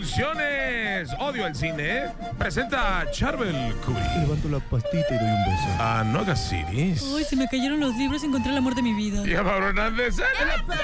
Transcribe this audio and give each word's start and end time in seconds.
Producciones 0.00 1.10
Odio 1.18 1.46
el 1.46 1.54
Cine 1.54 1.98
¿eh? 1.98 2.10
presenta 2.38 3.00
a 3.00 3.10
Charbel 3.10 3.54
Curie. 3.84 4.00
Levanto 4.22 4.48
la 4.48 4.58
pastita 4.58 5.06
y 5.10 5.18
doy 5.18 5.28
un 5.28 5.44
beso. 5.44 5.68
A 5.78 6.02
Noga 6.04 6.34
Cities. 6.34 7.02
Uy, 7.02 7.22
se 7.22 7.36
me 7.36 7.46
cayeron 7.46 7.80
los 7.80 7.94
libros 7.96 8.22
y 8.22 8.26
encontré 8.26 8.50
el 8.50 8.56
amor 8.56 8.74
de 8.74 8.80
mi 8.80 8.94
vida. 8.94 9.22
Y 9.28 9.34
a 9.34 9.42
Mauro 9.42 9.68
Hernández. 9.68 10.16
en 10.18 10.48
la 10.48 10.54
¿Quién 10.54 10.78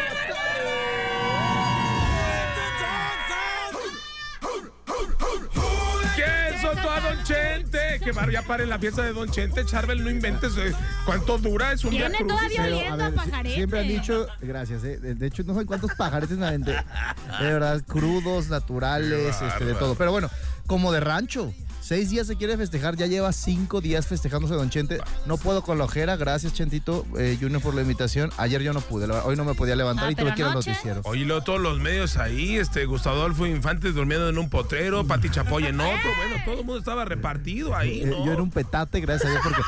soltó 6.74 6.90
a 6.90 7.00
Don 7.00 7.24
Chente? 7.24 8.00
Que 8.02 8.12
bar- 8.12 8.30
ya 8.30 8.42
paren 8.42 8.68
la 8.68 8.78
fiesta 8.78 9.02
de 9.02 9.12
Don 9.12 9.30
Chente. 9.30 9.64
Charbel, 9.64 10.02
no 10.02 10.10
inventes. 10.10 10.56
eh, 10.56 10.72
¿Cuánto 11.04 11.38
dura? 11.38 11.72
Es 11.72 11.84
un 11.84 11.90
día 11.90 12.08
Tiene 12.10 12.18
crucis. 12.18 12.36
todavía 12.36 12.62
oliendo 12.76 12.96
ver, 12.96 13.06
a 13.06 13.10
pajarete. 13.24 13.54
siempre 13.54 13.80
han 13.80 13.88
dicho, 13.88 14.26
gracias, 14.40 14.84
eh, 14.84 14.98
de 14.98 15.26
hecho 15.26 15.42
no 15.44 15.58
sé 15.58 15.66
cuántos 15.66 15.92
pajaretes 15.94 16.36
me 16.38 16.46
aventé. 16.46 16.72
De 16.72 17.44
verdad, 17.52 17.82
crudos, 17.86 18.48
naturales, 18.48 19.40
este, 19.40 19.64
de 19.64 19.74
todo. 19.74 19.94
Pero 19.94 20.12
bueno, 20.12 20.30
como 20.66 20.92
de 20.92 21.00
rancho. 21.00 21.52
Seis 21.86 22.10
días 22.10 22.26
se 22.26 22.34
quiere 22.34 22.56
festejar, 22.56 22.96
ya 22.96 23.06
lleva 23.06 23.30
cinco 23.32 23.80
días 23.80 24.08
festejándose 24.08 24.54
Don 24.54 24.70
Chente. 24.70 24.98
No 25.24 25.36
puedo 25.36 25.62
con 25.62 25.78
la 25.78 25.84
ojera, 25.84 26.16
gracias 26.16 26.52
Chentito 26.52 27.06
eh, 27.16 27.38
Junior 27.40 27.62
por 27.62 27.76
la 27.76 27.82
invitación. 27.82 28.30
Ayer 28.38 28.60
yo 28.60 28.72
no 28.72 28.80
pude, 28.80 29.06
la 29.06 29.22
hoy 29.24 29.36
no 29.36 29.44
me 29.44 29.54
podía 29.54 29.76
levantar 29.76 30.08
Ah, 30.08 30.10
y 30.10 30.16
tuve 30.16 30.34
que 30.34 30.40
ir 30.40 30.46
al 30.48 30.54
noticiero. 30.54 31.00
Oye, 31.04 31.24
luego 31.24 31.42
todos 31.44 31.60
los 31.60 31.78
medios 31.78 32.16
ahí, 32.16 32.56
este, 32.56 32.86
Gustavo 32.86 33.18
Adolfo 33.18 33.46
Infante 33.46 33.92
durmiendo 33.92 34.28
en 34.28 34.36
un 34.36 34.50
potrero, 34.50 35.06
Pati 35.06 35.30
Chapoy 35.30 35.66
en 35.66 35.78
otro, 35.78 36.10
bueno, 36.16 36.42
todo 36.44 36.54
el 36.58 36.64
mundo 36.66 36.78
estaba 36.80 37.04
repartido 37.04 37.76
ahí, 37.76 38.00
Eh, 38.02 38.06
¿no? 38.06 38.26
yo 38.26 38.32
era 38.32 38.42
un 38.42 38.50
petate, 38.50 39.00
gracias 39.00 39.28
a 39.30 39.30
Dios, 39.30 39.42
porque, 39.44 39.62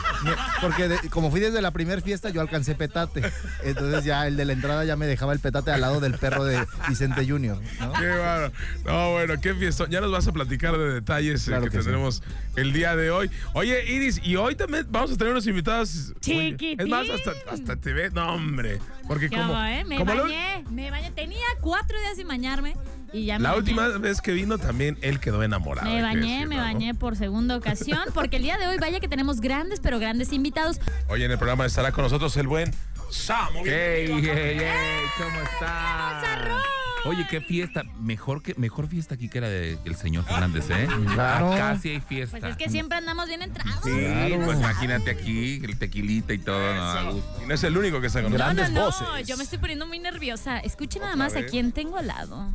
porque 0.61 0.89
de- 0.89 1.11
como 1.11 1.31
fui 1.31 1.39
desde 1.39 1.63
la 1.63 1.71
primera 1.71 2.01
fiesta, 2.03 2.31
yo 2.31 2.41
alcancé 2.41 2.75
petate. 2.75 3.23
Entonces 3.63 4.03
ya 4.05 4.27
el 4.27 4.37
de 4.37 4.45
la 4.45 4.55
entrada 4.55 4.85
ya 4.85 4.97
me 4.97 5.07
dejaba 5.07 5.33
el 5.35 5.39
petate 5.39 5.71
al 5.71 5.83
lado 5.83 6.01
del 6.01 6.15
perro 6.19 6.43
de 6.45 6.67
Vicente 6.89 7.25
Junior. 7.29 7.59
¿no? 7.79 7.93
Qué 7.93 8.09
bárbaro. 8.09 8.53
No, 8.85 9.13
bueno, 9.13 9.35
qué 9.41 9.55
fiesta. 9.55 9.87
Ya 9.89 10.01
nos 10.01 10.11
vas 10.11 10.27
a 10.27 10.33
platicar 10.33 10.77
de 10.77 10.95
detalles 10.95 11.47
eh, 11.47 11.53
que, 11.71 11.81
sí. 11.83 11.91
El 12.57 12.73
día 12.73 12.97
de 12.97 13.11
hoy. 13.11 13.31
Oye, 13.55 13.85
Iris, 13.91 14.21
y 14.23 14.37
hoy 14.37 14.55
también 14.55 14.87
vamos 14.91 15.13
a 15.13 15.17
tener 15.17 15.33
unos 15.33 15.47
invitados. 15.47 16.13
Chiquitín. 16.21 16.81
Es 16.81 16.87
más, 16.89 17.09
hasta, 17.09 17.33
hasta 17.51 17.77
te 17.77 17.93
ves. 17.93 18.13
No, 18.13 18.35
hombre. 18.35 18.79
Porque 19.07 19.29
¿Qué 19.31 19.37
como. 19.37 19.55
hago, 19.57 19.65
eh? 19.65 19.85
Me 19.85 19.97
como 19.97 20.15
bañé, 20.15 20.65
me 20.71 20.91
bañé. 20.91 21.11
Tenía 21.13 21.45
cuatro 21.61 21.99
días 22.01 22.17
sin 22.17 22.29
bañarme 22.29 22.77
y 23.13 23.25
ya 23.25 23.39
me 23.39 23.45
la 23.45 23.51
bañé. 23.51 23.59
última 23.61 23.89
vez 23.99 24.21
que 24.21 24.33
vino 24.33 24.59
también 24.59 24.99
él 25.01 25.19
quedó 25.21 25.43
enamorado. 25.43 25.89
Me 25.89 26.03
bañé, 26.03 26.47
me 26.47 26.57
¿no? 26.57 26.63
bañé 26.63 26.95
por 26.95 27.17
segunda 27.17 27.57
ocasión, 27.57 28.01
porque 28.15 28.37
el 28.37 28.43
día 28.43 28.59
de 28.59 28.67
hoy 28.67 28.77
vaya 28.79 29.01
que 29.01 29.09
tenemos 29.09 29.41
grandes, 29.41 29.81
pero 29.81 29.99
grandes 29.99 30.33
invitados. 30.33 30.79
Hoy 31.09 31.23
en 31.25 31.31
el 31.31 31.39
programa 31.39 31.65
estará 31.67 31.93
con 31.93 32.05
nosotros 32.05 32.37
el 32.37 32.47
buen 32.49 32.71
Samu. 33.11 33.65
¡Ey, 33.65 34.11
ey, 34.11 34.29
ey! 34.29 34.61
¿Cómo 35.17 35.41
está? 35.41 36.61
Oye, 37.05 37.27
qué 37.31 37.41
fiesta. 37.41 37.83
Mejor 38.01 38.43
que 38.43 38.55
mejor 38.57 38.89
fiesta 38.89 39.15
aquí 39.15 39.29
que 39.29 39.41
la 39.41 39.49
del 39.49 39.95
señor 39.97 40.25
Fernández, 40.25 40.69
¿eh? 40.71 40.87
Claro. 41.15 41.53
Acá 41.53 41.79
sí 41.81 41.91
hay 41.91 42.01
fiesta. 42.01 42.39
Pues 42.39 42.53
es 42.53 42.57
que 42.57 42.69
siempre 42.69 42.99
andamos 42.99 43.27
bien 43.29 43.43
entrados. 43.43 43.81
Sí, 43.85 43.91
Claro. 43.91 44.45
pues 44.45 44.59
imagínate 44.59 45.11
aquí, 45.11 45.61
el 45.65 45.79
tequilita 45.79 46.33
y 46.35 46.39
todo. 46.39 46.59
¿no? 46.75 47.19
Y 47.43 47.47
no 47.47 47.55
es 47.55 47.63
el 47.65 47.77
único 47.77 48.01
que 48.01 48.09
está 48.09 48.23
con 48.23 48.33
No, 48.33 48.39
nosotros. 48.39 48.57
no, 48.57 48.63
Grandes 48.65 49.01
no, 49.03 49.07
voces. 49.11 49.27
yo 49.29 49.37
me 49.37 49.45
estoy 49.45 49.59
poniendo 49.59 49.87
muy 49.87 49.99
nerviosa. 49.99 50.59
Escuchen 50.59 51.03
nada 51.03 51.17
más 51.17 51.37
a 51.37 51.47
quién 51.47 51.73
tengo 51.73 51.97
al 51.97 52.09
lado. 52.09 52.53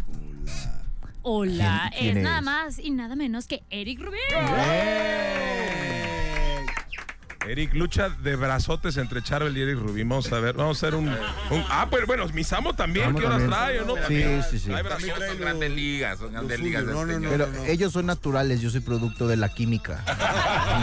Hola, 1.25 1.89
¿Quién- 1.91 2.01
quién 2.03 2.17
es 2.17 2.23
nada 2.23 2.41
más 2.41 2.79
y 2.79 2.91
nada 2.91 3.15
menos 3.15 3.47
que 3.47 3.63
Eric 3.69 4.01
Rubin. 4.01 4.19
Eric, 7.47 7.73
lucha 7.73 8.09
de 8.09 8.35
brazotes 8.35 8.97
entre 8.97 9.21
Charbel 9.21 9.55
y 9.57 9.61
Eric 9.61 9.77
Rubin. 9.79 10.07
Vamos 10.07 10.31
a 10.31 10.39
ver, 10.39 10.55
vamos 10.55 10.81
a 10.81 10.87
hacer 10.87 10.95
un. 10.97 11.07
un- 11.09 11.65
ah, 11.69 11.87
pues 11.89 12.05
bueno, 12.07 12.25
mi 12.33 12.43
Samo 12.43 12.73
también. 12.73 13.07
Samo 13.07 13.19
¿Qué 13.19 13.25
horas 13.25 13.39
también. 13.39 13.59
trae 13.59 13.79
o 13.81 13.85
no? 13.85 13.95
Sí, 13.95 14.01
También. 14.01 14.43
sí, 14.49 14.59
sí. 14.59 14.65
Trae 14.69 14.83
Son 14.83 14.87
brazotes. 14.89 15.27
son 15.29 15.39
grandes 15.39 15.71
ligas, 15.71 16.19
son 16.19 16.31
grandes 16.31 16.59
ligas 16.59 16.85
de 16.85 16.91
este 16.93 17.13
señor. 17.13 17.29
Pero 17.31 17.65
ellos 17.65 17.91
son 17.93 18.05
naturales, 18.05 18.61
yo 18.61 18.69
soy 18.69 18.79
producto 18.81 19.27
de 19.27 19.37
la 19.37 19.49
química. 19.49 20.03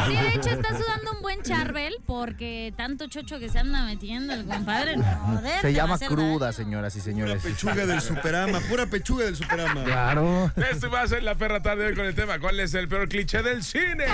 Sí, 0.07 0.15
de 0.17 0.29
hecho 0.35 0.51
está 0.51 0.69
sudando 0.77 1.13
un 1.13 1.23
buen 1.23 1.43
charbel 1.43 1.95
porque 2.07 2.73
tanto 2.77 3.07
chocho 3.09 3.39
que 3.39 3.49
se 3.49 3.59
anda 3.59 3.85
metiendo 3.85 4.33
el 4.33 4.45
compadre. 4.45 4.97
no, 4.97 5.41
Se 5.41 5.43
te 5.43 5.63
va 5.63 5.69
a 5.69 5.71
llama 5.71 5.95
hacer 5.95 6.09
cruda, 6.09 6.47
daño. 6.47 6.53
señoras 6.53 6.97
y 6.97 7.01
señores. 7.01 7.43
Pechuga 7.43 7.87
del 7.87 8.01
Superama, 8.01 8.61
pura 8.61 8.87
pechuga 8.87 9.25
del 9.27 9.37
Superama. 9.37 9.85
Claro. 9.85 10.53
Este 10.71 10.87
va 10.89 11.03
a 11.03 11.07
ser 11.09 11.23
la 11.23 11.35
perra 11.37 11.61
tarde 11.63 11.87
hoy 11.87 11.95
con 11.95 12.07
el 12.07 12.15
tema. 12.15 12.39
¿Cuál 12.39 12.61
es 12.61 12.75
el 12.75 12.89
peor 12.89 13.09
cliché 13.09 13.43
del 13.43 13.63
cine? 13.63 14.05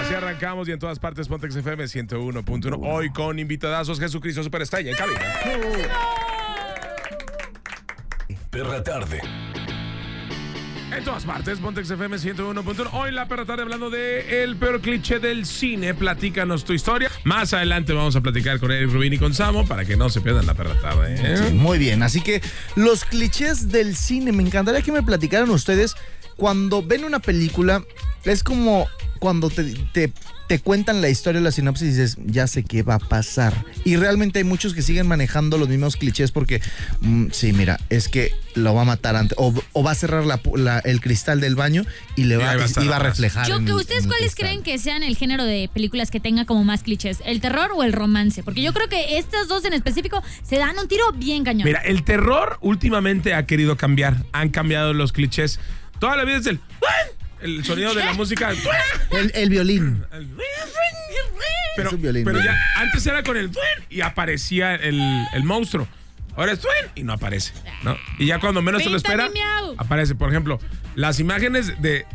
Así 0.00 0.14
arrancamos 0.14 0.66
y 0.66 0.72
en 0.72 0.78
todas 0.78 0.98
partes 0.98 1.28
Pontex 1.28 1.54
FM 1.56 1.84
101.1. 1.84 2.78
Hoy 2.82 3.10
con 3.10 3.38
invitadazos 3.38 4.00
Jesucristo 4.00 4.42
Superestrella 4.42 4.90
en 4.92 4.96
cabina. 4.96 5.20
Perra 8.48 8.82
Tarde. 8.82 9.20
En 10.96 11.04
todas 11.04 11.24
partes 11.26 11.58
Pontex 11.58 11.90
FM 11.90 12.16
101.1. 12.16 12.88
Hoy 12.94 13.12
la 13.12 13.28
perra 13.28 13.44
tarde 13.44 13.62
hablando 13.62 13.90
de 13.90 14.42
el 14.42 14.56
peor 14.56 14.80
cliché 14.80 15.18
del 15.18 15.44
cine. 15.44 15.92
Platícanos 15.92 16.64
tu 16.64 16.72
historia. 16.72 17.10
Más 17.24 17.52
adelante 17.52 17.92
vamos 17.92 18.16
a 18.16 18.22
platicar 18.22 18.58
con 18.58 18.72
Eric 18.72 18.90
Rubin 18.90 19.12
y 19.12 19.18
con 19.18 19.34
Samo 19.34 19.66
para 19.66 19.84
que 19.84 19.98
no 19.98 20.08
se 20.08 20.22
pierdan 20.22 20.46
la 20.46 20.54
perra 20.54 20.80
tarde. 20.80 21.16
¿eh? 21.18 21.36
Sí, 21.36 21.52
muy 21.52 21.78
bien, 21.78 22.02
así 22.02 22.22
que 22.22 22.40
los 22.74 23.04
clichés 23.04 23.68
del 23.68 23.94
cine, 23.94 24.32
me 24.32 24.42
encantaría 24.42 24.80
que 24.80 24.92
me 24.92 25.02
platicaran 25.02 25.50
ustedes 25.50 25.94
cuando 26.36 26.82
ven 26.82 27.04
una 27.04 27.18
película, 27.18 27.84
es 28.24 28.42
como 28.42 28.88
cuando 29.20 29.50
te, 29.50 29.62
te- 29.92 30.12
te 30.48 30.58
cuentan 30.58 31.00
la 31.00 31.08
historia, 31.08 31.40
la 31.40 31.52
sinopsis 31.52 31.86
y 31.86 31.90
dices, 31.90 32.18
ya 32.26 32.48
sé 32.48 32.64
qué 32.64 32.82
va 32.82 32.94
a 32.94 32.98
pasar. 32.98 33.54
Y 33.84 33.94
realmente 33.94 34.40
hay 34.40 34.44
muchos 34.44 34.74
que 34.74 34.82
siguen 34.82 35.06
manejando 35.06 35.58
los 35.58 35.68
mismos 35.68 35.94
clichés 35.94 36.32
porque, 36.32 36.60
mm, 37.02 37.26
sí, 37.30 37.52
mira, 37.52 37.78
es 37.88 38.08
que 38.08 38.32
lo 38.56 38.74
va 38.74 38.82
a 38.82 38.84
matar 38.84 39.14
antes, 39.14 39.38
o, 39.38 39.54
o 39.72 39.82
va 39.84 39.92
a 39.92 39.94
cerrar 39.94 40.24
la 40.26 40.42
pu- 40.42 40.56
la- 40.58 40.80
el 40.80 41.00
cristal 41.00 41.40
del 41.40 41.54
baño 41.54 41.84
y 42.16 42.24
le 42.24 42.36
va, 42.36 42.50
a 42.50 42.56
y 42.58 42.62
estar 42.62 42.82
va 42.90 42.94
a 42.94 42.96
atrás. 42.96 43.12
reflejar. 43.12 43.46
Yo, 43.46 43.58
en 43.58 43.64
que 43.66 43.70
el- 43.70 43.76
¿Ustedes 43.76 44.02
en 44.02 44.08
cuáles 44.08 44.34
creen 44.34 44.62
que 44.64 44.76
sean 44.78 45.04
el 45.04 45.16
género 45.16 45.44
de 45.44 45.70
películas 45.72 46.10
que 46.10 46.18
tenga 46.18 46.46
como 46.46 46.64
más 46.64 46.82
clichés? 46.82 47.18
¿El 47.24 47.40
terror 47.40 47.70
o 47.76 47.84
el 47.84 47.92
romance? 47.92 48.42
Porque 48.42 48.60
yo 48.62 48.72
creo 48.72 48.88
que 48.88 49.18
estos 49.18 49.46
dos 49.46 49.64
en 49.66 49.72
específico 49.74 50.20
se 50.42 50.56
dan 50.56 50.76
un 50.80 50.88
tiro 50.88 51.12
bien 51.12 51.44
cañón. 51.44 51.64
Mira, 51.64 51.78
el 51.82 52.02
terror 52.02 52.58
últimamente 52.60 53.34
ha 53.34 53.46
querido 53.46 53.76
cambiar. 53.76 54.24
Han 54.32 54.48
cambiado 54.48 54.94
los 54.94 55.12
clichés. 55.12 55.60
Toda 56.00 56.16
la 56.16 56.24
vida 56.24 56.38
es 56.38 56.46
el. 56.46 56.58
El 57.42 57.64
sonido 57.64 57.94
de 57.94 58.04
la 58.04 58.12
música. 58.14 58.50
El, 59.10 59.32
el 59.34 59.50
violín. 59.50 60.04
Pero, 61.76 61.88
Es 61.88 61.94
un 61.94 62.02
violín, 62.02 62.24
pero 62.24 62.42
ya 62.42 62.56
antes 62.76 63.06
era 63.06 63.22
con 63.22 63.36
el 63.36 63.50
y 63.88 64.00
aparecía 64.00 64.74
el, 64.74 65.00
el 65.32 65.44
monstruo. 65.44 65.88
Ahora 66.36 66.52
es 66.52 66.60
y 66.94 67.02
no 67.02 67.12
aparece. 67.12 67.52
¿no? 67.82 67.96
Y 68.18 68.26
ya 68.26 68.38
cuando 68.38 68.62
menos 68.62 68.82
se 68.82 68.90
lo 68.90 68.96
espera, 68.96 69.30
aparece. 69.76 70.14
Por 70.14 70.30
ejemplo, 70.30 70.58
las 70.94 71.20
imágenes 71.20 71.80
de. 71.80 72.06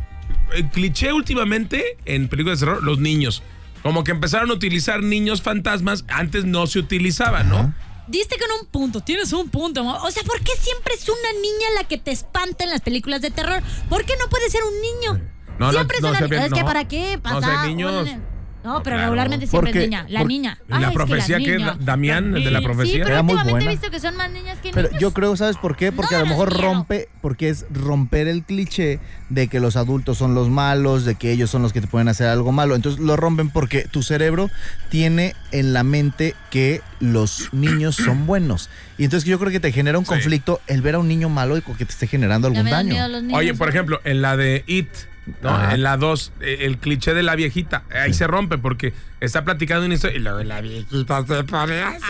El 0.52 0.68
cliché 0.70 1.12
últimamente 1.12 1.96
en 2.04 2.28
películas 2.28 2.60
de 2.60 2.66
terror, 2.66 2.82
los 2.82 2.98
niños. 2.98 3.42
Como 3.82 4.04
que 4.04 4.10
empezaron 4.10 4.50
a 4.50 4.54
utilizar 4.54 5.02
niños 5.02 5.42
fantasmas, 5.42 6.04
antes 6.08 6.44
no 6.44 6.66
se 6.66 6.78
utilizaban, 6.80 7.48
¿no? 7.48 7.72
Diste 8.08 8.36
con 8.38 8.48
un 8.60 8.66
punto, 8.66 9.00
tienes 9.00 9.32
un 9.32 9.48
punto. 9.48 9.82
O 9.82 10.10
sea, 10.10 10.22
¿por 10.22 10.40
qué 10.40 10.52
siempre 10.60 10.94
es 10.94 11.08
una 11.08 11.32
niña 11.40 11.66
la 11.76 11.84
que 11.88 11.98
te 11.98 12.12
espanta 12.12 12.64
en 12.64 12.70
las 12.70 12.80
películas 12.80 13.20
de 13.20 13.30
terror? 13.30 13.62
¿Por 13.88 14.04
qué 14.04 14.14
no 14.20 14.28
puede 14.28 14.48
ser 14.50 14.62
un 14.64 14.80
niño? 14.80 15.28
No, 15.58 15.66
no, 15.66 15.72
siempre 15.72 15.98
no, 16.00 16.12
es 16.12 16.18
una 16.18 16.28
niña. 16.28 16.46
Es 16.46 16.52
que 16.52 16.60
no. 16.60 16.66
para 16.66 16.86
qué 16.86 17.16
No, 17.16 17.22
pasa. 17.22 17.66
niños. 17.66 18.08
No, 18.66 18.82
pero 18.82 18.96
claro. 18.96 19.02
regularmente 19.12 19.46
siempre 19.46 19.70
Porque- 19.70 19.84
es 19.84 19.90
niña. 19.90 20.06
La 20.08 20.24
niña. 20.24 20.58
¿Y 20.66 20.72
la 20.72 20.78
es 20.80 20.86
que 20.88 20.92
profecía 20.94 21.38
qué? 21.38 21.56
niña. 21.56 21.76
¿Damián, 21.80 22.36
el 22.36 22.42
de 22.44 22.50
la 22.50 22.60
profecía? 22.60 22.92
Sí, 22.94 22.98
pero 22.98 23.10
Era 23.14 23.22
muy 23.22 23.34
últimamente 23.34 23.52
buena. 23.64 23.70
he 23.70 23.74
visto 23.74 23.90
que 23.92 24.00
son 24.00 24.16
más 24.16 24.30
niñas 24.32 24.58
que 24.60 24.70
Pero 24.72 24.90
yo 24.98 25.12
creo, 25.12 25.36
¿sabes 25.36 25.56
por 25.56 25.76
qué? 25.76 25.92
Porque 25.92 26.14
No 26.16 26.20
a 26.20 26.24
lo 26.24 26.26
mejor 26.30 26.48
quiero. 26.48 26.64
rompe, 26.66 27.08
porque 27.22 27.48
es 27.48 27.64
romper 27.70 28.26
el 28.26 28.42
cliché 28.42 28.98
de 29.28 29.46
que 29.46 29.60
los 29.60 29.76
adultos 29.76 30.18
son 30.18 30.34
los 30.34 30.48
malos, 30.50 31.04
de 31.04 31.14
que 31.14 31.30
ellos 31.30 31.48
son 31.48 31.62
los 31.62 31.72
que 31.72 31.80
te 31.80 31.86
pueden 31.86 32.08
hacer 32.08 32.26
algo 32.26 32.50
malo. 32.50 32.74
Entonces 32.74 33.00
lo 33.00 33.16
rompen 33.16 33.50
porque 33.50 33.82
tu 33.88 34.02
cerebro 34.02 34.50
tiene 34.90 35.34
en 35.52 35.72
la 35.72 35.84
mente 35.84 36.34
que 36.50 36.80
los 36.98 37.50
niños 37.52 37.94
son 37.94 38.26
buenos. 38.26 38.68
Y 38.98 39.04
entonces 39.04 39.28
yo 39.28 39.38
creo 39.38 39.52
que 39.52 39.60
te 39.60 39.70
genera 39.70 39.98
un 39.98 40.04
Sí. 40.04 40.10
conflicto 40.10 40.60
el 40.66 40.82
ver 40.82 40.96
a 40.96 40.98
un 40.98 41.06
niño 41.06 41.28
malo 41.28 41.56
y 41.56 41.62
que 41.62 41.84
te 41.84 41.92
esté 41.92 42.06
generando 42.08 42.48
algún 42.48 42.64
daño. 42.64 42.96
Oye, 43.32 43.54
por 43.54 43.68
ejemplo, 43.68 44.00
en 44.04 44.22
la 44.22 44.36
de 44.36 44.64
It, 44.66 44.88
¿no? 45.42 45.70
En 45.70 45.82
la 45.82 45.96
2, 45.96 46.32
eh, 46.40 46.58
el 46.60 46.78
cliché 46.78 47.14
de 47.14 47.22
la 47.22 47.34
viejita, 47.34 47.84
ahí 47.90 48.12
se 48.12 48.26
rompe 48.26 48.58
porque 48.58 48.92
está 49.26 49.44
platicando 49.44 49.86
una 49.86 49.94
historia 49.94 50.16
y 50.16 50.20
luego 50.20 50.42
la 50.42 50.60
viejita 50.60 51.26
se 51.26 51.44
pone 51.44 51.80
así. 51.80 52.04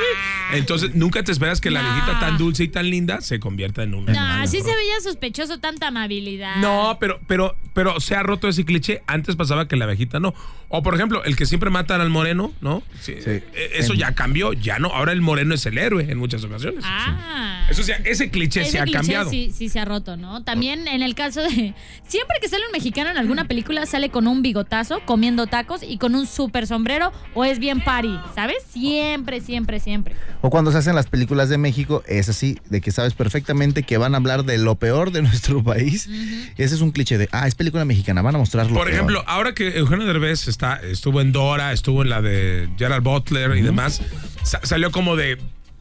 Entonces, 0.52 0.94
nunca 0.94 1.22
te 1.22 1.32
esperas 1.32 1.60
que 1.60 1.70
la 1.70 1.82
viejita 1.82 2.20
tan 2.20 2.38
dulce 2.38 2.64
y 2.64 2.68
tan 2.68 2.88
linda 2.88 3.20
se 3.20 3.40
convierta 3.40 3.82
en 3.82 3.94
una. 3.94 4.12
No, 4.12 4.46
sí 4.46 4.58
¿no? 4.58 4.64
se 4.64 4.76
veía 4.76 5.00
sospechoso 5.02 5.58
tanta 5.58 5.88
amabilidad. 5.88 6.56
No, 6.56 6.96
pero, 7.00 7.20
pero, 7.26 7.56
pero 7.72 7.98
se 8.00 8.14
ha 8.14 8.22
roto 8.22 8.48
ese 8.48 8.64
cliché. 8.64 9.02
Antes 9.06 9.36
pasaba 9.36 9.66
que 9.68 9.76
la 9.76 9.84
abejita 9.84 10.20
no. 10.20 10.34
O 10.68 10.82
por 10.82 10.94
ejemplo, 10.94 11.22
el 11.24 11.36
que 11.36 11.46
siempre 11.46 11.70
matan 11.70 12.00
al 12.00 12.10
moreno, 12.10 12.52
¿no? 12.60 12.82
Sí. 13.00 13.14
Eh, 13.16 13.70
Eso 13.74 13.94
ya 13.94 14.14
cambió, 14.14 14.52
ya 14.52 14.78
no. 14.78 14.88
Ahora 14.88 15.12
el 15.12 15.20
moreno 15.20 15.54
es 15.54 15.64
el 15.66 15.78
héroe 15.78 16.10
en 16.10 16.18
muchas 16.18 16.42
ocasiones. 16.44 16.84
Ah. 16.86 17.66
Eso 17.70 17.82
sí, 17.82 17.92
ese 18.04 18.30
cliché 18.30 18.62
Ese 18.62 18.72
se 18.72 18.80
ha 18.80 18.82
cliché 18.82 18.98
cambiado. 18.98 19.30
Sí, 19.30 19.52
sí 19.54 19.68
se 19.68 19.78
ha 19.78 19.84
roto, 19.84 20.16
¿no? 20.16 20.42
También 20.42 20.88
en 20.88 21.02
el 21.02 21.14
caso 21.14 21.42
de. 21.42 21.74
Siempre 22.06 22.38
que 22.40 22.48
sale 22.48 22.64
un 22.66 22.72
mexicano 22.72 23.10
en 23.10 23.16
alguna 23.16 23.46
película, 23.46 23.86
sale 23.86 24.10
con 24.10 24.26
un 24.26 24.42
bigotazo, 24.42 25.00
comiendo 25.04 25.46
tacos 25.46 25.82
y 25.82 25.98
con 25.98 26.14
un 26.14 26.26
súper 26.26 26.66
sombrero 26.66 27.05
o 27.34 27.44
es 27.44 27.58
bien 27.58 27.80
party, 27.82 28.18
¿sabes? 28.34 28.56
Siempre, 28.68 29.40
siempre, 29.40 29.80
siempre. 29.80 30.14
O 30.42 30.50
cuando 30.50 30.72
se 30.72 30.78
hacen 30.78 30.94
las 30.94 31.06
películas 31.06 31.48
de 31.48 31.58
México, 31.58 32.02
es 32.06 32.28
así, 32.28 32.58
de 32.70 32.80
que 32.80 32.90
sabes 32.92 33.14
perfectamente 33.14 33.82
que 33.82 33.98
van 33.98 34.14
a 34.14 34.18
hablar 34.18 34.44
de 34.44 34.58
lo 34.58 34.74
peor 34.76 35.10
de 35.12 35.22
nuestro 35.22 35.62
país. 35.62 36.08
Ese 36.56 36.74
es 36.74 36.80
un 36.80 36.90
cliché 36.92 37.18
de, 37.18 37.28
ah, 37.32 37.46
es 37.46 37.54
película 37.54 37.84
mexicana, 37.84 38.22
van 38.22 38.34
a 38.34 38.38
mostrar 38.38 38.66
lo 38.66 38.74
Por 38.74 38.84
peor. 38.84 38.94
ejemplo, 38.94 39.24
ahora 39.26 39.54
que 39.54 39.76
Eugenio 39.78 40.06
Derbez 40.06 40.48
está, 40.48 40.76
estuvo 40.76 41.20
en 41.20 41.32
Dora, 41.32 41.72
estuvo 41.72 42.02
en 42.02 42.10
la 42.10 42.22
de 42.22 42.68
Gerald 42.78 43.02
Butler 43.04 43.56
y 43.56 43.62
demás, 43.62 44.02
sa- 44.42 44.60
salió 44.64 44.90
como 44.90 45.16
de 45.16 45.38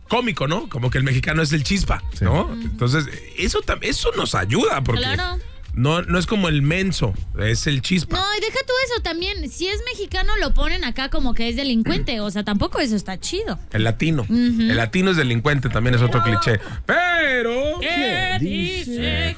cómico, 0.07 0.47
¿no? 0.47 0.69
Como 0.69 0.89
que 0.91 0.97
el 0.99 1.03
mexicano 1.03 1.41
es 1.41 1.51
el 1.51 1.63
chispa, 1.63 2.03
¿no? 2.21 2.51
Entonces, 2.53 3.05
eso, 3.37 3.59
eso 3.81 4.09
nos 4.15 4.35
ayuda 4.35 4.83
porque 4.83 5.01
Claro. 5.01 5.41
No, 5.75 6.01
no 6.01 6.17
es 6.17 6.25
como 6.25 6.47
el 6.47 6.61
menso, 6.61 7.13
es 7.39 7.67
el 7.67 7.81
chispa. 7.81 8.17
No, 8.17 8.23
y 8.37 8.41
deja 8.41 8.59
tú 8.65 8.73
eso 8.85 9.01
también. 9.01 9.49
Si 9.49 9.67
es 9.67 9.79
mexicano, 9.91 10.37
lo 10.37 10.53
ponen 10.53 10.85
acá 10.85 11.09
como 11.09 11.33
que 11.33 11.49
es 11.49 11.55
delincuente. 11.55 12.21
O 12.21 12.31
sea, 12.31 12.43
tampoco 12.43 12.79
eso 12.79 12.95
está 12.95 13.19
chido. 13.19 13.59
El 13.71 13.83
latino. 13.83 14.25
El 14.29 14.75
latino 14.75 15.11
es 15.11 15.17
delincuente, 15.17 15.69
también 15.69 15.95
es 15.95 16.01
otro 16.01 16.23
cliché. 16.23 16.59
Pero... 16.85 17.79
¿Qué 17.81 18.37
dice? 18.39 19.35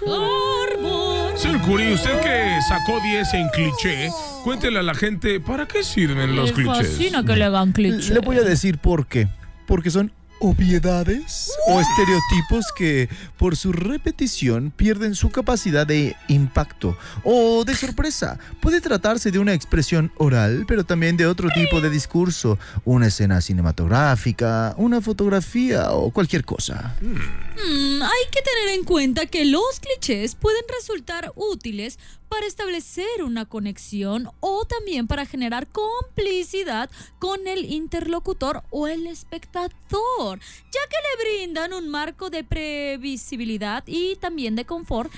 Señor 1.35 1.61
Curi, 1.61 1.93
usted 1.93 2.19
que 2.21 2.59
sacó 2.67 2.99
10 2.99 3.33
en 3.35 3.49
cliché, 3.49 4.09
cuéntele 4.43 4.79
a 4.79 4.83
la 4.83 4.95
gente, 4.95 5.39
¿para 5.39 5.67
qué 5.67 5.83
sirven 5.83 6.35
los 6.35 6.51
clichés? 6.51 6.87
fascina 6.87 7.23
que 7.23 7.35
le 7.35 7.45
hagan 7.45 7.73
cliché. 7.73 8.11
Le 8.11 8.21
voy 8.21 8.37
a 8.37 8.41
decir 8.41 8.79
por 8.79 9.05
qué. 9.05 9.27
Porque 9.67 9.91
son 9.91 10.11
obviedades 10.39 11.51
o 11.67 11.79
estereotipos 11.79 12.65
que 12.75 13.09
por 13.37 13.55
su 13.55 13.71
repetición 13.71 14.71
pierden 14.71 15.15
su 15.15 15.29
capacidad 15.29 15.85
de 15.85 16.15
impacto 16.27 16.97
o 17.23 17.63
de 17.65 17.75
sorpresa. 17.75 18.39
Puede 18.61 18.81
tratarse 18.81 19.31
de 19.31 19.39
una 19.39 19.53
expresión 19.53 20.11
oral, 20.17 20.65
pero 20.67 20.83
también 20.83 21.17
de 21.17 21.27
otro 21.27 21.49
tipo 21.53 21.81
de 21.81 21.89
discurso, 21.89 22.57
una 22.85 23.07
escena 23.07 23.41
cinematográfica, 23.41 24.75
una 24.77 25.01
fotografía 25.01 25.91
o 25.91 26.11
cualquier 26.11 26.45
cosa. 26.45 26.95
Mm, 27.01 28.01
hay 28.01 28.31
que 28.31 28.41
tener 28.41 28.75
en 28.75 28.83
cuenta 28.83 29.25
que 29.25 29.45
los 29.45 29.79
clichés 29.79 30.35
pueden 30.35 30.63
resultar 30.79 31.31
útiles 31.35 31.99
para 32.29 32.45
establecer 32.45 33.23
una 33.23 33.45
conexión 33.45 34.29
o 34.39 34.65
también 34.65 35.07
para 35.07 35.25
generar 35.25 35.67
complicidad 35.67 36.89
con 37.19 37.47
el 37.47 37.65
interlocutor 37.65 38.63
o 38.69 38.87
el 38.87 39.07
espectador, 39.07 40.39
ya 40.39 40.81
que 40.89 40.97
le 40.97 41.45
brindan 41.45 41.73
un 41.73 41.89
marco 41.89 42.29
de 42.29 42.43
previsibilidad 42.43 43.83
y 43.87 44.15
también 44.17 44.55
de 44.55 44.65
confort 44.65 45.11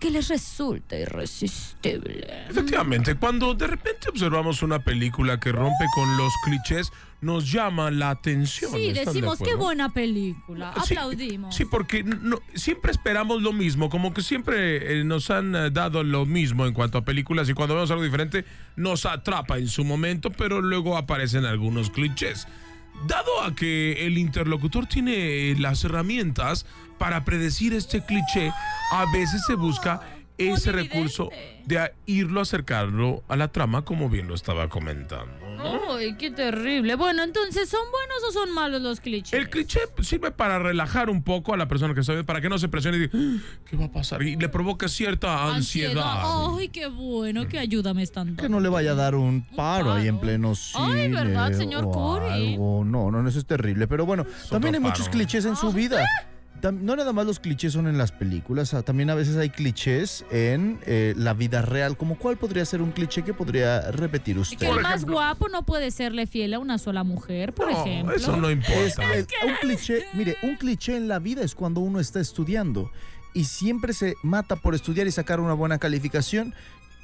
que 0.00 0.10
les 0.10 0.28
resulta 0.28 0.96
irresistible. 0.98 2.26
Efectivamente, 2.48 3.14
cuando 3.16 3.54
de 3.54 3.66
repente 3.66 4.08
observamos 4.08 4.62
una 4.62 4.78
película 4.82 5.38
que 5.38 5.52
rompe 5.52 5.84
con 5.94 6.16
los 6.16 6.32
clichés, 6.44 6.90
nos 7.20 7.52
llama 7.52 7.90
la 7.90 8.10
atención. 8.10 8.72
Sí, 8.72 8.88
¿están 8.88 9.04
de 9.04 9.04
decimos 9.04 9.38
qué 9.38 9.54
buena 9.54 9.92
película. 9.92 10.72
Sí, 10.84 10.94
Aplaudimos. 10.94 11.54
Sí, 11.54 11.64
porque 11.66 12.02
no- 12.02 12.40
siempre 12.54 12.90
esperamos 12.92 13.42
lo 13.42 13.52
mismo, 13.52 13.90
como 13.90 14.14
que 14.14 14.22
siempre 14.22 15.00
eh, 15.00 15.04
nos 15.04 15.28
han 15.30 15.54
eh, 15.54 15.70
dado 15.70 16.02
lo 16.02 16.24
mismo 16.24 16.66
en 16.66 16.72
cuanto 16.72 16.96
a 16.98 17.02
películas 17.04 17.48
y 17.50 17.52
cuando 17.54 17.74
vemos 17.74 17.90
algo 17.90 18.02
diferente 18.02 18.46
nos 18.76 19.04
atrapa 19.04 19.58
en 19.58 19.68
su 19.68 19.84
momento, 19.84 20.30
pero 20.30 20.62
luego 20.62 20.96
aparecen 20.96 21.44
algunos 21.44 21.90
clichés. 21.90 22.48
Dado 23.06 23.42
a 23.42 23.54
que 23.54 24.06
el 24.06 24.16
interlocutor 24.18 24.86
tiene 24.86 25.50
eh, 25.50 25.56
las 25.58 25.84
herramientas 25.84 26.64
para 27.00 27.24
predecir 27.24 27.72
este 27.72 28.04
cliché, 28.04 28.52
a 28.92 29.06
veces 29.10 29.42
se 29.46 29.54
busca 29.54 30.02
ese 30.36 30.70
recurso 30.72 31.30
de 31.66 31.78
a- 31.78 31.92
irlo 32.06 32.40
a 32.40 32.42
acercarlo 32.44 33.22
a 33.28 33.36
la 33.36 33.48
trama, 33.48 33.84
como 33.86 34.08
bien 34.10 34.26
lo 34.28 34.34
estaba 34.34 34.68
comentando. 34.68 35.32
Ay, 35.90 36.14
qué 36.18 36.30
terrible. 36.30 36.94
Bueno, 36.96 37.22
entonces, 37.22 37.68
¿son 37.68 37.80
buenos 37.90 38.24
o 38.28 38.32
son 38.32 38.54
malos 38.54 38.80
los 38.82 39.00
clichés? 39.00 39.32
El 39.38 39.48
cliché 39.50 39.80
sirve 40.00 40.30
para 40.30 40.58
relajar 40.58 41.08
un 41.10 41.22
poco 41.22 41.52
a 41.54 41.56
la 41.58 41.68
persona 41.68 41.92
que 41.94 42.00
está 42.00 42.12
viendo, 42.12 42.26
para 42.26 42.40
que 42.40 42.48
no 42.50 42.58
se 42.58 42.68
presione 42.68 42.96
y 42.96 43.00
diga, 43.00 43.12
"Ah, 43.14 43.60
¿qué 43.66 43.76
va 43.76 43.84
a 43.86 43.90
pasar? 43.92 44.22
Y 44.22 44.36
le 44.36 44.48
provoca 44.50 44.88
cierta 44.88 45.54
ansiedad. 45.54 46.22
Ay, 46.58 46.68
qué 46.68 46.86
bueno, 46.86 47.46
qué 47.48 47.58
ayuda 47.58 47.92
me 47.94 48.02
están 48.02 48.28
dando. 48.28 48.42
Que 48.42 48.48
no 48.48 48.60
le 48.60 48.68
vaya 48.70 48.92
a 48.92 48.94
dar 48.94 49.14
un 49.14 49.42
paro 49.56 49.92
ahí 49.92 50.06
en 50.08 50.18
pleno 50.20 50.54
cine. 50.54 50.84
Ay, 51.02 51.10
¿verdad, 51.12 51.52
señor 51.52 51.84
Curi? 51.90 52.52
algo. 52.54 52.82
No, 52.84 53.10
no, 53.10 53.22
no, 53.22 53.28
eso 53.28 53.38
es 53.38 53.46
terrible. 53.46 53.86
Pero 53.86 54.06
bueno, 54.06 54.24
también 54.50 54.74
hay 54.74 54.80
muchos 54.80 55.08
clichés 55.10 55.44
en 55.44 55.56
su 55.56 55.70
vida. 55.72 55.98
Tam- 56.00 56.26
No 56.62 56.94
nada 56.96 57.12
más 57.12 57.26
los 57.26 57.40
clichés 57.40 57.72
son 57.72 57.86
en 57.86 57.96
las 57.96 58.12
películas, 58.12 58.74
también 58.84 59.08
a 59.10 59.14
veces 59.14 59.36
hay 59.36 59.50
clichés 59.50 60.24
en 60.30 60.78
eh, 60.84 61.14
la 61.16 61.32
vida 61.32 61.62
real. 61.62 61.96
Como 61.96 62.18
cuál 62.18 62.36
podría 62.36 62.64
ser 62.64 62.82
un 62.82 62.92
cliché 62.92 63.22
que 63.22 63.32
podría 63.32 63.90
repetir 63.92 64.34
Que 64.36 64.40
usted? 64.42 64.66
el 64.68 64.80
más 64.80 65.04
guapo 65.04 65.48
no 65.48 65.64
puede 65.64 65.90
serle 65.90 66.26
fiel 66.26 66.52
a 66.54 66.58
una 66.58 66.76
sola 66.78 67.02
mujer, 67.04 67.54
por 67.54 67.70
No, 67.72 67.80
ejemplo. 67.80 68.14
eso 68.14 68.36
no 68.36 68.48
Es- 68.50 68.56
importa. 68.56 69.14
es- 69.14 69.26
un 69.46 69.54
cliché, 69.60 70.04
mire, 70.12 70.36
un 70.42 70.56
cliché 70.56 70.96
en 70.96 71.08
la 71.08 71.18
vida 71.18 71.42
es 71.42 71.54
cuando 71.54 71.80
uno 71.80 71.98
está 72.00 72.20
estudiando 72.20 72.90
y 73.32 73.44
siempre 73.44 73.92
se 73.94 74.14
mata 74.22 74.56
por 74.56 74.74
estudiar 74.74 75.06
y 75.06 75.12
sacar 75.12 75.40
una 75.40 75.54
buena 75.54 75.78
calificación 75.78 76.52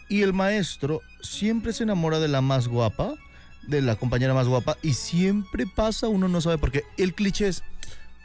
y 0.08 0.22
el 0.22 0.32
maestro 0.32 1.00
siempre 1.22 1.72
se 1.72 1.84
enamora 1.84 2.18
de 2.18 2.28
la 2.28 2.40
más 2.40 2.68
guapa, 2.68 3.14
de 3.66 3.80
la 3.82 3.96
compañera 3.96 4.34
más 4.34 4.46
guapa 4.48 4.76
y 4.82 4.92
siempre 4.94 5.66
pasa, 5.66 6.08
uno 6.08 6.28
no 6.28 6.40
sabe 6.40 6.58
por 6.58 6.70
qué. 6.70 6.82
El 6.96 7.14
cliché 7.14 7.48
es 7.48 7.62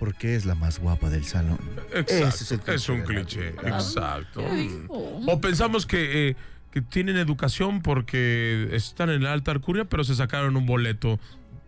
porque 0.01 0.33
es 0.35 0.45
la 0.47 0.55
más 0.55 0.79
guapa 0.79 1.11
del 1.11 1.23
salón. 1.25 1.59
Exacto, 1.93 2.27
Ese 2.27 2.43
es 2.43 2.51
el 2.53 2.59
cliché 2.59 2.75
es 2.75 2.89
un 2.89 3.01
cliché, 3.03 3.51
vida. 3.51 3.77
exacto. 3.77 4.43
Oh. 4.87 5.21
O 5.27 5.39
pensamos 5.39 5.85
que, 5.85 6.29
eh, 6.29 6.35
que 6.71 6.81
tienen 6.81 7.17
educación 7.17 7.83
porque 7.83 8.67
están 8.71 9.11
en 9.11 9.21
la 9.23 9.31
alta 9.31 9.51
alcurnia, 9.51 9.85
pero 9.85 10.03
se 10.03 10.15
sacaron 10.15 10.57
un 10.57 10.65
boleto. 10.65 11.19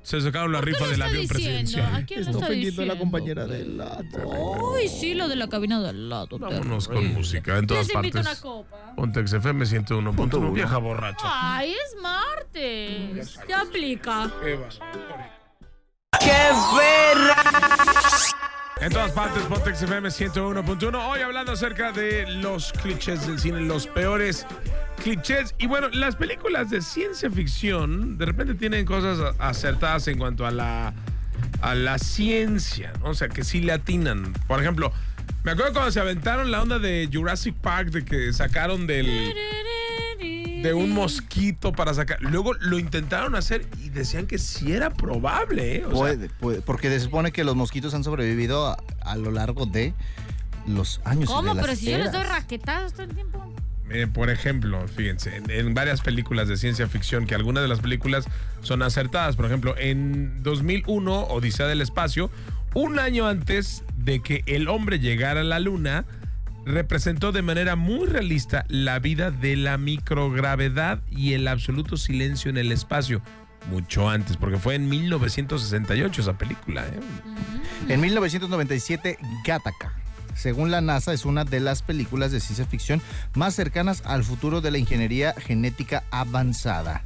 Se 0.01 0.19
sacaron 0.19 0.51
la 0.51 0.61
¿Qué 0.61 0.65
rifa 0.65 0.83
del 0.85 0.93
está 0.93 1.05
avión 1.05 1.21
diciendo? 1.21 1.33
presidencial. 1.35 1.95
¿A 1.95 2.05
quién 2.07 2.19
Está 2.21 2.31
está 2.31 2.45
ofendiendo 2.45 2.81
a 2.81 2.85
la 2.87 2.93
diciendo? 2.95 2.99
compañera 3.11 3.45
del 3.45 3.77
lado. 3.77 4.73
Ay, 4.77 4.89
sí, 4.89 5.13
lo 5.13 5.27
de 5.27 5.35
la 5.35 5.47
cabina 5.47 5.79
de 5.79 5.89
al 5.89 6.09
lado. 6.09 6.39
Vámonos 6.39 6.87
con 6.87 7.13
música 7.13 7.59
en 7.59 7.67
todas 7.67 7.85
Les 7.85 7.93
partes. 7.93 8.15
una 8.15 8.35
copa. 8.37 8.95
Pontex 8.97 9.31
FM 9.31 9.63
101.1, 9.65 10.51
vieja 10.53 10.77
borracha. 10.79 11.23
Ay, 11.23 11.71
es 11.71 12.01
martes. 12.01 13.39
Ya 13.47 13.61
aplica. 13.61 14.31
En 18.83 18.91
todas 18.91 19.13
partes, 19.13 19.41
Pontex 19.43 19.81
FM 19.81 20.09
101.1. 20.09 21.09
Hoy 21.09 21.21
hablando 21.21 21.53
acerca 21.53 21.93
de 21.93 22.29
los 22.29 22.73
clichés 22.73 23.25
del 23.25 23.39
cine, 23.39 23.61
los 23.61 23.87
peores 23.87 24.45
clichés. 25.01 25.55
Y 25.57 25.67
bueno, 25.67 25.87
las 25.93 26.17
películas 26.17 26.69
de 26.69 26.81
ciencia 26.81 27.31
ficción 27.31 28.17
de 28.17 28.25
repente 28.25 28.55
tienen 28.55 28.85
cosas 28.85 29.35
acertadas 29.39 30.09
en 30.09 30.17
cuanto 30.17 30.45
a 30.45 30.51
la, 30.51 30.93
a 31.61 31.75
la 31.75 31.97
ciencia. 31.97 32.91
O 33.03 33.13
sea, 33.13 33.29
que 33.29 33.45
sí 33.45 33.61
le 33.61 33.71
atinan. 33.71 34.33
Por 34.49 34.59
ejemplo, 34.59 34.91
me 35.43 35.51
acuerdo 35.51 35.71
cuando 35.71 35.89
se 35.89 36.01
aventaron 36.01 36.51
la 36.51 36.61
onda 36.61 36.77
de 36.77 37.09
Jurassic 37.09 37.55
Park, 37.55 37.89
de 37.91 38.03
que 38.03 38.33
sacaron 38.33 38.85
del 38.85 39.33
de 40.63 40.73
un 40.73 40.91
mosquito 40.91 41.71
para 41.73 41.93
sacar. 41.93 42.21
Luego 42.21 42.53
lo 42.53 42.79
intentaron 42.79 43.35
hacer 43.35 43.65
y 43.83 43.89
decían 43.89 44.25
que 44.27 44.37
sí 44.37 44.71
era 44.73 44.89
probable, 44.91 45.77
¿eh? 45.77 45.85
O 45.85 45.89
sea, 45.89 45.97
Puede, 45.99 46.29
puede, 46.29 46.61
porque 46.61 46.89
se 46.89 46.99
supone 46.99 47.31
que 47.31 47.43
los 47.43 47.55
mosquitos 47.55 47.93
han 47.93 48.03
sobrevivido 48.03 48.67
a, 48.67 48.77
a 49.01 49.15
lo 49.15 49.31
largo 49.31 49.65
de 49.65 49.93
los 50.67 51.01
años. 51.03 51.29
y 51.29 51.33
¿Cómo? 51.33 51.53
de 51.55 51.61
Pero 51.61 51.75
si 51.75 51.91
yo 51.91 51.97
les 51.97 52.11
doy 52.11 52.21
eras. 52.21 52.31
raquetadas 52.33 52.93
todo 52.93 53.03
el 53.03 53.13
tiempo. 53.13 53.53
Eh, 53.89 54.07
por 54.07 54.29
ejemplo, 54.29 54.87
fíjense, 54.87 55.35
en, 55.35 55.49
en 55.51 55.73
varias 55.73 56.01
películas 56.01 56.47
de 56.47 56.57
ciencia 56.57 56.87
ficción, 56.87 57.27
que 57.27 57.35
algunas 57.35 57.61
de 57.61 57.67
las 57.67 57.79
películas 57.81 58.25
son 58.61 58.81
acertadas. 58.81 59.35
Por 59.35 59.45
ejemplo, 59.45 59.75
en 59.77 60.41
2001, 60.41 61.23
Odisea 61.25 61.67
del 61.67 61.81
Espacio, 61.81 62.31
un 62.73 62.97
año 62.97 63.27
antes 63.27 63.83
de 63.97 64.21
que 64.21 64.43
el 64.47 64.67
hombre 64.69 64.99
llegara 64.99 65.41
a 65.41 65.43
la 65.43 65.59
luna, 65.59 66.05
representó 66.65 67.31
de 67.31 67.41
manera 67.41 67.75
muy 67.75 68.05
realista 68.05 68.65
la 68.67 68.99
vida 68.99 69.31
de 69.31 69.55
la 69.55 69.77
microgravedad 69.77 71.01
y 71.09 71.33
el 71.33 71.47
absoluto 71.47 71.97
silencio 71.97 72.49
en 72.49 72.57
el 72.57 72.71
espacio. 72.71 73.21
Mucho 73.69 74.09
antes, 74.09 74.35
porque 74.35 74.57
fue 74.57 74.75
en 74.75 74.89
1968 74.89 76.21
esa 76.21 76.37
película. 76.37 76.85
¿eh? 76.85 76.99
En 77.89 78.01
1997, 78.01 79.17
Gattaca. 79.45 79.93
Según 80.35 80.71
la 80.71 80.81
NASA, 80.81 81.13
es 81.13 81.25
una 81.25 81.45
de 81.45 81.59
las 81.59 81.81
películas 81.81 82.31
de 82.31 82.39
ciencia 82.39 82.65
ficción 82.65 83.01
más 83.35 83.53
cercanas 83.53 84.01
al 84.05 84.23
futuro 84.23 84.61
de 84.61 84.71
la 84.71 84.79
ingeniería 84.79 85.33
genética 85.33 86.03
avanzada. 86.11 87.03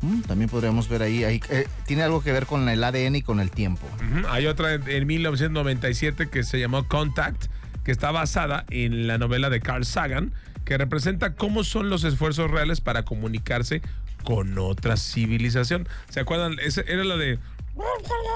Mm, 0.00 0.20
también 0.22 0.48
podríamos 0.48 0.88
ver 0.88 1.02
ahí, 1.02 1.24
ahí, 1.24 1.40
eh, 1.50 1.66
tiene 1.86 2.04
algo 2.04 2.22
que 2.22 2.30
ver 2.30 2.46
con 2.46 2.68
el 2.68 2.82
ADN 2.84 3.16
y 3.16 3.22
con 3.22 3.40
el 3.40 3.50
tiempo. 3.50 3.86
Hay 4.30 4.46
otra 4.46 4.74
en, 4.74 4.88
en 4.88 5.06
1997 5.06 6.28
que 6.28 6.44
se 6.44 6.60
llamó 6.60 6.86
Contact, 6.86 7.46
que 7.88 7.92
está 7.92 8.10
basada 8.10 8.66
en 8.68 9.06
la 9.06 9.16
novela 9.16 9.48
de 9.48 9.60
Carl 9.60 9.82
Sagan, 9.82 10.34
que 10.66 10.76
representa 10.76 11.32
cómo 11.36 11.64
son 11.64 11.88
los 11.88 12.04
esfuerzos 12.04 12.50
reales 12.50 12.82
para 12.82 13.06
comunicarse 13.06 13.80
con 14.24 14.58
otra 14.58 14.98
civilización. 14.98 15.88
¿Se 16.10 16.20
acuerdan? 16.20 16.58
Ese 16.62 16.84
era 16.86 17.02
la 17.02 17.16
de 17.16 17.38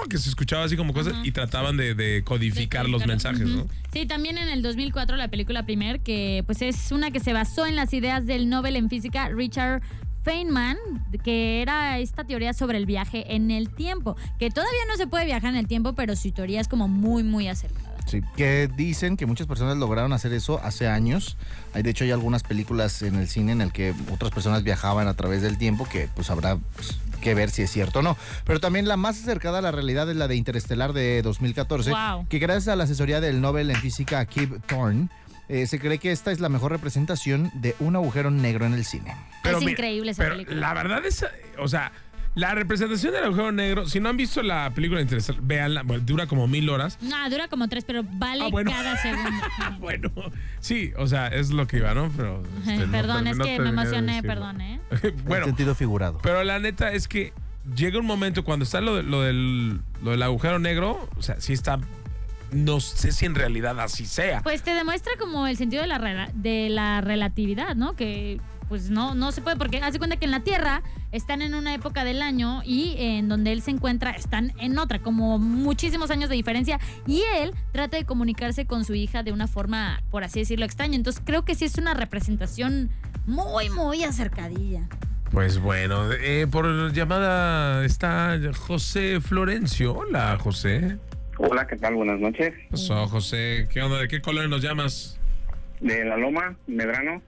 que 0.09 0.17
se 0.17 0.29
escuchaba 0.29 0.63
así 0.63 0.75
como 0.75 0.91
cosas 0.91 1.13
y 1.23 1.33
trataban 1.33 1.77
de, 1.77 1.93
de 1.93 2.23
codificar 2.23 2.89
los 2.89 3.05
mensajes, 3.05 3.47
¿no? 3.47 3.67
Sí, 3.91 4.07
también 4.07 4.39
en 4.39 4.49
el 4.49 4.63
2004 4.63 5.17
la 5.17 5.27
película 5.27 5.67
Primer, 5.67 5.99
que 5.99 6.41
pues 6.47 6.63
es 6.63 6.91
una 6.91 7.11
que 7.11 7.19
se 7.19 7.31
basó 7.31 7.67
en 7.67 7.75
las 7.75 7.93
ideas 7.93 8.25
del 8.25 8.49
Nobel 8.49 8.75
en 8.75 8.89
física 8.89 9.29
Richard 9.29 9.83
Feynman, 10.23 10.77
que 11.23 11.61
era 11.61 11.99
esta 11.99 12.23
teoría 12.23 12.53
sobre 12.53 12.79
el 12.79 12.87
viaje 12.87 13.35
en 13.35 13.51
el 13.51 13.69
tiempo, 13.69 14.15
que 14.39 14.49
todavía 14.49 14.81
no 14.87 14.97
se 14.97 15.05
puede 15.05 15.25
viajar 15.25 15.51
en 15.51 15.57
el 15.57 15.67
tiempo, 15.67 15.93
pero 15.93 16.15
su 16.15 16.31
teoría 16.31 16.59
es 16.59 16.67
como 16.67 16.87
muy, 16.87 17.21
muy 17.21 17.47
acercada. 17.47 17.82
Sí, 18.05 18.21
que 18.35 18.69
dicen 18.75 19.17
que 19.17 19.25
muchas 19.25 19.47
personas 19.47 19.77
lograron 19.77 20.13
hacer 20.13 20.33
eso 20.33 20.59
hace 20.63 20.87
años. 20.87 21.37
Hay, 21.73 21.83
de 21.83 21.89
hecho, 21.89 22.03
hay 22.03 22.11
algunas 22.11 22.43
películas 22.43 23.01
en 23.01 23.15
el 23.15 23.27
cine 23.27 23.51
en 23.53 23.61
el 23.61 23.71
que 23.71 23.93
otras 24.11 24.31
personas 24.31 24.63
viajaban 24.63 25.07
a 25.07 25.13
través 25.15 25.41
del 25.41 25.57
tiempo, 25.57 25.87
que 25.89 26.09
pues 26.13 26.29
habrá 26.29 26.57
pues, 26.75 26.97
que 27.21 27.33
ver 27.33 27.49
si 27.49 27.61
es 27.63 27.71
cierto 27.71 27.99
o 27.99 28.01
no. 28.01 28.17
Pero 28.45 28.59
también 28.59 28.87
la 28.87 28.97
más 28.97 29.21
acercada 29.21 29.59
a 29.59 29.61
la 29.61 29.71
realidad 29.71 30.09
es 30.09 30.15
la 30.17 30.27
de 30.27 30.35
Interestelar 30.35 30.93
de 30.93 31.21
2014, 31.21 31.91
Wow. 31.91 32.27
que 32.27 32.39
gracias 32.39 32.67
a 32.67 32.75
la 32.75 32.83
asesoría 32.83 33.21
del 33.21 33.41
Nobel 33.41 33.69
en 33.71 33.77
física 33.77 34.23
Kip 34.25 34.63
Thorne, 34.67 35.07
eh, 35.49 35.67
se 35.67 35.79
cree 35.79 35.97
que 35.97 36.11
esta 36.11 36.31
es 36.31 36.39
la 36.39 36.49
mejor 36.49 36.71
representación 36.71 37.51
de 37.55 37.75
un 37.79 37.95
agujero 37.95 38.31
negro 38.31 38.65
en 38.65 38.73
el 38.73 38.85
cine. 38.85 39.15
es 39.43 39.57
mira, 39.59 39.71
increíble 39.71 40.11
esa 40.11 40.23
pero 40.23 40.35
película. 40.35 40.57
La 40.59 40.73
verdad 40.73 41.05
es, 41.05 41.25
o 41.59 41.67
sea, 41.67 41.91
la 42.35 42.55
representación 42.55 43.13
del 43.13 43.25
agujero 43.25 43.51
negro, 43.51 43.85
si 43.87 43.99
no 43.99 44.09
han 44.09 44.17
visto 44.17 44.41
la 44.41 44.71
película 44.71 45.01
Interestelar, 45.01 45.41
véanla, 45.43 45.83
bueno, 45.83 46.03
dura 46.05 46.25
como 46.27 46.47
mil 46.47 46.67
horas. 46.69 46.97
No, 47.01 47.29
dura 47.29 47.47
como 47.47 47.67
tres, 47.67 47.85
pero 47.85 48.03
vale 48.03 48.45
Ah, 48.45 48.49
bueno. 48.51 48.71
cada 48.71 48.97
segundo. 49.01 49.31
Bueno, 49.79 50.11
sí, 50.59 50.91
o 50.97 51.07
sea, 51.07 51.27
es 51.27 51.51
lo 51.51 51.67
que 51.67 51.77
iba, 51.77 51.93
¿no? 51.93 52.09
Pero, 52.17 52.41
este, 52.65 52.85
no 52.87 52.91
perdón, 52.91 53.27
es 53.27 53.37
no 53.37 53.45
que 53.45 53.59
me 53.59 53.69
emocioné, 53.69 54.23
perdón, 54.23 54.61
¿eh? 54.61 54.79
en 55.03 55.25
bueno, 55.25 55.45
sentido 55.45 55.75
figurado. 55.75 56.19
pero 56.23 56.43
la 56.43 56.59
neta 56.59 56.91
es 56.93 57.07
que 57.07 57.33
llega 57.75 57.99
un 57.99 58.05
momento 58.05 58.43
cuando 58.43 58.63
está 58.63 58.81
lo, 58.81 58.95
de- 58.95 59.03
lo 59.03 59.21
del, 59.21 59.79
lo 60.03 60.11
del 60.11 60.23
agujero 60.23 60.59
negro, 60.59 61.07
o 61.17 61.21
sea, 61.21 61.39
sí 61.39 61.53
está, 61.53 61.79
no 62.51 62.79
sé 62.79 63.11
si 63.11 63.25
en 63.25 63.35
realidad 63.35 63.79
así 63.79 64.05
sea. 64.05 64.41
Pues 64.41 64.63
te 64.63 64.73
demuestra 64.73 65.11
como 65.19 65.47
el 65.47 65.57
sentido 65.57 65.81
de 65.81 65.87
la, 65.87 66.29
de 66.33 66.69
la 66.69 67.01
relatividad, 67.01 67.75
¿no? 67.75 67.95
Que 67.95 68.39
pues 68.73 68.89
no, 68.89 69.13
no 69.13 69.31
se 69.31 69.43
puede, 69.43 69.55
porque 69.55 69.77
hace 69.77 69.99
cuenta 69.99 70.17
que 70.17 70.25
en 70.25 70.31
la 70.31 70.39
Tierra 70.39 70.81
están 71.11 71.43
en 71.43 71.53
una 71.53 71.75
época 71.75 72.03
del 72.03 72.23
año 72.23 72.63
y 72.65 72.95
en 72.97 73.29
donde 73.29 73.51
él 73.51 73.61
se 73.61 73.69
encuentra 73.69 74.09
están 74.09 74.51
en 74.57 74.79
otra, 74.79 74.97
como 74.97 75.37
muchísimos 75.37 76.09
años 76.09 76.27
de 76.27 76.35
diferencia, 76.35 76.79
y 77.05 77.21
él 77.37 77.53
trata 77.71 77.97
de 77.97 78.05
comunicarse 78.05 78.65
con 78.65 78.83
su 78.83 78.95
hija 78.95 79.21
de 79.21 79.31
una 79.31 79.45
forma, 79.45 80.01
por 80.09 80.23
así 80.23 80.39
decirlo, 80.39 80.65
extraña. 80.65 80.95
Entonces 80.95 81.21
creo 81.23 81.45
que 81.45 81.53
sí 81.53 81.65
es 81.65 81.77
una 81.77 81.93
representación 81.93 82.89
muy, 83.27 83.69
muy 83.69 84.03
acercadilla. 84.03 84.89
Pues 85.29 85.59
bueno, 85.59 86.11
eh, 86.11 86.47
por 86.49 86.91
llamada 86.93 87.85
está 87.85 88.39
José 88.57 89.21
Florencio. 89.21 89.93
Hola, 89.93 90.35
José. 90.39 90.97
Hola, 91.37 91.67
¿qué 91.67 91.75
tal? 91.75 91.93
Buenas 91.93 92.19
noches. 92.19 92.55
¿Qué 92.55 92.67
pasó, 92.71 93.05
José? 93.05 93.67
¿Qué 93.71 93.83
onda? 93.83 93.99
¿De 93.99 94.07
qué 94.07 94.19
color 94.19 94.49
nos 94.49 94.63
llamas? 94.63 95.19
De 95.79 96.03
La 96.05 96.17
Loma, 96.17 96.55
Medrano. 96.65 97.21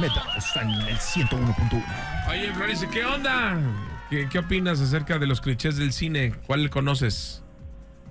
Meta 0.00 0.22
está 0.36 0.62
en 0.62 0.70
el 0.70 0.96
101.1. 0.96 1.82
Oye, 2.30 2.52
Florencio, 2.52 2.88
¿qué 2.90 3.04
onda? 3.04 3.58
¿Qué, 4.08 4.28
qué 4.28 4.38
opinas 4.38 4.80
acerca 4.80 5.18
de 5.18 5.26
los 5.26 5.40
clichés 5.40 5.76
del 5.76 5.92
cine? 5.92 6.32
¿Cuál 6.46 6.70
conoces? 6.70 7.42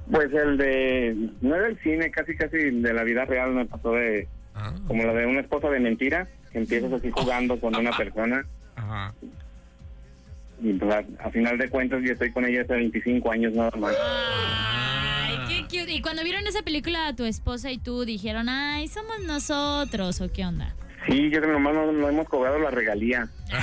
Pues 0.09 0.31
el 0.33 0.57
de. 0.57 1.29
No 1.41 1.55
era 1.55 1.67
el 1.67 1.77
cine, 1.81 2.09
casi, 2.11 2.35
casi 2.35 2.57
de 2.57 2.93
la 2.93 3.03
vida 3.03 3.25
real 3.25 3.51
me 3.53 3.65
pasó 3.65 3.91
de. 3.93 4.27
Ah, 4.55 4.73
Como 4.87 5.03
la 5.03 5.13
de 5.13 5.25
una 5.25 5.41
esposa 5.41 5.69
de 5.69 5.79
mentira, 5.79 6.27
que 6.51 6.59
empiezas 6.59 6.91
así 6.93 7.11
jugando 7.11 7.59
con 7.59 7.75
una 7.75 7.91
persona 7.95 8.43
ajá. 8.75 9.13
y 10.61 10.73
pues, 10.73 10.91
a, 10.93 11.03
a 11.27 11.29
final 11.29 11.57
de 11.57 11.69
cuentas 11.69 12.01
yo 12.03 12.13
estoy 12.13 12.31
con 12.31 12.45
ella 12.45 12.61
hace 12.63 12.73
25 12.73 13.31
años 13.31 13.53
nada 13.53 13.71
más. 13.77 13.93
Qué 13.93 13.97
cute. 15.69 15.91
Y 15.93 16.01
cuando 16.01 16.23
vieron 16.23 16.45
esa 16.47 16.61
película, 16.63 17.15
tu 17.15 17.23
esposa 17.25 17.71
y 17.71 17.77
tú 17.77 18.03
dijeron, 18.05 18.49
ay, 18.49 18.87
somos 18.87 19.19
nosotros, 19.25 20.19
¿o 20.21 20.31
qué 20.31 20.45
onda? 20.45 20.75
Sí, 21.07 21.29
yo 21.29 21.39
creo 21.39 21.43
que 21.43 21.51
nomás 21.53 21.73
no, 21.73 21.91
no 21.91 22.09
hemos 22.09 22.27
cobrado 22.27 22.59
la 22.59 22.71
regalía. 22.71 23.29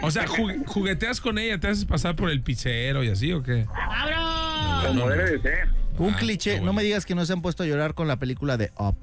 O 0.00 0.12
sea, 0.12 0.26
ju- 0.28 0.64
jugueteas 0.64 1.20
con 1.20 1.38
ella, 1.38 1.58
te 1.58 1.66
haces 1.66 1.84
pasar 1.84 2.14
por 2.14 2.30
el 2.30 2.40
pizzero 2.40 3.02
y 3.02 3.08
así, 3.08 3.32
¿o 3.32 3.42
qué? 3.42 3.66
¡Cabrón! 3.66 4.86
Como 4.86 5.00
no, 5.00 5.08
debe 5.08 5.28
de 5.32 5.40
ser. 5.42 5.68
Un 5.98 6.14
Ah, 6.14 6.16
cliché, 6.16 6.60
no 6.60 6.72
me 6.72 6.84
digas 6.84 7.04
que 7.04 7.16
no 7.16 7.26
se 7.26 7.32
han 7.32 7.42
puesto 7.42 7.64
a 7.64 7.66
llorar 7.66 7.94
con 7.94 8.06
la 8.06 8.16
película 8.16 8.56
de 8.56 8.70
Up. 8.78 8.96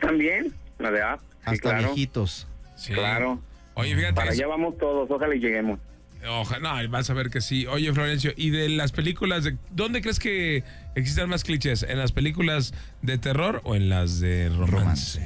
También, 0.00 0.54
la 0.78 0.90
de. 0.92 0.98
Sí, 1.00 1.04
Hasta 1.46 1.60
claro. 1.70 1.78
viejitos. 1.88 2.46
Sí. 2.76 2.92
Claro. 2.92 3.40
Oye, 3.74 3.96
fíjate. 3.96 4.14
Para 4.14 4.30
allá 4.30 4.46
vamos 4.46 4.78
todos, 4.78 5.10
ojalá 5.10 5.34
y 5.34 5.40
lleguemos. 5.40 5.80
Ojalá, 6.28 6.82
no, 6.82 6.88
vas 6.90 7.10
a 7.10 7.14
ver 7.14 7.30
que 7.30 7.40
sí. 7.40 7.66
Oye, 7.66 7.92
Florencio, 7.92 8.32
¿y 8.36 8.50
de 8.50 8.68
las 8.68 8.92
películas, 8.92 9.44
de, 9.44 9.56
dónde 9.70 10.00
crees 10.00 10.18
que 10.18 10.64
existen 10.94 11.28
más 11.28 11.44
clichés? 11.44 11.82
¿En 11.82 11.98
las 11.98 12.12
películas 12.12 12.72
de 13.02 13.18
terror 13.18 13.60
o 13.64 13.74
en 13.74 13.88
las 13.88 14.20
de 14.20 14.48
romance? 14.48 15.20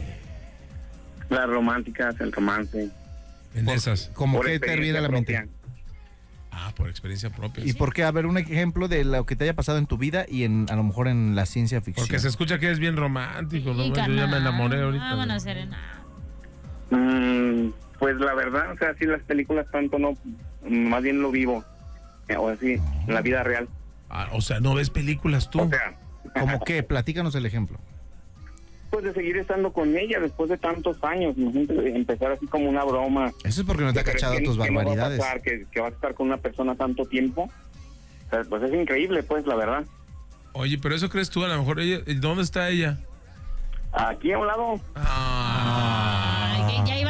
Las 1.30 1.48
románticas, 1.48 2.20
el 2.20 2.32
romance. 2.32 2.90
En 3.54 3.68
esas. 3.68 4.10
Como 4.14 4.38
Por 4.38 4.46
que 4.46 4.58
te 4.58 4.76
viene 4.76 4.98
a 4.98 5.02
la 5.02 5.08
mente. 5.08 5.34
propia. 5.34 5.52
Ah, 6.50 6.72
por 6.74 6.88
experiencia 6.88 7.30
propia. 7.30 7.64
¿Y 7.64 7.72
por 7.74 7.92
qué? 7.92 8.02
A 8.02 8.10
ver, 8.10 8.26
un 8.26 8.36
ejemplo 8.36 8.88
de 8.88 9.04
lo 9.04 9.24
que 9.26 9.36
te 9.36 9.44
haya 9.44 9.54
pasado 9.54 9.78
en 9.78 9.86
tu 9.86 9.96
vida 9.96 10.26
y 10.28 10.42
en 10.42 10.66
a 10.70 10.76
lo 10.76 10.82
mejor 10.82 11.06
en 11.06 11.36
la 11.36 11.46
ciencia 11.46 11.80
ficción. 11.80 12.06
Porque 12.06 12.18
se 12.18 12.28
escucha 12.28 12.58
que 12.58 12.70
es 12.70 12.80
bien 12.80 12.96
romántico, 12.96 13.74
¿no? 13.74 13.86
Yo 13.86 13.94
ya 13.94 14.26
me 14.26 14.38
enamoré 14.38 14.82
ahorita. 14.82 15.04
Vámonos, 15.04 15.42
Serena. 15.42 15.78
Mm, 16.90 17.68
pues 17.98 18.16
la 18.16 18.34
verdad, 18.34 18.72
o 18.72 18.78
sea, 18.78 18.94
sí 18.98 19.04
las 19.04 19.22
películas 19.22 19.66
tanto 19.70 19.98
no, 19.98 20.16
más 20.68 21.02
bien 21.02 21.20
lo 21.22 21.30
vivo. 21.30 21.64
Eh, 22.28 22.36
O 22.36 22.48
así, 22.48 22.74
en 23.06 23.14
la 23.14 23.20
vida 23.22 23.42
real. 23.42 23.68
Ah, 24.10 24.28
o 24.32 24.40
sea, 24.40 24.60
no 24.60 24.74
ves 24.74 24.90
películas 24.90 25.50
tú. 25.50 25.60
O 25.62 25.68
sea, 25.68 25.98
¿Cómo 26.38 26.60
qué? 26.60 26.82
Platícanos 26.82 27.34
el 27.34 27.46
ejemplo. 27.46 27.78
pues 28.90 29.04
de 29.04 29.12
seguir 29.12 29.36
estando 29.36 29.70
con 29.72 29.96
ella 29.96 30.18
después 30.18 30.48
de 30.48 30.56
tantos 30.56 31.02
años. 31.04 31.34
Empezar 31.38 32.32
así 32.32 32.46
como 32.46 32.68
una 32.70 32.84
broma. 32.84 33.32
Eso 33.44 33.60
es 33.60 33.66
porque 33.66 33.82
no 33.84 33.92
te 33.92 34.00
ha 34.00 34.02
¿Crees 34.02 34.16
cachado 34.16 34.38
que- 34.38 34.44
tus 34.44 34.56
que 34.58 34.70
no 34.70 34.76
va 34.76 34.80
a 34.82 34.84
barbaridades. 34.84 35.18
pasar, 35.18 35.42
que, 35.42 35.66
que 35.70 35.80
vas 35.80 35.92
a 35.92 35.94
estar 35.94 36.14
con 36.14 36.26
una 36.26 36.38
persona 36.38 36.74
tanto 36.74 37.04
tiempo. 37.04 37.50
O 38.26 38.30
sea, 38.30 38.42
pues 38.48 38.62
es 38.62 38.72
increíble, 38.72 39.22
pues, 39.22 39.46
la 39.46 39.54
verdad. 39.56 39.84
Oye, 40.54 40.78
pero 40.78 40.94
eso 40.94 41.08
crees 41.10 41.28
tú, 41.30 41.44
a 41.44 41.48
lo 41.48 41.58
mejor 41.58 41.80
ella, 41.80 42.00
¿dónde 42.16 42.42
está 42.42 42.68
ella? 42.70 42.98
Aquí 43.92 44.32
a 44.32 44.38
un 44.38 44.46
lado, 44.46 44.80
Ah. 44.94 46.17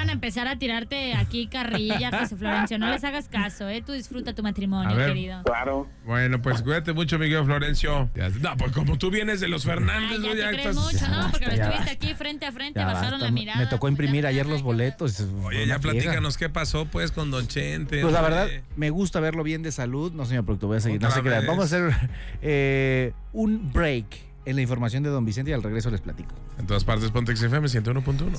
A 0.09 0.12
empezar 0.12 0.49
a 0.49 0.59
tirarte 0.59 1.15
aquí 1.15 1.47
carrilla, 1.49 2.11
José 2.19 2.37
Florencio. 2.37 2.79
No 2.79 2.91
les 2.91 3.05
hagas 3.05 3.29
caso, 3.29 3.69
¿eh? 3.69 3.83
Tú 3.85 3.93
disfruta 3.93 4.35
tu 4.35 4.43
matrimonio, 4.43 4.97
querido. 4.97 5.43
claro. 5.45 5.87
Bueno, 6.07 6.41
pues 6.41 6.62
cuídate 6.62 6.93
mucho, 6.95 7.19
Miguel 7.19 7.45
Florencio. 7.45 8.11
No, 8.41 8.57
pues 8.57 8.73
como 8.73 8.97
tú 8.99 9.11
vienes 9.11 9.41
de 9.41 9.49
los 9.49 9.65
Fernández, 9.65 10.19
Ay, 10.19 10.23
ya 10.23 10.29
¿no? 10.29 10.35
te 10.35 10.38
Ya 10.41 10.49
crees 10.50 10.67
estás- 10.69 10.77
mucho, 10.93 11.09
¿no? 11.09 11.31
Porque 11.31 11.47
lo 11.47 11.53
ya 11.55 11.65
estuviste 11.65 11.91
basta. 11.91 12.07
aquí 12.07 12.15
frente 12.15 12.47
a 12.47 12.53
frente, 12.53 12.81
Ya 12.81 12.87
bajaron 12.87 13.11
basta, 13.12 13.25
la 13.27 13.31
mirada. 13.31 13.59
Me 13.61 13.67
tocó 13.67 13.81
pues, 13.81 13.93
imprimir 13.93 14.27
ayer 14.27 14.47
los 14.47 14.62
boletos. 14.62 15.21
Oye, 15.45 15.67
ya 15.67 15.79
platícanos 15.79 16.37
qué 16.38 16.49
pasó, 16.49 16.87
pues, 16.87 17.12
con 17.12 17.31
Don 17.31 17.47
Chente. 17.47 18.00
Pues 18.00 18.12
la 18.12 18.23
verdad, 18.23 18.49
me 18.77 18.91
gusta 18.91 19.21
verlo 19.21 19.43
bien 19.43 19.62
de 19.62 19.73
salud. 19.73 20.12
No, 20.12 20.25
señor 20.25 20.45
productor, 20.45 20.69
voy 20.69 20.79
a 20.79 20.81
seguir. 20.81 21.00
No 21.03 21.09
Otra 21.09 21.21
crean. 21.23 21.41
vez. 21.41 21.47
Vamos 21.49 21.62
a 21.65 21.67
hacer 21.67 21.95
eh, 22.43 23.12
un 23.33 23.73
break 23.73 24.07
en 24.47 24.57
la 24.57 24.62
información 24.62 25.03
de 25.03 25.11
Don 25.11 25.25
Vicente 25.27 25.50
y 25.50 25.55
al 25.55 25.62
regreso 25.62 25.91
les 25.91 26.00
platico. 26.00 26.35
En 26.59 26.67
todas 26.67 26.85
partes, 26.85 27.11
Pontex 27.11 27.43
FM 27.43 27.69
101.1. 27.69 28.38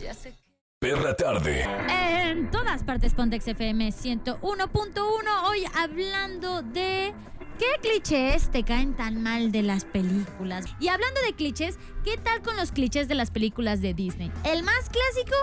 Perra 0.81 1.13
tarde. 1.13 1.65
En 1.89 2.49
todas 2.51 2.83
partes, 2.83 3.13
Pontex 3.13 3.45
FM 3.49 3.89
101.1. 3.89 4.39
Hoy 5.49 5.59
hablando 5.77 6.61
de 6.61 7.13
qué 7.57 7.65
clichés 7.81 8.49
te 8.49 8.63
caen 8.63 8.93
tan 8.93 9.21
mal 9.21 9.51
de 9.51 9.61
las 9.61 9.83
películas. 9.83 10.63
Y 10.79 10.87
hablando 10.87 11.19
de 11.27 11.33
clichés, 11.33 11.77
¿qué 12.05 12.15
tal 12.17 12.41
con 12.41 12.55
los 12.55 12.71
clichés 12.71 13.09
de 13.09 13.15
las 13.15 13.29
películas 13.29 13.81
de 13.81 13.93
Disney? 13.93 14.31
El 14.45 14.63
más 14.63 14.89
clásico, 14.89 15.35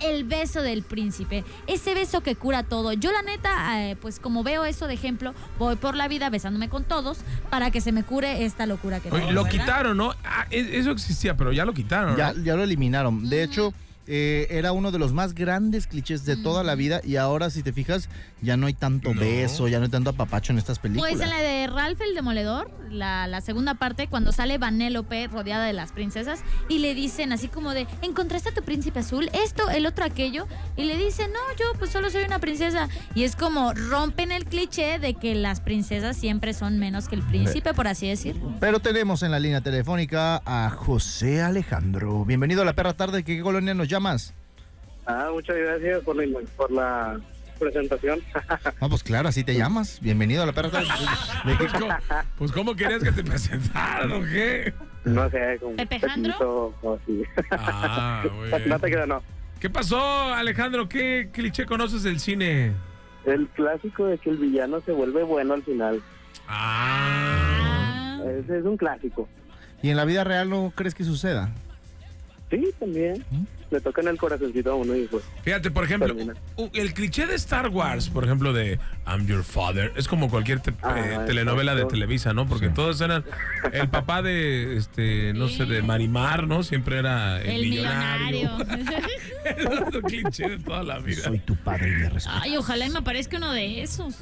el 0.00 0.24
beso 0.24 0.60
del 0.60 0.82
príncipe. 0.82 1.44
Ese 1.68 1.94
beso 1.94 2.24
que 2.24 2.34
cura 2.34 2.64
todo. 2.64 2.92
Yo, 2.92 3.12
la 3.12 3.22
neta, 3.22 3.88
eh, 3.88 3.94
pues 3.94 4.18
como 4.18 4.42
veo 4.42 4.64
eso 4.64 4.88
de 4.88 4.94
ejemplo, 4.94 5.34
voy 5.56 5.76
por 5.76 5.94
la 5.94 6.08
vida 6.08 6.30
besándome 6.30 6.68
con 6.68 6.82
todos 6.82 7.18
para 7.48 7.70
que 7.70 7.80
se 7.80 7.92
me 7.92 8.02
cure 8.02 8.44
esta 8.44 8.66
locura 8.66 8.98
que 8.98 9.08
Oye, 9.10 9.20
tengo, 9.20 9.30
lo 9.34 9.44
¿verdad? 9.44 9.56
quitaron, 9.60 9.96
¿no? 9.96 10.14
Ah, 10.24 10.46
e- 10.50 10.78
eso 10.80 10.90
existía, 10.90 11.36
pero 11.36 11.52
ya 11.52 11.64
lo 11.64 11.74
quitaron, 11.74 12.16
ya 12.16 12.32
lo 12.56 12.64
eliminaron. 12.64 13.30
De 13.30 13.44
hecho, 13.44 13.72
eh, 14.12 14.48
era 14.50 14.72
uno 14.72 14.90
de 14.90 14.98
los 14.98 15.12
más 15.12 15.34
grandes 15.34 15.86
clichés 15.86 16.24
de 16.24 16.36
toda 16.36 16.64
la 16.64 16.74
vida 16.74 17.00
y 17.04 17.14
ahora, 17.14 17.48
si 17.48 17.62
te 17.62 17.72
fijas, 17.72 18.08
ya 18.42 18.56
no 18.56 18.66
hay 18.66 18.74
tanto 18.74 19.14
No. 19.14 19.20
beso, 19.20 19.68
ya 19.68 19.78
no 19.78 19.84
hay 19.84 19.90
tanto 19.90 20.10
apapacho 20.10 20.52
en 20.52 20.58
estas 20.58 20.80
películas. 20.80 21.12
Pues 21.12 21.22
en 21.22 21.30
la 21.30 21.38
de 21.40 21.68
Ralph 21.68 22.00
el 22.00 22.16
Demoledor, 22.16 22.70
la, 22.90 23.28
la 23.28 23.40
segunda 23.40 23.74
parte, 23.74 24.08
cuando 24.08 24.32
sale 24.32 24.58
Vanélope 24.58 25.28
rodeada 25.28 25.64
de 25.64 25.72
las 25.72 25.92
princesas 25.92 26.40
y 26.68 26.80
le 26.80 26.94
dicen 26.94 27.32
así 27.32 27.46
como 27.46 27.72
de, 27.72 27.86
¿encontraste 28.02 28.48
a 28.48 28.52
tu 28.54 28.62
príncipe 28.62 28.98
azul? 28.98 29.30
Esto, 29.32 29.70
el 29.70 29.86
otro, 29.86 30.04
aquello. 30.04 30.48
Y 30.76 30.84
le 30.84 30.96
dice, 30.96 31.28
no, 31.28 31.38
yo 31.56 31.78
pues 31.78 31.92
solo 31.92 32.10
soy 32.10 32.24
una 32.24 32.40
princesa. 32.40 32.88
Y 33.14 33.22
es 33.22 33.36
como 33.36 33.72
rompen 33.74 34.32
el 34.32 34.44
cliché 34.44 34.98
de 34.98 35.14
que 35.14 35.36
las 35.36 35.60
princesas 35.60 36.16
siempre 36.16 36.52
son 36.52 36.80
menos 36.80 37.06
que 37.06 37.14
el 37.14 37.22
príncipe, 37.22 37.74
por 37.74 37.86
así 37.86 38.08
decirlo. 38.08 38.54
Pero 38.58 38.80
tenemos 38.80 39.22
en 39.22 39.30
la 39.30 39.38
línea 39.38 39.60
telefónica 39.60 40.42
a 40.44 40.68
José 40.70 41.42
Alejandro. 41.42 42.24
Bienvenido 42.24 42.62
a 42.62 42.64
la 42.64 42.72
perra 42.72 42.94
tarde. 42.94 43.22
¿Qué 43.22 43.40
colonia 43.40 43.74
nos 43.74 43.86
llamas? 44.00 44.32
Ah, 45.04 45.28
muchas 45.30 45.56
gracias 45.56 46.02
por 46.04 46.16
la, 46.16 46.40
por 46.56 46.70
la 46.72 47.20
presentación. 47.58 48.20
Ah, 48.80 48.88
pues 48.88 49.02
claro, 49.02 49.28
así 49.28 49.44
te 49.44 49.54
llamas. 49.54 50.00
Bienvenido 50.00 50.42
a 50.42 50.46
la 50.46 50.52
perra 50.52 50.70
tarde. 50.70 50.88
¿De 51.44 51.52
qué 51.52 51.58
Pues, 51.58 51.72
¿cómo, 51.72 51.88
pues, 52.38 52.52
¿cómo 52.52 52.74
querías 52.74 53.02
que 53.02 53.12
te 53.12 53.22
presentaran 53.22 54.10
o 54.12 54.20
qué? 54.22 54.72
no 55.04 55.28
sé, 55.28 55.58
como 55.60 55.76
¿Pepejandro? 55.76 56.32
Pepito 56.32 56.74
o 56.80 56.94
así. 56.94 57.22
Ah, 57.50 58.24
no 58.66 58.78
te 58.78 58.90
queda, 58.90 59.06
no. 59.06 59.22
¿Qué 59.60 59.68
pasó, 59.68 60.32
Alejandro? 60.32 60.88
¿Qué 60.88 61.28
cliché 61.30 61.66
conoces 61.66 62.02
del 62.02 62.20
cine? 62.20 62.72
El 63.26 63.46
clásico 63.48 64.06
de 64.06 64.16
que 64.16 64.30
el 64.30 64.38
villano 64.38 64.80
se 64.80 64.92
vuelve 64.92 65.22
bueno 65.24 65.52
al 65.52 65.62
final. 65.62 66.00
Ah. 66.48 68.18
Ese 68.24 68.60
es 68.60 68.64
un 68.64 68.78
clásico. 68.78 69.28
¿Y 69.82 69.90
en 69.90 69.98
la 69.98 70.06
vida 70.06 70.24
real 70.24 70.48
no 70.48 70.72
crees 70.74 70.94
que 70.94 71.04
suceda? 71.04 71.50
Sí, 72.50 72.68
también. 72.78 73.24
Le 73.70 73.80
tocan 73.80 74.08
el 74.08 74.18
corazoncito 74.18 74.72
a 74.72 74.74
uno 74.74 74.96
y 74.96 75.06
pues. 75.06 75.22
Fíjate, 75.44 75.70
por 75.70 75.84
ejemplo, 75.84 76.08
Termina. 76.08 76.34
el 76.72 76.92
cliché 76.92 77.26
de 77.26 77.36
Star 77.36 77.68
Wars, 77.68 78.08
por 78.08 78.24
ejemplo, 78.24 78.52
de 78.52 78.80
I'm 79.06 79.28
your 79.28 79.44
father, 79.44 79.92
es 79.94 80.08
como 80.08 80.28
cualquier 80.28 80.58
te- 80.58 80.74
Ah, 80.82 80.98
eh, 80.98 81.18
telenovela 81.26 81.76
de. 81.76 81.84
Televisa, 81.84 82.32
¿no? 82.34 82.48
Porque 82.48 82.68
todos 82.68 83.00
eran 83.00 83.24
el 83.72 83.88
papá 83.88 84.22
de, 84.22 84.76
este, 84.76 85.32
no 85.34 85.46
sé, 85.48 85.66
de 85.66 85.82
Marimar, 85.82 86.48
¿no? 86.48 86.64
Siempre 86.64 86.98
era 86.98 87.40
el, 87.42 87.48
El 87.50 87.60
millonario. 87.70 88.50
Era 89.44 89.70
un 89.84 90.02
cliché 90.02 90.48
de 90.48 90.58
toda 90.58 90.82
la 90.82 90.98
vida. 90.98 91.22
Soy 91.22 91.38
tu 91.38 91.54
padre 91.56 91.88
y 91.90 91.92
me 92.02 92.08
respeto. 92.10 92.36
Ay, 92.42 92.56
ojalá 92.56 92.86
y 92.86 92.90
me 92.90 92.98
aparezca 92.98 93.36
uno 93.38 93.52
de 93.52 93.82
esos. 93.82 94.16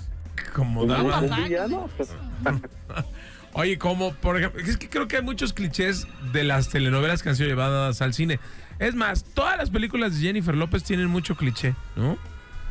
Como 0.54 0.82
¿Un, 0.82 0.88
daba. 0.88 1.20
un 1.20 1.44
villano? 1.44 1.88
Oye, 3.58 3.76
como 3.76 4.12
por 4.14 4.36
ejemplo, 4.38 4.62
es 4.62 4.76
que 4.76 4.88
creo 4.88 5.08
que 5.08 5.16
hay 5.16 5.22
muchos 5.22 5.52
clichés 5.52 6.06
de 6.32 6.44
las 6.44 6.68
telenovelas 6.68 7.24
que 7.24 7.30
han 7.30 7.34
sido 7.36 7.48
llevadas 7.48 8.00
al 8.00 8.14
cine. 8.14 8.38
Es 8.78 8.94
más, 8.94 9.24
todas 9.24 9.56
las 9.58 9.70
películas 9.70 10.14
de 10.14 10.20
Jennifer 10.20 10.54
López 10.54 10.84
tienen 10.84 11.08
mucho 11.08 11.34
cliché, 11.36 11.74
¿no? 11.96 12.16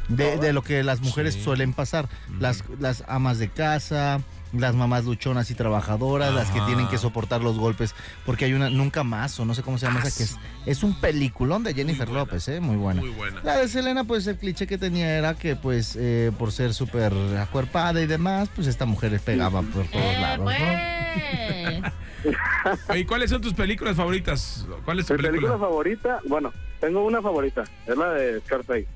De, 0.07 0.37
de 0.37 0.53
lo 0.53 0.61
que 0.61 0.83
las 0.83 1.01
mujeres 1.01 1.33
Sí. 1.33 1.43
suelen 1.43 1.73
pasar. 1.73 2.07
Las, 2.39 2.63
las 2.79 3.03
amas 3.09 3.37
de 3.37 3.49
casa, 3.49 4.21
las 4.53 4.75
mamás 4.75 5.05
luchonas 5.05 5.51
y 5.51 5.55
trabajadoras, 5.55 6.33
las 6.33 6.49
que 6.51 6.61
tienen 6.61 6.87
que 6.87 6.97
soportar 6.97 7.41
los 7.41 7.57
golpes. 7.57 7.93
Porque 8.25 8.45
hay 8.45 8.53
una, 8.53 8.69
nunca 8.69 9.03
más, 9.03 9.39
o 9.39 9.45
no 9.45 9.53
sé 9.53 9.63
cómo 9.63 9.77
se 9.77 9.85
llama 9.87 10.01
Ah, 10.03 10.07
esa, 10.07 10.17
que 10.17 10.23
es, 10.23 10.29
sí. 10.31 10.37
es 10.65 10.83
un 10.83 10.99
peliculón 10.99 11.63
de 11.63 11.73
Jennifer. 11.73 12.07
López, 12.09 12.47
¿eh? 12.47 12.59
Muy 12.59 12.75
buena. 12.77 13.01
Muy 13.01 13.09
buena. 13.11 13.41
La 13.43 13.57
de 13.57 13.67
Selena, 13.67 14.03
pues 14.05 14.25
el 14.27 14.37
cliché 14.37 14.67
que 14.67 14.77
tenía 14.77 15.17
era 15.17 15.33
que, 15.33 15.55
pues, 15.55 15.95
eh, 15.99 16.31
por 16.37 16.51
ser 16.51 16.73
súper 16.73 17.13
acuerpada 17.39 18.01
y 18.01 18.07
demás, 18.07 18.49
pues 18.55 18.67
esta 18.67 18.85
mujer 18.85 19.19
pegaba 19.19 19.61
por 19.61 19.85
todos 19.87 20.05
Eh, 20.05 20.17
lados, 20.21 20.39
¿no? 20.39 20.45
pues. 20.45 21.93
Oye, 22.89 23.05
¿cuáles 23.05 23.29
son 23.29 23.41
tus 23.41 23.53
películas 23.53 23.95
favoritas? 23.95 24.65
¿Cuál 24.85 24.99
es 24.99 25.05
tu 25.05 25.15
película? 25.15 25.57
favorita, 25.57 26.19
bueno, 26.27 26.51
tengo 26.79 27.05
una 27.05 27.21
favorita, 27.21 27.63
es 27.85 27.97
la 27.97 28.09
de 28.11 28.39
Scarface. 28.41 28.87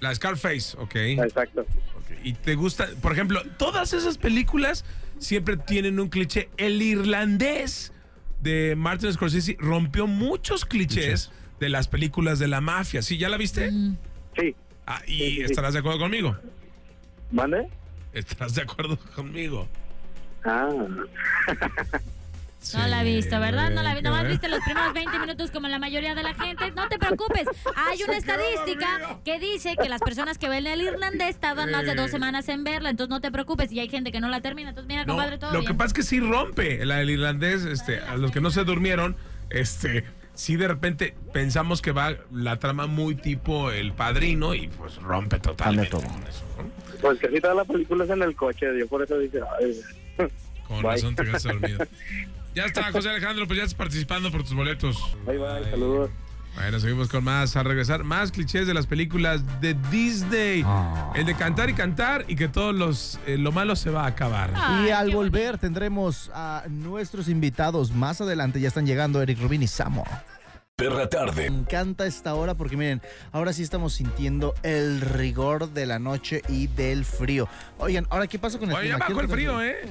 La 0.00 0.14
Scarface, 0.14 0.76
ok. 0.78 0.94
Exacto. 0.94 1.64
Y 2.22 2.34
te 2.34 2.54
gusta, 2.54 2.88
por 3.00 3.12
ejemplo, 3.12 3.42
todas 3.58 3.92
esas 3.92 4.18
películas 4.18 4.84
siempre 5.18 5.56
tienen 5.56 5.98
un 6.00 6.08
cliché. 6.08 6.48
El 6.56 6.80
irlandés 6.82 7.92
de 8.40 8.74
Martin 8.76 9.12
Scorsese 9.12 9.56
rompió 9.58 10.06
muchos 10.06 10.64
clichés 10.64 11.30
de 11.60 11.68
las 11.68 11.88
películas 11.88 12.38
de 12.38 12.48
la 12.48 12.60
mafia. 12.60 13.02
¿Sí? 13.02 13.18
¿Ya 13.18 13.28
la 13.28 13.36
viste? 13.36 13.70
Mm. 13.70 13.96
Sí, 14.38 14.54
Ah, 14.86 15.02
¿Y 15.06 15.12
sí, 15.18 15.34
sí. 15.36 15.42
estarás 15.42 15.72
de 15.74 15.80
acuerdo 15.80 15.98
conmigo? 16.00 16.36
¿mande? 17.30 17.68
¿Estarás 18.12 18.54
de 18.56 18.62
acuerdo 18.62 18.98
conmigo? 19.14 19.68
Ah, 20.44 20.68
No 22.74 22.86
la 22.88 23.00
he 23.00 23.04
visto, 23.04 23.40
¿verdad? 23.40 23.70
No 23.70 23.82
la 23.82 23.94
visto. 23.94 24.10
Nomás 24.10 24.28
viste 24.28 24.48
los 24.48 24.60
primeros 24.60 24.92
20 24.92 25.18
minutos 25.18 25.50
como 25.50 25.66
la 25.68 25.78
mayoría 25.78 26.14
de 26.14 26.22
la 26.22 26.34
gente. 26.34 26.70
No 26.72 26.88
te 26.88 26.98
preocupes. 26.98 27.46
Hay 27.74 28.02
una 28.02 28.16
estadística 28.18 29.18
que 29.24 29.38
dice 29.40 29.76
que 29.80 29.88
las 29.88 30.00
personas 30.02 30.36
que 30.38 30.48
ven 30.48 30.66
el 30.66 30.82
irlandés 30.82 31.38
tardan 31.38 31.70
más 31.70 31.84
de 31.86 31.94
dos 31.94 32.10
semanas 32.10 32.48
en 32.48 32.62
verla. 32.64 32.90
Entonces 32.90 33.10
no 33.10 33.20
te 33.20 33.30
preocupes. 33.32 33.72
Y 33.72 33.80
hay 33.80 33.88
gente 33.88 34.12
que 34.12 34.20
no 34.20 34.28
la 34.28 34.40
termina. 34.40 34.70
Entonces 34.70 34.88
mira, 34.88 35.04
No, 35.04 35.14
compadre, 35.14 35.38
todo 35.38 35.52
lo 35.52 35.60
bien. 35.60 35.72
que 35.72 35.74
pasa 35.74 35.86
es 35.88 35.92
que 35.94 36.02
sí 36.02 36.20
rompe 36.20 36.84
la 36.84 36.96
del 36.96 37.10
irlandés, 37.10 37.64
este, 37.64 38.00
a 38.00 38.16
los 38.16 38.30
que 38.30 38.40
no 38.42 38.50
se 38.50 38.64
durmieron, 38.64 39.16
este, 39.48 40.04
sí 40.34 40.56
de 40.56 40.68
repente 40.68 41.14
pensamos 41.32 41.80
que 41.80 41.92
va 41.92 42.14
la 42.30 42.58
trama 42.58 42.86
muy 42.86 43.14
tipo 43.14 43.70
el 43.70 43.92
padrino 43.92 44.54
y 44.54 44.68
pues 44.68 44.96
rompe 44.96 45.38
totalmente 45.40 45.90
todo. 45.90 46.02
con 46.02 46.22
eso, 46.26 46.44
¿no? 46.58 46.70
pues 47.00 47.18
casi 47.18 47.40
toda 47.40 47.54
la 47.54 47.64
película 47.64 48.04
es 48.04 48.10
en 48.10 48.22
el 48.22 48.36
coche, 48.36 48.66
yo 48.78 48.86
por 48.86 49.02
eso 49.02 49.18
dije, 49.18 49.40
ay, 49.60 49.80
Con 50.68 50.82
Bye. 50.82 50.90
razón 50.92 51.14
te 51.16 51.24
quedaste 51.24 51.48
dormido. 51.48 51.78
Ya 52.54 52.64
está, 52.64 52.90
José 52.90 53.10
Alejandro, 53.10 53.46
pues 53.46 53.58
ya 53.58 53.64
estás 53.64 53.76
participando 53.78 54.30
por 54.30 54.42
tus 54.42 54.54
boletos. 54.54 54.96
bye 55.24 55.38
bye, 55.38 55.70
saludos. 55.70 56.10
Bueno, 56.54 56.80
seguimos 56.80 57.08
con 57.08 57.22
más. 57.24 57.56
A 57.56 57.62
regresar, 57.62 58.02
más 58.04 58.32
clichés 58.32 58.66
de 58.66 58.74
las 58.74 58.86
películas 58.86 59.60
de 59.60 59.74
Disney. 59.90 60.62
Ah. 60.66 61.12
El 61.14 61.26
de 61.26 61.34
cantar 61.34 61.70
y 61.70 61.74
cantar 61.74 62.24
y 62.28 62.36
que 62.36 62.48
todos 62.48 62.74
los 62.74 63.20
eh, 63.26 63.38
lo 63.38 63.52
malo 63.52 63.76
se 63.76 63.90
va 63.90 64.04
a 64.04 64.08
acabar. 64.08 64.52
Ay, 64.54 64.86
Y 64.86 64.90
al 64.90 65.10
volver 65.10 65.58
tendremos 65.58 66.30
a 66.34 66.64
nuestros 66.68 67.28
invitados. 67.28 67.92
Más 67.92 68.20
adelante 68.20 68.60
ya 68.60 68.68
están 68.68 68.86
llegando 68.86 69.22
Eric 69.22 69.40
Rubin 69.40 69.62
y 69.62 69.68
Samo. 69.68 70.04
Perra 70.74 71.08
tarde. 71.08 71.50
Me 71.50 71.58
encanta 71.58 72.06
esta 72.06 72.34
hora 72.34 72.54
porque 72.54 72.76
miren, 72.76 73.02
ahora 73.32 73.52
sí 73.52 73.62
estamos 73.62 73.92
sintiendo 73.92 74.54
el 74.62 75.02
rigor 75.02 75.70
de 75.70 75.84
la 75.86 75.98
noche 75.98 76.42
y 76.48 76.68
del 76.68 77.04
frío. 77.04 77.48
Oigan, 77.78 78.06
ahora 78.08 78.26
qué 78.26 78.38
pasa 78.38 78.58
con 78.58 78.70
el 78.70 78.76
Oye, 78.76 78.88
ya 78.88 78.96
bajó 78.96 79.20
el 79.20 79.28
frío, 79.28 79.62
¿eh? 79.62 79.88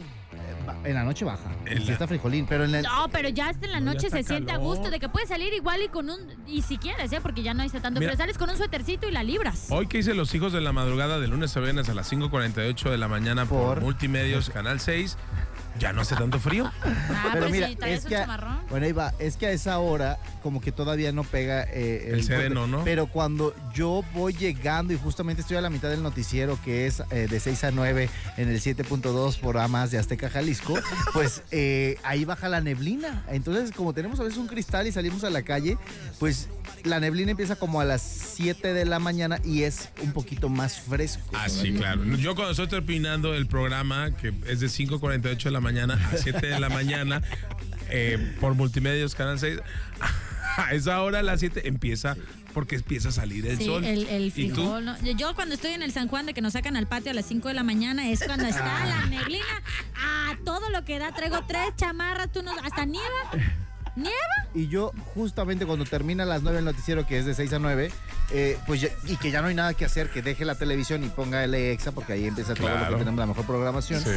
En 0.84 0.94
la 0.94 1.04
noche 1.04 1.26
baja. 1.26 1.50
En 1.65 1.86
la- 1.86 1.92
está 1.92 2.08
frijolín, 2.08 2.46
pero 2.48 2.63
en 2.63 2.76
el... 2.76 2.84
No, 2.84 3.08
pero 3.12 3.28
ya 3.30 3.50
hasta 3.50 3.65
en 3.65 3.72
la 3.74 3.80
No, 3.80 3.94
noche 3.94 4.10
se 4.10 4.24
siente 4.24 4.52
a 4.52 4.58
gusto 4.58 4.89
de 4.89 5.00
que 5.00 5.10
puedes 5.10 5.28
salir 5.30 5.54
igual 5.54 5.82
y 5.84 5.88
con 5.89 6.10
un. 6.10 6.20
Y 6.48 6.62
si 6.62 6.78
quieres, 6.78 7.12
¿eh? 7.12 7.20
Porque 7.22 7.42
ya 7.44 7.54
no 7.54 7.63
hice 7.65 7.80
tanto. 7.80 8.00
Mira. 8.00 8.12
Pero 8.12 8.18
sales 8.22 8.38
con 8.38 8.50
un 8.50 8.56
suétercito 8.58 9.08
y 9.08 9.12
la 9.12 9.24
libras. 9.24 9.68
Hoy 9.72 9.88
que 9.88 9.98
hice 9.98 10.13
Los 10.13 10.34
Hijos 10.36 10.54
de 10.54 10.62
la 10.62 10.72
Madrugada 10.72 11.20
de 11.20 11.28
lunes 11.28 11.56
a 11.58 11.60
viernes 11.60 11.89
a 11.89 11.94
las 11.96 12.12
5.48 12.12 12.89
de 12.92 12.98
la 12.98 13.08
mañana 13.08 13.46
por, 13.46 13.76
Por- 13.76 13.82
Multimedios, 13.82 14.50
Canal 14.52 14.80
6, 14.80 15.18
ya 15.80 15.94
no 15.94 16.02
hace 16.02 16.15
tanto 16.15 16.39
frío. 16.39 16.72
Ah, 16.84 17.30
Pero 17.34 17.48
pues 17.48 17.52
mira, 17.52 17.70
traes 17.78 18.00
es 18.00 18.04
un 18.06 18.10
que, 18.10 18.15
a- 18.18 18.63
bueno, 18.70 18.86
ahí 18.86 18.92
va, 18.92 19.13
es 19.20 19.38
que 19.38 19.48
a 19.48 19.52
esa 19.52 19.80
hora 19.80 20.20
como 20.44 20.62
que 20.62 20.72
todavía 20.72 21.12
no 21.12 21.24
pega 21.24 21.63
eh, 21.63 22.12
El 22.13 22.24
sereno, 22.24 22.68
¿no? 22.68 22.84
Pero 22.84 23.08
cuando 23.08 23.54
yo 23.74 24.04
voy 24.13 24.34
llegando 24.34 24.94
y 24.94 24.98
justamente 24.98 25.42
estoy 25.42 25.58
a 25.58 25.62
la 25.62 25.70
mitad 25.70 25.89
del 25.89 26.04
noticiero 26.04 26.60
que 26.63 26.88
es 26.88 27.02
eh, 27.12 27.28
de 27.30 27.39
6 27.39 27.63
a 27.65 27.72
9 27.72 28.10
en 28.38 28.50
el 28.50 28.60
7.2 28.62 29.38
por 29.39 29.60
más 29.70 29.92
de 29.92 29.98
Azteca 29.98 30.30
Jalisco, 30.30 30.80
pues 31.13 31.44
eh, 31.52 31.98
ahí 32.04 32.24
baja 32.26 32.48
la 32.50 32.62
neblina. 32.62 33.26
Entonces, 33.30 33.72
como 33.76 33.94
tenemos 33.94 34.20
a 34.20 34.24
veces 34.24 34.38
un 34.38 34.48
cristal 34.48 34.88
y 34.88 34.92
salimos 34.92 35.24
a 35.24 35.30
la 35.30 35.42
calle, 35.44 35.78
pues 36.20 36.48
la 36.84 37.00
neblina 37.00 37.32
empieza 37.32 37.56
como 37.58 37.82
a 37.82 37.86
las 37.86 38.02
7 38.02 38.74
de 38.74 38.86
la 38.86 39.00
mañana 39.00 39.39
y 39.44 39.63
es 39.63 39.89
un 40.02 40.13
poquito 40.13 40.50
más 40.50 40.80
fresco. 40.80 41.22
Ah, 41.34 41.50
sí, 41.50 41.74
claro. 41.74 42.04
Yo 42.15 42.36
cuando 42.36 42.52
estoy 42.52 42.68
terminando 42.68 43.34
el 43.34 43.48
programa, 43.48 44.12
que 44.15 44.34
es 44.48 44.60
de 44.60 44.68
5.48 44.68 45.44
de 45.44 45.52
la 45.52 45.60
mañana 45.60 45.68
a 45.77 46.17
7 46.17 46.47
de 46.47 46.60
la 46.60 46.69
mañana, 46.69 47.21
eh, 47.89 48.36
por 48.39 48.55
Multimedios, 48.55 49.15
Canal 49.15 49.39
6, 49.39 49.60
a 50.58 50.73
esa 50.73 51.01
hora 51.01 51.19
a 51.19 51.23
las 51.23 51.39
7 51.39 51.67
empieza, 51.67 52.15
porque 52.53 52.75
empieza 52.77 53.10
a 53.10 53.12
salir 53.12 53.45
el 53.47 53.58
Sí, 53.58 53.65
sol. 53.65 53.86
el, 53.86 54.08
el 54.08 54.25
¿Y 54.36 54.49
tú? 54.49 54.55
frijol. 54.55 54.86
¿no? 54.86 54.97
Yo 55.01 55.36
cuando 55.36 55.55
estoy 55.55 55.71
en 55.71 55.84
el 55.84 55.91
San 55.91 56.08
Juan 56.08 56.25
de 56.25 56.34
que 56.34 56.41
nos 56.41 56.53
sacan 56.53 56.75
al 56.75 56.88
patio 56.88 57.12
a 57.12 57.13
las 57.13 57.25
5 57.27 57.47
de 57.47 57.53
la 57.53 57.63
mañana 57.63 58.10
es 58.10 58.23
cuando 58.23 58.45
está 58.45 58.86
la 58.86 59.05
neblina. 59.05 59.45
Ah, 59.95 60.36
todo 60.43 60.69
lo 60.71 60.84
que 60.84 60.97
da. 60.99 61.13
Traigo 61.13 61.39
tres 61.47 61.75
chamarras, 61.77 62.32
tú 62.32 62.41
no, 62.41 62.51
hasta 62.63 62.86
nieva. 62.86 63.05
¿Nieva? 63.95 64.13
Y 64.53 64.67
yo, 64.67 64.91
justamente 65.13 65.65
cuando 65.65 65.84
termina 65.86 66.23
a 66.23 66.25
las 66.25 66.41
9 66.41 66.60
el 66.60 66.65
noticiero, 66.65 67.05
que 67.05 67.17
es 67.19 67.25
de 67.25 67.34
6 67.34 67.51
a 67.53 67.60
9, 67.60 67.91
eh, 68.32 68.58
pues 68.65 68.82
ya- 68.82 68.89
y 69.05 69.17
que 69.17 69.29
ya 69.29 69.41
no 69.41 69.47
hay 69.49 69.55
nada 69.55 69.73
que 69.73 69.84
hacer, 69.86 70.10
que 70.10 70.21
deje 70.21 70.45
la 70.45 70.55
televisión 70.55 71.03
y 71.03 71.10
ponga 71.10 71.45
LEXA, 71.45 71.91
porque 71.91 72.13
ahí 72.13 72.25
empieza 72.25 72.53
todo 72.55 72.69
lo 72.69 72.89
que 72.91 72.95
tenemos 72.99 73.19
la 73.19 73.25
mejor 73.25 73.45
programación. 73.45 74.01
Sí. 74.01 74.10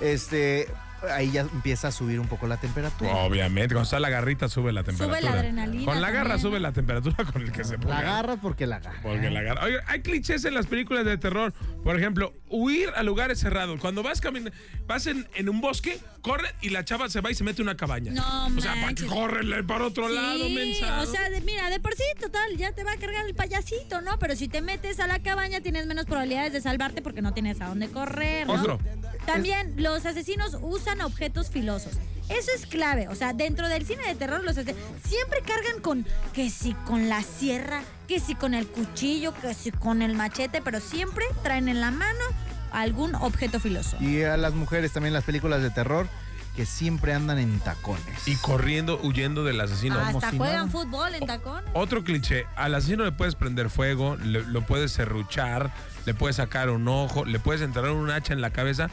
Este, 0.00 0.68
ahí 1.12 1.30
ya 1.32 1.42
empieza 1.42 1.88
a 1.88 1.92
subir 1.92 2.20
un 2.20 2.28
poco 2.28 2.46
la 2.46 2.56
temperatura. 2.58 3.10
Obviamente, 3.14 3.74
cuando 3.74 3.84
está 3.84 4.00
la 4.00 4.08
garrita 4.10 4.48
sube 4.48 4.72
la 4.72 4.82
temperatura. 4.84 5.20
la 5.20 5.30
adrenalina 5.38 5.84
Con 5.84 6.00
la 6.00 6.10
garra 6.10 6.30
también, 6.30 6.40
sube 6.50 6.60
la 6.60 6.72
temperatura 6.72 7.16
con 7.32 7.42
el 7.42 7.52
que 7.52 7.64
se 7.64 7.78
ponga. 7.78 7.94
La 7.94 7.98
agarras 8.00 8.38
porque 8.40 8.66
la 8.66 8.76
agarras. 8.76 9.02
Porque 9.02 9.30
la 9.30 9.42
garra. 9.42 9.64
Oiga, 9.64 9.82
hay 9.86 10.00
clichés 10.02 10.44
en 10.44 10.54
las 10.54 10.66
películas 10.66 11.04
de 11.04 11.18
terror. 11.18 11.52
Por 11.84 11.96
ejemplo, 11.98 12.32
huir 12.48 12.90
a 12.96 13.02
lugares 13.02 13.38
cerrados. 13.40 13.80
Cuando 13.80 14.02
vas 14.02 14.20
caminando, 14.20 14.56
vas 14.86 15.06
en, 15.06 15.26
en 15.34 15.48
un 15.48 15.60
bosque, 15.60 15.98
corre 16.22 16.48
y 16.60 16.70
la 16.70 16.84
chava 16.84 17.08
se 17.08 17.20
va 17.20 17.30
y 17.30 17.34
se 17.34 17.44
mete 17.44 17.62
en 17.62 17.68
una 17.68 17.76
cabaña. 17.76 18.12
No, 18.12 18.46
O 18.46 18.60
sea, 18.60 18.72
para 18.72 18.86
manches. 18.86 19.06
córrele 19.08 19.62
para 19.64 19.84
otro 19.86 20.08
lado, 20.08 20.46
Sí, 20.46 20.54
mensa. 20.54 21.00
o 21.02 21.06
sea, 21.06 21.30
de- 21.30 21.40
mira, 21.42 21.70
de 21.70 21.78
por 21.80 21.94
sí, 21.94 22.02
total, 22.20 22.56
ya 22.56 22.72
te 22.72 22.82
va 22.84 22.92
a 22.92 22.96
cargar 22.96 23.26
el 23.26 23.34
payasito, 23.34 24.00
¿no? 24.00 24.18
Pero 24.18 24.34
si 24.36 24.48
te 24.48 24.60
metes 24.62 24.98
a 25.00 25.06
la 25.06 25.20
cabaña 25.20 25.60
tienes 25.60 25.86
menos 25.86 26.06
probabilidades 26.06 26.52
de 26.52 26.60
salvarte 26.60 27.02
porque 27.02 27.22
no 27.22 27.32
tienes 27.34 27.60
a 27.60 27.66
dónde 27.68 27.88
correr, 27.88 28.46
¿no? 28.46 28.54
Otro. 28.54 28.78
También 29.26 29.74
los 29.76 30.06
asesinos 30.06 30.56
usan 30.60 31.00
objetos 31.00 31.50
filosos. 31.50 31.92
Eso 32.28 32.50
es 32.56 32.66
clave. 32.66 33.08
O 33.08 33.14
sea, 33.14 33.32
dentro 33.32 33.68
del 33.68 33.86
cine 33.86 34.06
de 34.06 34.14
terror, 34.14 34.42
los 34.42 34.56
ase- 34.58 34.74
siempre 35.04 35.40
cargan 35.46 35.80
con 35.80 36.04
que 36.32 36.50
si 36.50 36.72
con 36.74 37.08
la 37.08 37.22
sierra, 37.22 37.82
que 38.08 38.18
si 38.20 38.34
con 38.34 38.54
el 38.54 38.66
cuchillo, 38.66 39.32
que 39.34 39.54
si 39.54 39.70
con 39.70 40.02
el 40.02 40.14
machete, 40.14 40.60
pero 40.62 40.80
siempre 40.80 41.24
traen 41.42 41.68
en 41.68 41.80
la 41.80 41.90
mano 41.90 42.24
algún 42.72 43.14
objeto 43.14 43.60
filoso. 43.60 43.96
Y 44.00 44.22
a 44.24 44.36
las 44.36 44.54
mujeres 44.54 44.92
también 44.92 45.12
las 45.14 45.24
películas 45.24 45.62
de 45.62 45.70
terror 45.70 46.08
que 46.56 46.66
siempre 46.66 47.12
andan 47.12 47.38
en 47.38 47.60
tacones. 47.60 48.26
Y 48.26 48.34
corriendo, 48.36 48.98
huyendo 49.02 49.44
del 49.44 49.60
asesino. 49.60 49.98
Hasta 50.00 50.32
juegan 50.32 50.70
fútbol 50.70 51.14
en 51.14 51.26
tacones. 51.26 51.70
Otro 51.74 52.02
cliché, 52.02 52.46
al 52.56 52.74
asesino 52.74 53.04
le 53.04 53.12
puedes 53.12 53.34
prender 53.34 53.68
fuego, 53.70 54.16
le- 54.16 54.42
lo 54.42 54.62
puedes 54.62 54.90
serruchar, 54.90 55.70
le 56.06 56.14
puedes 56.14 56.36
sacar 56.36 56.70
un 56.70 56.88
ojo, 56.88 57.24
le 57.26 57.38
puedes 57.38 57.60
enterrar 57.62 57.90
un 57.92 58.10
hacha 58.10 58.32
en 58.32 58.40
la 58.40 58.50
cabeza 58.50 58.88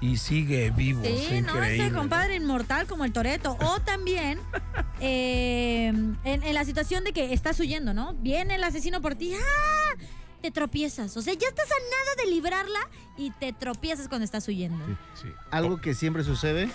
y 0.00 0.16
sigue 0.18 0.70
vivo. 0.70 1.02
es 1.04 1.20
Sí, 1.26 1.40
no, 1.40 1.54
increíble. 1.54 1.86
ese 1.86 1.94
compadre 1.94 2.36
inmortal 2.36 2.86
como 2.86 3.04
el 3.04 3.12
Toreto. 3.12 3.56
O 3.60 3.80
también 3.80 4.38
eh, 5.00 5.86
en, 5.88 6.18
en 6.24 6.54
la 6.54 6.64
situación 6.64 7.04
de 7.04 7.12
que 7.12 7.32
estás 7.32 7.58
huyendo, 7.60 7.94
¿no? 7.94 8.14
Viene 8.14 8.56
el 8.56 8.64
asesino 8.64 9.00
por 9.00 9.14
ti. 9.14 9.34
¡ah! 9.34 10.02
Te 10.42 10.50
tropiezas. 10.50 11.16
O 11.16 11.22
sea, 11.22 11.32
ya 11.32 11.48
estás 11.48 11.66
a 11.66 11.74
nada 11.74 12.24
de 12.24 12.30
librarla 12.30 12.78
y 13.16 13.30
te 13.30 13.52
tropiezas 13.52 14.06
cuando 14.08 14.24
estás 14.24 14.46
huyendo. 14.46 14.84
Sí. 15.20 15.28
Algo 15.50 15.80
que 15.80 15.94
siempre 15.94 16.22
sucede. 16.24 16.68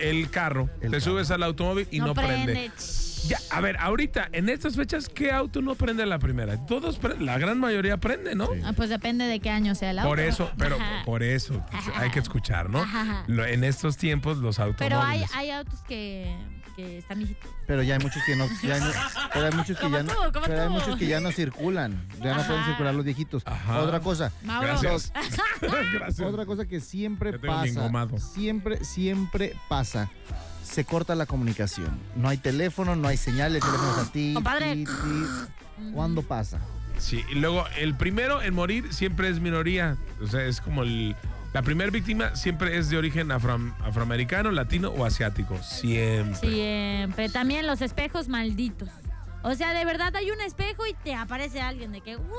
El 0.00 0.28
carro, 0.30 0.68
El 0.80 0.90
te 0.90 0.98
carro. 0.98 1.00
subes 1.00 1.30
al 1.30 1.42
automóvil 1.44 1.86
y 1.92 2.00
no, 2.00 2.12
prende. 2.12 2.72
Ya, 3.28 3.38
a 3.50 3.60
ver, 3.60 3.76
ahorita, 3.78 4.28
en 4.32 4.48
estas 4.48 4.76
fechas, 4.76 5.08
¿qué 5.08 5.32
auto 5.32 5.62
no 5.62 5.74
prende 5.74 6.04
la 6.04 6.18
primera? 6.18 6.66
Todos, 6.66 6.98
la 7.20 7.38
gran 7.38 7.58
mayoría 7.58 7.96
prende, 7.96 8.34
¿no? 8.34 8.50
Ah, 8.64 8.72
pues 8.76 8.90
depende 8.90 9.24
de 9.24 9.40
qué 9.40 9.50
año 9.50 9.74
sea 9.74 9.90
el 9.92 9.98
auto. 9.98 10.08
Por 10.10 10.20
eso, 10.20 10.50
pero 10.58 10.76
Ajá. 10.76 11.02
por 11.06 11.22
eso 11.22 11.64
hay 11.96 12.10
que 12.10 12.18
escuchar, 12.18 12.68
¿no? 12.68 12.80
Ajá. 12.82 13.24
En 13.28 13.64
estos 13.64 13.96
tiempos 13.96 14.38
los 14.38 14.58
autos. 14.58 14.76
Pero 14.78 15.00
hay, 15.00 15.24
hay 15.34 15.50
autos 15.52 15.80
que, 15.88 16.36
que 16.76 16.98
están 16.98 17.18
viejitos. 17.18 17.50
Pero 17.66 17.82
ya 17.82 17.94
hay 17.94 18.00
muchos 18.00 18.22
que 18.26 18.36
no, 18.36 18.46
ya 18.62 18.78
no- 18.78 18.92
pero 19.32 19.46
hay 19.46 19.52
muchos 19.52 19.78
que 19.78 19.90
ya 19.90 20.02
no, 20.02 20.12
tú, 20.12 20.40
pero 20.44 20.62
hay 20.62 20.68
muchos 20.68 20.96
que 20.98 21.06
ya 21.06 21.20
no 21.20 21.32
circulan, 21.32 22.06
ya 22.22 22.34
no 22.34 22.42
pueden 22.46 22.64
circular 22.66 22.94
los 22.94 23.04
viejitos. 23.06 23.42
Ajá. 23.46 23.80
Otra 23.80 24.00
cosa, 24.00 24.32
Mauro. 24.42 24.68
Gracias. 24.68 25.12
Gracias. 25.94 26.20
otra 26.20 26.44
cosa 26.44 26.66
que 26.66 26.80
siempre 26.80 27.38
pasa, 27.38 27.88
siempre, 28.18 28.84
siempre 28.84 29.54
pasa. 29.68 30.10
Se 30.74 30.84
corta 30.84 31.14
la 31.14 31.26
comunicación. 31.26 31.96
No 32.16 32.28
hay 32.28 32.36
teléfono, 32.36 32.96
no 32.96 33.06
hay 33.06 33.16
señal, 33.16 33.54
el 33.54 33.62
teléfono 33.62 33.92
es 33.92 34.08
a 34.08 34.12
ti. 34.12 34.32
Compadre. 34.34 34.74
ti, 34.74 34.84
ti. 34.86 35.90
¿Cuándo 35.92 36.22
pasa? 36.22 36.58
Sí, 36.98 37.22
y 37.30 37.36
luego 37.36 37.64
el 37.78 37.94
primero 37.96 38.42
en 38.42 38.54
morir 38.54 38.92
siempre 38.92 39.28
es 39.28 39.40
minoría. 39.40 39.96
O 40.22 40.26
sea, 40.26 40.44
es 40.44 40.60
como 40.60 40.82
el. 40.82 41.14
La 41.52 41.62
primera 41.62 41.90
víctima 41.92 42.34
siempre 42.34 42.76
es 42.78 42.88
de 42.90 42.96
origen 42.96 43.28
afro- 43.30 43.72
afroamericano, 43.84 44.50
latino 44.50 44.88
o 44.88 45.04
asiático. 45.04 45.56
Siempre. 45.62 46.34
Siempre. 46.50 47.28
También 47.28 47.66
los 47.68 47.80
espejos 47.80 48.26
malditos. 48.28 48.88
O 49.44 49.54
sea, 49.54 49.72
de 49.74 49.84
verdad 49.84 50.16
hay 50.16 50.30
un 50.32 50.40
espejo 50.40 50.86
y 50.86 50.94
te 51.04 51.14
aparece 51.14 51.60
alguien 51.60 51.92
de 51.92 52.00
que 52.00 52.16
¡guau! 52.16 52.30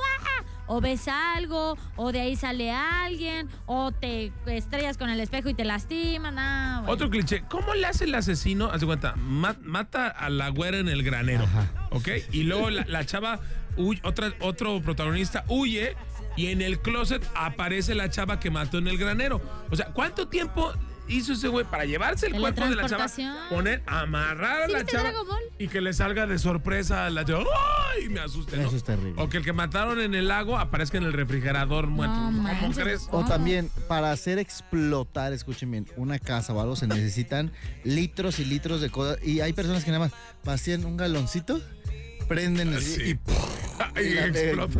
O 0.68 0.82
ves 0.82 1.08
algo, 1.08 1.78
o 1.96 2.12
de 2.12 2.22
ahí 2.22 2.36
sale 2.36 2.72
alguien, 2.72 3.48
o 3.68 3.92
te 3.92 4.32
estrellas 4.48 4.98
con 4.98 5.10
el 5.10 5.20
espejo 5.20 5.50
y 5.50 5.54
te 5.54 5.64
lastiman. 5.64 6.40
Ah, 6.40 6.78
bueno. 6.80 6.94
Otro 6.94 7.10
cliché. 7.10 7.44
¿Cómo 7.50 7.74
le 7.76 7.86
hace 7.86 8.06
el 8.06 8.16
asesino? 8.16 8.72
Haz 8.72 8.80
de 8.82 8.88
cuenta, 8.88 9.16
ma- 9.16 9.56
mata 9.62 10.08
a 10.08 10.30
la 10.30 10.50
güera 10.50 10.78
en 10.80 10.88
el 10.90 11.04
granero. 11.04 11.46
¿Ok? 11.92 12.10
Y 12.32 12.44
luego 12.44 12.70
la, 12.72 12.84
la 12.88 13.06
chava, 13.06 13.40
huye- 13.78 14.02
otra, 14.04 14.34
otro 14.40 14.82
protagonista 14.82 15.44
huye 15.50 15.96
y 16.36 16.48
en 16.48 16.62
el 16.62 16.80
closet 16.80 17.24
aparece 17.36 17.94
la 17.96 18.10
chava 18.10 18.40
que 18.40 18.50
mató 18.50 18.80
en 18.80 18.88
el 18.88 18.98
granero. 18.98 19.40
O 19.72 19.76
sea, 19.76 19.88
¿cuánto 19.94 20.28
tiempo 20.28 20.74
hizo 21.08 21.34
ese 21.34 21.48
güey 21.48 21.66
para 21.66 21.86
llevarse 21.86 22.28
el 22.28 22.34
cuerpo 22.34 22.66
de 22.68 22.76
la 22.76 22.88
chava? 22.88 23.08
Poner, 23.50 23.84
amarrar 23.86 24.64
a 24.64 24.68
¿Sí 24.68 24.74
la 24.74 24.86
chava 24.86 25.12
y 25.58 25.68
que 25.68 25.82
le 25.82 25.94
salga 25.94 26.26
de 26.28 26.38
sorpresa 26.40 27.06
a 27.06 27.10
la 27.10 27.24
chava. 27.26 27.44
¡Ay! 27.96 28.10
Me 28.10 28.20
asuste, 28.20 28.58
¿no? 28.58 28.68
Eso 28.68 28.76
es 28.76 28.84
terrible. 28.84 29.22
O 29.22 29.30
que 29.30 29.38
el 29.38 29.44
que 29.44 29.54
mataron 29.54 30.00
en 30.02 30.16
el 30.16 30.28
lago 30.28 30.58
aparezca 30.58 30.98
en 30.98 31.04
el 31.04 31.14
refrigerador 31.14 31.88
muerto. 31.88 32.16
No 32.16 32.26
¿Cómo 32.26 32.42
manches. 32.44 32.84
crees? 32.84 33.08
O 33.12 33.24
también, 33.24 33.70
para 33.88 34.12
hacer 34.12 34.40
explotar, 34.40 35.34
escuchen 35.34 35.72
bien, 35.72 35.88
una 35.96 36.20
casa 36.20 36.54
o 36.54 36.62
algo 36.62 36.76
se 36.76 36.88
necesitan 36.88 37.52
litros 37.84 38.40
y 38.40 38.46
litros 38.46 38.82
de 38.82 38.90
cosas. 38.90 39.20
Y 39.24 39.42
hay 39.42 39.54
personas 39.54 39.84
que 39.84 39.92
nada 39.92 40.06
más 40.06 40.14
vacían 40.44 40.86
un 40.86 40.98
galoncito, 40.98 41.62
prenden 42.28 42.74
el 42.74 42.82
Sí. 42.82 43.02
y 43.12 43.20
Y 44.02 44.18
explota. 44.18 44.80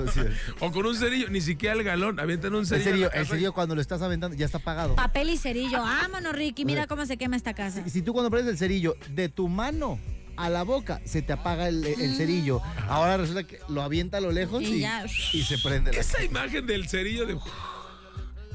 O 0.60 0.72
con 0.72 0.86
un 0.86 0.96
cerillo, 0.96 1.30
ni 1.30 1.42
siquiera 1.42 1.76
el 1.76 1.84
galón, 1.84 2.20
avientan 2.20 2.54
un 2.56 2.66
cerillo. 2.66 3.12
casa 3.12 3.26
serio, 3.26 3.54
cuando 3.54 3.76
lo 3.76 3.82
estás 3.82 4.02
aventando, 4.02 4.36
ya 4.38 4.46
está 4.46 4.58
apagado. 4.60 4.96
Papel 4.96 5.30
y 5.30 5.38
cerillo. 5.38 5.80
Vámonos, 5.82 6.34
Ricky. 6.36 6.66
Mira 6.66 6.88
cómo 6.88 7.06
se 7.06 7.18
quema 7.18 7.36
esta 7.36 7.54
casa. 7.54 7.84
Si, 7.84 7.90
si 7.90 8.02
tú 8.02 8.14
cuando 8.14 8.30
prendes 8.32 8.52
el 8.54 8.58
cerillo 8.58 8.96
de 9.10 9.30
tu 9.30 9.48
mano 9.50 10.00
a 10.38 10.50
la 10.50 10.64
boca, 10.64 11.02
se 11.06 11.22
te 11.22 11.34
apaga 11.34 11.68
el, 11.70 11.86
el 11.86 12.16
cerillo. 12.16 12.62
Ahora 12.88 13.18
resulta 13.18 13.44
que 13.44 13.60
lo 13.70 13.82
avienta 13.82 14.18
a 14.18 14.22
lo 14.22 14.32
lejos 14.32 14.64
Y 14.64 14.76
y, 14.76 14.80
ya. 14.82 15.06
y 15.34 15.44
se 15.44 15.58
prende 15.60 15.92
la 15.94 16.00
Esa 16.00 16.24
imagen 16.24 16.66
del 16.66 16.88
cerillo 16.90 17.26
de. 17.26 17.38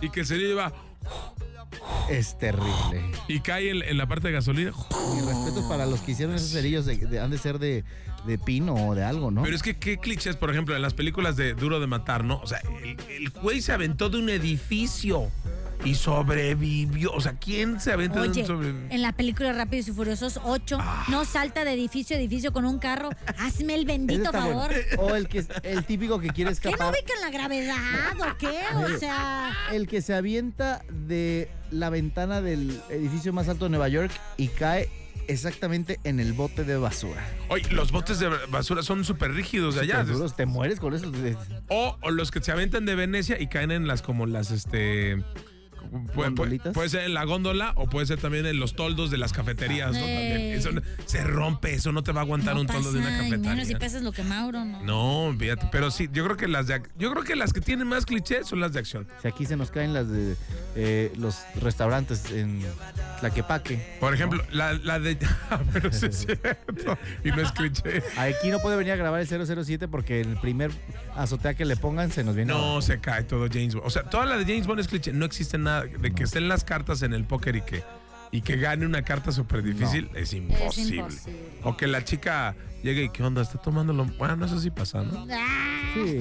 Y 0.02 0.10
que 0.10 0.20
el 0.20 0.26
cerillo 0.26 0.56
va 0.56 0.72
Es 2.08 2.36
terrible. 2.38 3.12
y 3.28 3.40
cae 3.40 3.70
en, 3.70 3.82
en 3.82 3.96
la 3.96 4.06
parte 4.06 4.28
de 4.28 4.34
gasolina. 4.34 4.72
Mi 5.14 5.20
respeto 5.20 5.66
para 5.68 5.86
los 5.86 6.00
que 6.00 6.12
hicieron 6.12 6.34
esos 6.34 6.50
cerillos, 6.50 6.84
de, 6.84 6.96
de- 6.96 7.20
han 7.20 7.30
de 7.30 7.38
ser 7.38 7.58
de, 7.60 7.84
de 8.26 8.38
pino 8.38 8.74
o 8.74 8.94
de 8.94 9.04
algo, 9.04 9.30
¿no? 9.30 9.42
Pero 9.42 9.54
es 9.54 9.62
que 9.62 9.76
qué 9.76 9.98
clichés, 9.98 10.36
por 10.36 10.50
ejemplo, 10.50 10.74
en 10.74 10.82
las 10.82 10.94
películas 10.94 11.36
de 11.36 11.54
Duro 11.54 11.78
de 11.78 11.86
Matar, 11.86 12.24
¿no? 12.24 12.40
O 12.42 12.46
sea, 12.46 12.60
el, 12.82 12.96
el 13.10 13.30
güey 13.30 13.62
se 13.62 13.72
aventó 13.72 14.10
de 14.10 14.18
un 14.18 14.28
edificio 14.28 15.30
y 15.84 15.94
sobrevivió. 15.94 17.12
O 17.12 17.20
sea, 17.20 17.34
¿quién 17.34 17.80
se 17.80 17.92
aventa 17.92 18.20
de 18.20 18.28
Oye, 18.28 18.40
un 18.42 18.46
sobreviviente? 18.46 18.94
en 18.94 19.02
la 19.02 19.12
película 19.12 19.52
Rápidos 19.52 19.88
y 19.88 19.92
Furiosos 19.92 20.40
8, 20.44 20.78
Ah. 20.80 21.04
no 21.08 21.24
salta 21.24 21.64
de 21.64 21.72
edificio 21.72 22.16
a 22.16 22.18
edificio 22.18 22.52
con 22.52 22.64
un 22.64 22.78
carro. 22.78 23.10
Hazme 23.38 23.74
el 23.74 23.84
bendito 23.86 24.30
bueno. 24.32 24.38
favor. 24.48 24.70
O 24.98 25.14
el, 25.14 25.28
que, 25.28 25.44
el 25.62 25.84
típico 25.84 26.18
que 26.20 26.28
quiere 26.28 26.50
¿Qué 26.54 26.68
no 26.68 26.70
escapar. 26.74 26.92
ubican 26.94 27.20
la 27.20 27.30
gravedad 27.30 27.76
o 28.18 28.36
qué? 28.38 28.60
O 28.94 28.98
sea, 28.98 29.54
El 29.72 29.86
que 29.88 30.02
se 30.02 30.14
avienta 30.14 30.82
de 30.90 31.50
la 31.70 31.90
ventana 31.90 32.40
del 32.40 32.80
edificio 32.90 33.32
más 33.32 33.48
alto 33.48 33.64
de 33.66 33.70
Nueva 33.70 33.88
York 33.88 34.10
y 34.36 34.48
cae 34.48 34.88
exactamente 35.28 36.00
en 36.02 36.18
el 36.18 36.32
bote 36.32 36.64
de 36.64 36.76
basura. 36.76 37.24
Oye, 37.48 37.68
los 37.70 37.92
botes 37.92 38.18
de 38.18 38.28
basura 38.48 38.82
son 38.82 39.04
súper 39.04 39.32
rígidos 39.32 39.76
de 39.76 39.82
allá. 39.82 40.02
Duros, 40.02 40.34
te 40.34 40.44
mueres 40.44 40.80
con 40.80 40.92
eso. 40.92 41.10
O, 41.68 41.96
o 42.02 42.10
los 42.10 42.32
que 42.32 42.40
se 42.42 42.50
aventan 42.50 42.84
de 42.84 42.96
Venecia 42.96 43.40
y 43.40 43.46
caen 43.46 43.70
en 43.70 43.86
las 43.86 44.02
como 44.02 44.26
las 44.26 44.50
este 44.50 45.22
puede, 45.80 46.06
puede- 46.14 46.28
¿Gondolitas? 46.30 46.72
puede 46.74 46.88
ser 46.88 47.04
en 47.04 47.14
la 47.14 47.24
góndola 47.24 47.72
o 47.76 47.88
puede 47.88 48.06
ser 48.06 48.18
también 48.18 48.46
en 48.46 48.58
los 48.60 48.74
toldos 48.74 49.10
de 49.10 49.18
las 49.18 49.32
cafeterías, 49.32 49.92
¿no? 49.92 49.98
También. 49.98 50.36
Ey. 50.40 50.52
Eso 50.52 50.72
no- 50.72 50.82
se 51.06 51.24
rompe, 51.24 51.74
eso 51.74 51.92
no 51.92 52.02
te 52.02 52.12
va 52.12 52.20
a 52.20 52.24
aguantar 52.24 52.54
no 52.54 52.60
un 52.62 52.66
toldo 52.66 52.92
de 52.92 52.98
una 53.00 53.08
y 53.08 53.30
menos 53.30 53.48
si 53.48 53.50
cafetería. 53.50 53.78
pesas 53.78 54.02
lo 54.02 54.12
que 54.12 54.22
Mauro, 54.22 54.64
¿no? 54.64 54.82
No, 54.82 55.36
fíjate, 55.38 55.68
pero 55.72 55.90
sí, 55.90 56.08
yo 56.12 56.24
creo 56.24 56.36
que 56.36 56.48
las 56.48 56.66
de 56.66 56.82
ac- 56.82 56.88
yo 56.98 57.10
creo 57.10 57.24
que 57.24 57.36
las 57.36 57.52
que 57.52 57.60
tienen 57.60 57.86
más 57.88 58.06
clichés 58.06 58.46
son 58.46 58.60
las 58.60 58.72
de 58.72 58.78
acción. 58.80 59.06
Si 59.22 59.28
aquí 59.28 59.46
se 59.46 59.56
nos 59.56 59.70
caen 59.70 59.92
las 59.94 60.08
de 60.08 60.36
eh, 60.76 61.12
los 61.16 61.36
restaurantes 61.60 62.30
en 62.30 62.60
Tlaquepaque. 63.20 63.96
Por 64.00 64.14
ejemplo, 64.14 64.42
la, 64.52 64.72
la 64.74 64.98
de 64.98 65.18
Ah, 65.50 65.60
pero 65.72 65.92
sí 65.92 66.06
es 66.06 66.18
cierto 66.26 66.98
y 67.24 67.28
no 67.30 67.40
es 67.42 67.52
cliché. 67.52 68.02
Aquí 68.16 68.48
no 68.50 68.58
puede 68.60 68.76
venir 68.76 68.92
a 68.92 68.96
grabar 68.96 69.20
el 69.20 69.26
007 69.26 69.88
porque 69.88 70.20
el 70.20 70.36
primer 70.36 70.70
azotea 71.16 71.54
que 71.54 71.64
le 71.64 71.76
pongan 71.76 72.10
se 72.12 72.24
nos 72.24 72.36
viene. 72.36 72.52
No, 72.52 72.80
se 72.82 73.00
cae 73.00 73.24
todo 73.24 73.46
James 73.50 73.74
Bond. 73.74 73.86
O 73.86 73.90
sea, 73.90 74.04
toda 74.04 74.26
la 74.26 74.36
de 74.38 74.44
James 74.44 74.66
Bond 74.66 74.80
es 74.80 74.88
cliché. 74.88 75.12
No 75.12 75.24
existe 75.24 75.58
nada 75.58 75.69
de 75.82 76.12
que 76.14 76.24
estén 76.24 76.48
las 76.48 76.64
cartas 76.64 77.02
en 77.02 77.12
el 77.14 77.24
póker 77.24 77.56
y 77.56 77.62
que, 77.62 77.82
y 78.30 78.42
que 78.42 78.56
gane 78.56 78.86
una 78.86 79.02
carta 79.02 79.32
súper 79.32 79.62
difícil. 79.62 80.10
Es 80.14 80.32
imposible. 80.32 80.96
imposible. 80.96 81.38
O 81.64 81.76
que 81.76 81.86
la 81.86 82.04
chica 82.04 82.54
llegue 82.82 83.04
y 83.04 83.08
¿qué 83.10 83.22
onda? 83.22 83.42
Está 83.42 83.58
tomándolo. 83.58 84.04
Bueno, 84.18 84.44
eso 84.44 84.58
sí 84.60 84.70
pasa, 84.70 85.02
¿no? 85.02 85.26
Ah, 85.30 85.66
Sí, 85.92 86.20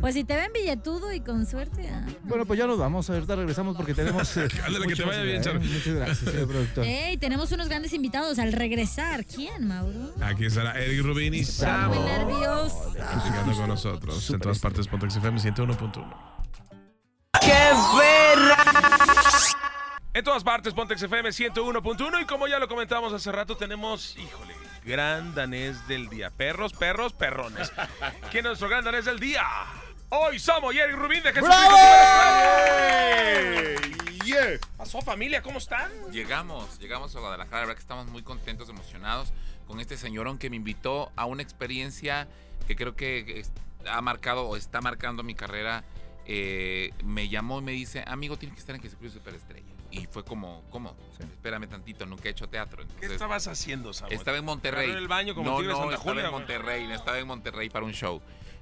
Pues 0.00 0.14
si 0.14 0.24
te 0.24 0.34
ven 0.34 0.50
billetudo 0.52 1.12
y 1.12 1.20
con 1.20 1.46
suerte. 1.46 1.88
ah. 1.88 2.04
Bueno, 2.24 2.44
pues 2.46 2.58
ya 2.58 2.66
nos 2.66 2.78
vamos. 2.78 3.08
Ahorita 3.08 3.36
regresamos 3.36 3.76
porque 3.76 3.94
tenemos. 3.94 4.36
eh, 4.36 4.48
Ándale, 4.66 4.88
que 4.88 4.96
te 4.96 5.04
vaya 5.04 5.22
bien. 5.22 5.36
¿eh? 5.46 5.52
Muchas 5.54 5.94
gracias, 5.94 6.18
señor 6.32 6.48
productor. 6.48 6.84
Ey, 6.84 7.16
tenemos 7.16 7.52
unos 7.52 7.68
grandes 7.68 7.92
invitados 7.92 8.40
al 8.40 8.52
regresar. 8.52 9.24
¿Quién, 9.24 9.68
Mauro? 9.68 10.12
Aquí 10.20 10.46
estará 10.46 10.72
Eric 10.80 11.04
Rubin 11.04 11.32
y 11.32 11.38
Muy 11.38 11.44
Samo. 11.44 11.94
nervioso. 12.04 12.92
Platicando 12.92 13.52
con 13.56 13.68
nosotros 13.68 14.30
en 14.30 14.40
todas 14.40 14.58
partes. 14.58 14.86
FM 14.88 15.38
101.1. 15.40 16.04
En 20.14 20.24
todas 20.24 20.42
partes, 20.42 20.74
Pontex 20.74 21.02
FM 21.02 21.28
101.1 21.28 22.22
y 22.22 22.24
como 22.24 22.48
ya 22.48 22.58
lo 22.58 22.66
comentamos 22.66 23.12
hace 23.12 23.30
rato, 23.30 23.56
tenemos, 23.56 24.16
híjole, 24.16 24.54
gran 24.84 25.34
danés 25.34 25.86
del 25.86 26.08
día. 26.08 26.30
Perros, 26.30 26.72
perros, 26.72 27.12
perrones. 27.12 27.72
¿Quién 28.30 28.38
es 28.38 28.44
nuestro 28.44 28.68
gran 28.68 28.84
danés 28.84 29.04
del 29.04 29.20
día? 29.20 29.44
Hoy 30.08 30.38
somos 30.38 30.74
Eric 30.74 30.96
Rubín 30.96 31.22
de 31.22 31.32
Jesús. 31.32 31.48
Yeah. 34.24 34.58
pasó 34.76 35.00
familia? 35.02 35.42
¿Cómo 35.42 35.58
están? 35.58 35.90
Llegamos, 36.10 36.78
llegamos 36.78 37.14
a 37.14 37.20
Guadalajara, 37.20 37.56
la 37.56 37.60
verdad 37.60 37.74
que 37.74 37.80
estamos 37.80 38.06
muy 38.06 38.22
contentos, 38.22 38.68
emocionados 38.68 39.32
con 39.66 39.80
este 39.80 39.96
señorón 39.96 40.38
que 40.38 40.50
me 40.50 40.56
invitó 40.56 41.12
a 41.14 41.26
una 41.26 41.42
experiencia 41.42 42.26
que 42.66 42.74
creo 42.74 42.96
que 42.96 43.44
ha 43.88 44.00
marcado 44.00 44.48
o 44.48 44.56
está 44.56 44.80
marcando 44.80 45.22
mi 45.22 45.34
carrera 45.34 45.84
eh, 46.30 46.90
me 47.04 47.28
llamó 47.28 47.58
y 47.60 47.62
me 47.62 47.72
dice, 47.72 48.04
amigo, 48.06 48.36
tienes 48.36 48.54
que 48.54 48.60
estar 48.60 48.76
en 48.76 48.82
Jesucristo 48.82 49.18
Superestrella. 49.18 49.66
Y 49.90 50.04
fue 50.06 50.22
como, 50.24 50.62
¿cómo? 50.70 50.94
Espérame 51.18 51.66
tantito, 51.66 52.04
nunca 52.04 52.28
he 52.28 52.32
hecho 52.32 52.46
teatro. 52.48 52.84
¿Qué 53.00 53.06
estabas 53.06 53.48
haciendo, 53.48 53.94
Samuel? 53.94 54.18
Estaba 54.18 54.36
en 54.36 54.44
Monterrey. 54.44 54.90
¿En 54.90 54.98
el 54.98 55.08
baño 55.08 55.34
como 55.34 55.50
no, 55.50 55.62
no, 55.62 55.74
Santa 55.76 55.94
estaba 55.94 56.10
Julia, 56.12 56.26
en? 56.26 56.30
Monterrey, 56.32 56.90
estaba 56.92 57.18
en 57.18 57.26
Monterrey 57.26 57.70
para 57.70 57.86
un 57.86 57.92
show. 57.92 58.20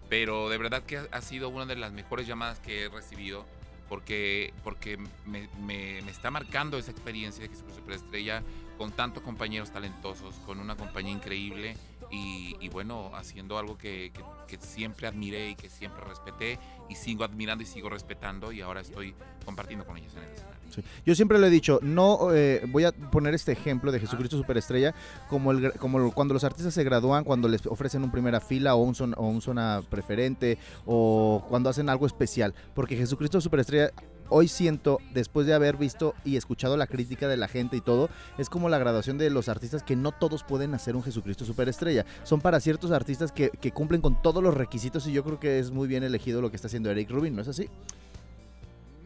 Pero 0.09 0.48
de 0.48 0.57
verdad 0.59 0.85
que 0.85 0.98
ha- 1.11 1.20
sido 1.20 1.48
una 1.48 1.66
de 1.66 1.74
las 1.74 1.90
mejores 1.90 2.29
llamadas 2.29 2.61
que 2.61 2.85
he 2.85 2.88
recibido 2.88 3.44
porque, 3.88 4.55
porque 4.62 4.96
me, 5.24 5.48
me- 5.61 6.00
me 6.02 6.11
está 6.12 6.31
marcando 6.31 6.79
esa 6.79 6.92
experiencia 6.92 7.42
de 7.42 7.48
Jesucristo 7.48 7.81
Superestrella 7.81 8.44
con 8.79 8.92
tantos 8.92 9.24
compañeros 9.24 9.72
talentosos, 9.72 10.37
con 10.46 10.61
una 10.61 10.76
compañía 10.76 11.11
increíble 11.12 11.76
y, 12.11 12.57
y 12.61 12.69
bueno, 12.69 13.11
haciendo 13.14 13.59
algo 13.59 13.77
que, 13.79 14.12
que- 14.14 14.25
que 14.47 14.64
siempre 14.64 15.07
admiré 15.09 15.51
y 15.51 15.55
que 15.57 15.69
siempre 15.69 16.05
respeté 16.05 16.59
y 16.88 16.95
sigo 16.95 17.25
admirando 17.25 17.64
y 17.64 17.66
sigo 17.66 17.88
respetando 17.88 18.53
y 18.53 18.61
ahora 18.61 18.81
estoy 18.81 19.14
compartiendo 19.45 19.85
con 19.85 19.97
ellos 19.97 20.12
en 20.14 20.23
el 20.23 20.31
escenario. 20.31 20.57
Sí. 20.73 20.83
Yo 21.05 21.14
siempre 21.14 21.38
lo 21.38 21.47
he 21.47 21.51
dicho, 21.51 21.79
no 21.83 22.33
eh, 22.33 22.62
voy 22.69 22.85
a 22.85 22.92
poner 22.92 23.35
este 23.35 23.53
ejemplo 23.53 23.90
de 23.92 23.99
Jesucristo 24.01 24.37
Superestrella 24.37 24.95
como 25.29 25.51
el 25.53 25.73
como 25.75 26.12
cuando 26.12 26.35
los 26.35 26.45
artistas 26.45 26.75
se 26.75 26.85
gradúan, 26.85 27.25
cuando 27.25 27.49
les 27.49 27.64
ofrecen 27.66 28.03
un 28.05 28.11
primera 28.12 28.40
fila 28.40 28.75
o 28.77 28.83
un, 28.83 28.95
son- 28.95 29.14
o 29.16 29.27
un 29.27 29.40
zona 29.42 29.83
preferente 29.88 30.59
o 30.85 31.45
cuando 31.49 31.71
hacen 31.71 31.88
algo 31.88 32.07
especial, 32.07 32.55
porque 32.75 32.97
Jesucristo 32.97 33.40
Superestrella 33.40 33.90
hoy 34.29 34.49
siento 34.49 34.99
después 35.12 35.47
de 35.47 35.55
haber 35.55 35.77
visto 35.77 36.15
y 36.25 36.37
escuchado 36.37 36.77
la 36.77 36.87
crítica 36.87 37.29
de 37.29 37.37
la 37.37 37.49
gente 37.49 37.77
y 37.77 37.81
todo, 37.81 38.09
es 38.39 38.49
como 38.49 38.69
la 38.69 38.79
graduación 38.79 39.19
de 39.19 39.31
los 39.31 39.49
artistas 39.49 39.83
que 39.83 39.97
no 39.97 40.12
todos 40.12 40.43
pueden 40.45 40.75
hacer 40.75 40.97
un 40.97 41.03
Jesucristo 41.03 41.45
Superestrella, 41.45 42.05
son 42.25 42.41
para 42.41 42.61
ciertos 42.61 42.91
artistas 42.91 43.33
que, 43.33 43.51
que 43.51 43.73
cumplen 43.73 44.01
con 44.01 44.21
todos 44.23 44.43
los 44.43 44.55
requisitos 44.55 45.07
y 45.07 45.12
yo 45.12 45.25
creo 45.25 45.41
que 45.41 45.59
es 45.59 45.71
muy 45.71 45.89
bien 45.89 46.03
elegido 46.03 46.41
lo 46.41 46.51
que 46.51 46.57
está 46.57 46.69
haciendo 46.69 46.91
Eric 46.91 47.11
Rubin, 47.11 47.37
¿no 47.37 47.43
es 47.43 47.49
así? 47.49 47.69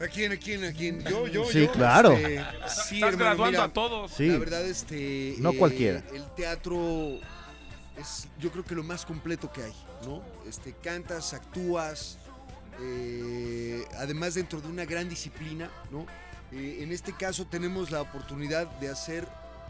¿A 0.01 0.09
quién, 0.09 0.33
a 0.33 0.37
quién, 0.39 0.65
a 0.65 0.73
quién? 0.73 1.05
Yo, 1.05 1.27
yo, 1.27 1.45
Sí, 1.45 1.61
yo, 1.67 1.73
claro. 1.73 2.13
este, 2.13 2.37
Estás 2.37 2.87
sí, 2.89 3.03
hermano, 3.03 3.19
graduando 3.19 3.51
mira, 3.51 3.65
a 3.65 3.73
todos. 3.73 4.11
Sí. 4.13 4.29
La 4.29 4.39
verdad, 4.39 4.65
este. 4.65 5.35
No 5.41 5.53
cualquiera. 5.53 6.03
El 6.15 6.25
teatro 6.35 7.19
es, 7.99 8.27
yo 8.39 8.51
creo 8.51 8.65
que 8.65 8.75
lo 8.75 8.83
más 8.83 9.05
completo 9.05 9.53
que 9.53 9.63
hay, 9.63 9.75
¿no? 10.07 10.23
Este, 10.49 10.73
cantas, 10.73 11.35
actúas, 11.35 12.17
eh, 12.81 13.85
además 13.99 14.35
dentro 14.35 14.61
de 14.61 14.69
una 14.69 14.85
gran 14.85 15.09
disciplina, 15.09 15.71
¿no? 15.91 16.07
Eh, 16.53 16.79
en 16.81 16.93
este 16.93 17.13
caso 17.13 17.47
tenemos 17.47 17.91
la 17.91 18.03
oportunidad 18.03 18.67
de 18.81 18.89
hacer 18.89 19.27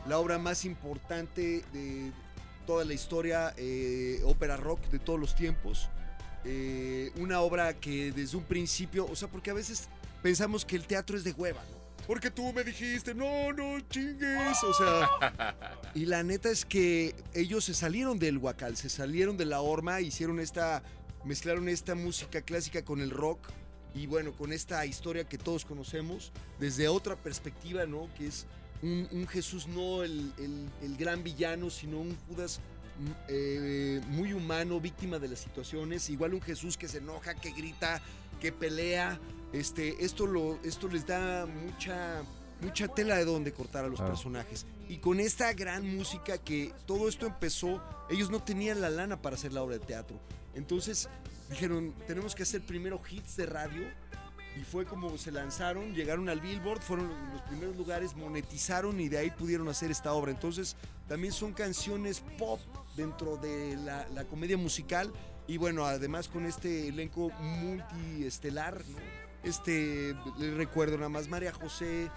la 0.07 0.19
obra 0.19 0.39
más 0.39 0.65
importante 0.65 1.65
de 1.73 2.13
toda 2.67 2.85
la 2.85 2.95
historia, 2.95 3.53
eh, 3.57 4.23
ópera 4.25 4.57
rock 4.57 4.81
de 4.91 4.99
todos 4.99 5.19
los 5.19 5.35
tiempos. 5.35 5.89
Eh, 6.45 7.11
una 7.17 7.41
obra 7.41 7.75
que 7.75 8.13
desde 8.13 8.37
un 8.37 8.45
principio, 8.45 9.07
o 9.07 9.15
sea, 9.15 9.29
porque 9.29 9.51
a 9.51 9.55
veces 9.55 9.89
pensamos 10.23 10.65
que 10.65 10.77
el 10.77 10.87
teatro 10.87 11.17
es 11.17 11.25
de 11.25 11.33
hueva, 11.33 11.63
¿no? 11.71 11.81
Porque 12.07 12.31
tú 12.31 12.53
me 12.53 12.65
dijiste, 12.65 13.15
no, 13.15 13.53
no 13.53 13.79
chingues, 13.89 14.63
o 14.65 14.75
sea. 14.75 15.57
Y 15.95 16.07
la 16.07 16.23
neta 16.23 16.49
es 16.49 16.65
que 16.65 17.15
ellos 17.35 17.65
se 17.65 17.75
salieron 17.75 18.19
del 18.19 18.39
Huacal, 18.39 18.77
se 18.77 18.89
salieron 18.89 19.37
de 19.37 19.45
la 19.45 19.61
horma, 19.61 20.01
hicieron 20.01 20.39
esta, 20.41 20.83
mezclaron 21.25 21.69
esta 21.69 21.95
música 21.95 22.43
clásica 22.43 22.85
con 22.85 23.01
el 23.01 23.11
rock 23.11 23.41
y 23.95 24.07
bueno, 24.07 24.33
con 24.33 24.53
esta 24.53 24.85
historia 24.87 25.25
que 25.29 25.37
todos 25.39 25.65
conocemos 25.65 26.33
desde 26.59 26.89
otra 26.89 27.17
perspectiva, 27.17 27.87
¿no? 27.87 28.09
Que 28.17 28.27
es 28.29 28.47
un, 28.83 29.09
un 29.11 29.27
Jesús 29.27 29.67
no 29.67 30.03
el, 30.03 30.33
el- 30.39 30.69
el 30.83 30.97
gran 30.97 31.23
villano, 31.23 31.69
sino 31.71 32.01
un 32.01 32.17
Judas 32.29 32.61
mm, 33.01 33.11
eh, 33.29 34.01
muy 34.09 34.33
humano, 34.33 34.81
víctima 34.81 35.19
de 35.19 35.29
las 35.29 35.41
situaciones, 35.41 36.09
igual 36.09 36.35
un 36.35 36.41
Jesús 36.41 36.77
que 36.77 36.89
se 36.89 36.99
enoja, 36.99 37.35
que 37.35 37.51
grita, 37.53 38.01
que 38.41 38.53
pelea. 38.53 39.19
Este, 39.53 40.05
esto, 40.05 40.27
lo, 40.27 40.61
esto 40.63 40.87
les 40.87 41.05
da 41.07 41.45
mucha, 41.47 42.23
mucha 42.63 42.87
tela 42.87 43.17
de 43.17 43.25
donde 43.25 43.53
cortar 43.53 43.85
a 43.85 43.89
los 43.89 44.01
personajes. 44.07 44.65
Y 44.91 44.99
con 44.99 45.21
esta 45.21 45.53
gran 45.53 45.87
música 45.97 46.37
que 46.39 46.73
todo 46.85 47.09
esto 47.09 47.25
empezó, 47.25 47.81
ellos 48.11 48.29
no 48.29 48.43
tenían 48.43 48.81
la 48.81 48.91
lana 48.91 49.23
para 49.23 49.37
hacer 49.37 49.53
la 49.53 49.63
obra 49.63 49.79
de 49.79 49.87
teatro. 49.87 50.19
Entonces 50.53 51.09
dijeron, 51.49 51.95
tenemos 52.09 52.35
que 52.35 52.43
hacer 52.43 52.67
primero 52.67 53.01
hits 53.09 53.37
de 53.37 53.47
radio. 53.47 53.87
Y 54.61 54.65
fue 54.65 54.87
como 54.87 55.17
se 55.17 55.31
lanzaron, 55.31 55.95
llegaron 55.95 56.29
al 56.29 56.41
Billboard, 56.41 56.83
fueron 56.83 57.09
los 57.33 57.41
primeros 57.43 57.77
lugares, 57.77 58.17
monetizaron 58.17 58.99
y 59.01 59.09
de 59.09 59.19
ahí 59.19 59.31
pudieron 59.31 59.69
hacer 59.69 59.93
esta 59.93 60.13
obra. 60.13 60.33
Entonces 60.33 60.75
también 61.07 61.33
son 61.33 61.53
canciones 61.53 62.25
pop 62.37 62.59
dentro 62.97 63.37
de 63.37 63.77
la, 63.77 64.25
comedia 64.25 64.57
musical. 64.57 65.13
Y 65.47 65.57
bueno, 65.57 65.85
además 65.85 66.27
con 66.27 66.47
este 66.47 66.89
elenco 66.89 67.31
multiestelar, 67.39 68.85
¿no? 68.89 68.99
Este, 69.45 70.17
les 70.41 70.55
recuerdo 70.55 70.97
nada 70.97 71.09
más, 71.11 71.29
María 71.29 71.53
José, 71.53 72.11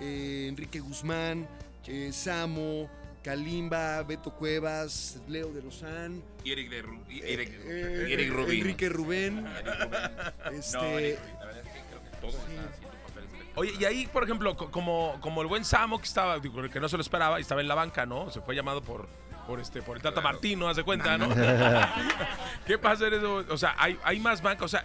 eh, 0.00 0.46
Enrique 0.48 0.80
Guzmán, 0.80 1.46
eh, 1.88 2.10
Samo, 2.12 2.88
Kalimba, 3.22 4.02
Beto 4.04 4.30
Cuevas, 4.32 5.18
Leo 5.28 5.48
de 5.52 5.62
Lozán, 5.62 6.22
Y 6.44 6.52
Eric, 6.52 6.70
de 6.70 6.84
Ru- 6.84 7.02
y 7.08 7.18
Eric, 7.22 7.50
eh, 7.64 8.06
Eric 8.10 8.32
Rubin. 8.32 8.60
Enrique 8.60 8.88
Rubén. 8.88 9.46
Este, 10.52 10.76
No, 10.78 10.84
Eric 10.98 11.18
Rubin, 11.18 11.34
la 11.40 11.44
verdad 11.46 11.62
es 11.64 11.72
que 11.72 11.80
creo 11.88 12.02
que 12.02 12.16
todos 12.20 12.34
están 12.34 12.68
haciendo 12.68 12.96
papeles. 13.06 13.30
Oye, 13.56 13.72
y 13.80 13.84
ahí, 13.84 14.06
por 14.06 14.22
ejemplo, 14.24 14.56
co- 14.56 14.70
como, 14.70 15.16
como 15.20 15.42
el 15.42 15.48
buen 15.48 15.64
Samo 15.64 15.98
que 15.98 16.04
estaba, 16.04 16.38
digo, 16.38 16.62
que 16.70 16.78
no 16.80 16.88
se 16.88 16.96
lo 16.96 17.02
esperaba, 17.02 17.38
y 17.38 17.42
estaba 17.42 17.60
en 17.60 17.68
la 17.68 17.74
banca, 17.74 18.06
¿no? 18.06 18.30
Se 18.30 18.40
fue 18.40 18.54
llamado 18.54 18.80
por, 18.82 19.08
por 19.46 19.58
este, 19.60 19.82
por 19.82 19.96
el 19.96 20.02
Tata 20.02 20.20
Claro. 20.20 20.34
Martino, 20.34 20.68
haz 20.68 20.76
de 20.76 20.84
cuenta, 20.84 21.18
¿no? 21.18 21.28
¿Qué 22.66 22.78
pasa 22.78 23.08
en 23.08 23.14
eso? 23.14 23.44
O 23.48 23.56
sea, 23.56 23.74
hay, 23.78 23.98
hay 24.04 24.20
más 24.20 24.40
banca, 24.42 24.64
o 24.64 24.68
sea, 24.68 24.84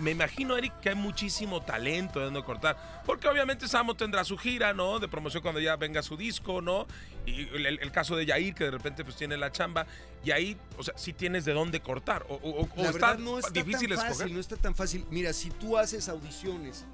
me 0.00 0.10
imagino, 0.12 0.56
Eric, 0.56 0.80
que 0.80 0.88
hay 0.90 0.94
muchísimo 0.94 1.62
talento 1.62 2.18
de 2.18 2.26
donde 2.26 2.42
cortar. 2.42 3.02
Porque 3.06 3.28
obviamente 3.28 3.68
Samo 3.68 3.94
tendrá 3.94 4.24
su 4.24 4.36
gira, 4.38 4.72
¿no? 4.74 4.98
De 4.98 5.08
promoción 5.08 5.42
cuando 5.42 5.60
ya 5.60 5.76
venga 5.76 6.02
su 6.02 6.16
disco, 6.16 6.60
¿no? 6.60 6.86
Y 7.26 7.42
el, 7.54 7.66
el 7.66 7.92
caso 7.92 8.16
de 8.16 8.26
Yair, 8.26 8.54
que 8.54 8.64
de 8.64 8.70
repente 8.70 9.04
pues 9.04 9.16
tiene 9.16 9.36
la 9.36 9.52
chamba. 9.52 9.86
Y 10.24 10.30
ahí, 10.32 10.56
o 10.78 10.82
sea, 10.82 10.94
sí 10.96 11.12
tienes 11.12 11.44
de 11.44 11.52
dónde 11.52 11.80
cortar. 11.80 12.24
O, 12.28 12.34
o- 12.34 12.62
o 12.64 12.82
La 12.82 12.90
está 12.90 13.14
no 13.16 13.38
está 13.38 13.50
difícil 13.50 13.88
tan 13.90 13.98
escoger. 13.98 14.16
fácil, 14.16 14.34
no 14.34 14.40
está 14.40 14.56
tan 14.56 14.74
fácil. 14.74 15.06
Mira, 15.10 15.32
si 15.32 15.50
tú 15.50 15.76
haces 15.78 16.08
audiciones 16.08 16.84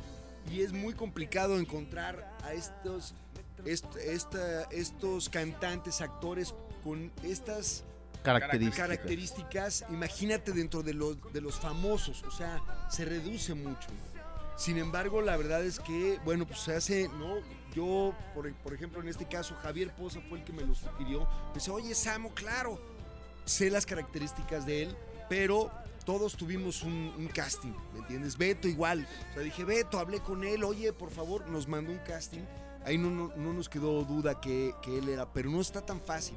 y 0.51 0.61
es 0.62 0.73
muy 0.73 0.92
complicado 0.95 1.59
encontrar 1.59 2.31
a 2.45 2.53
estos, 2.53 3.14
est- 3.64 3.97
esta- 3.97 4.62
estos 4.64 5.29
cantantes, 5.29 6.01
actores 6.01 6.55
con 6.85 7.11
estas 7.25 7.85
Características. 8.26 8.88
características, 8.88 9.84
imagínate 9.88 10.52
dentro 10.52 10.82
de 10.82 10.94
los, 10.94 11.16
de 11.32 11.40
los 11.40 11.54
famosos, 11.54 12.24
o 12.24 12.30
sea, 12.30 12.60
se 12.90 13.04
reduce 13.04 13.54
mucho. 13.54 13.88
Sin 14.56 14.78
embargo, 14.78 15.20
la 15.22 15.36
verdad 15.36 15.64
es 15.64 15.78
que, 15.78 16.18
bueno, 16.24 16.44
pues 16.46 16.60
se 16.60 16.74
hace, 16.74 17.08
¿no? 17.08 17.36
Yo, 17.74 18.14
por, 18.34 18.52
por 18.54 18.74
ejemplo, 18.74 19.00
en 19.00 19.08
este 19.08 19.26
caso, 19.26 19.54
Javier 19.62 19.94
Poza 19.94 20.20
fue 20.28 20.38
el 20.38 20.44
que 20.44 20.52
me 20.52 20.62
lo 20.62 20.74
sugirió. 20.74 21.28
Dice, 21.54 21.70
oye, 21.70 21.94
Samo, 21.94 22.34
claro, 22.34 22.80
sé 23.44 23.70
las 23.70 23.86
características 23.86 24.66
de 24.66 24.84
él, 24.84 24.96
pero 25.28 25.70
todos 26.04 26.36
tuvimos 26.36 26.82
un, 26.82 27.12
un 27.16 27.28
casting, 27.28 27.74
¿me 27.92 28.00
entiendes? 28.00 28.36
Beto 28.36 28.66
igual. 28.66 29.06
O 29.30 29.34
sea, 29.34 29.42
dije, 29.42 29.64
Beto, 29.64 29.98
hablé 29.98 30.20
con 30.20 30.42
él, 30.42 30.64
oye, 30.64 30.92
por 30.92 31.10
favor, 31.10 31.46
nos 31.48 31.68
mandó 31.68 31.92
un 31.92 31.98
casting. 31.98 32.42
Ahí 32.84 32.98
no, 32.98 33.10
no, 33.10 33.32
no 33.36 33.52
nos 33.52 33.68
quedó 33.68 34.04
duda 34.04 34.40
que, 34.40 34.74
que 34.82 34.98
él 34.98 35.08
era, 35.08 35.32
pero 35.32 35.50
no 35.50 35.60
está 35.60 35.84
tan 35.84 36.00
fácil. 36.00 36.36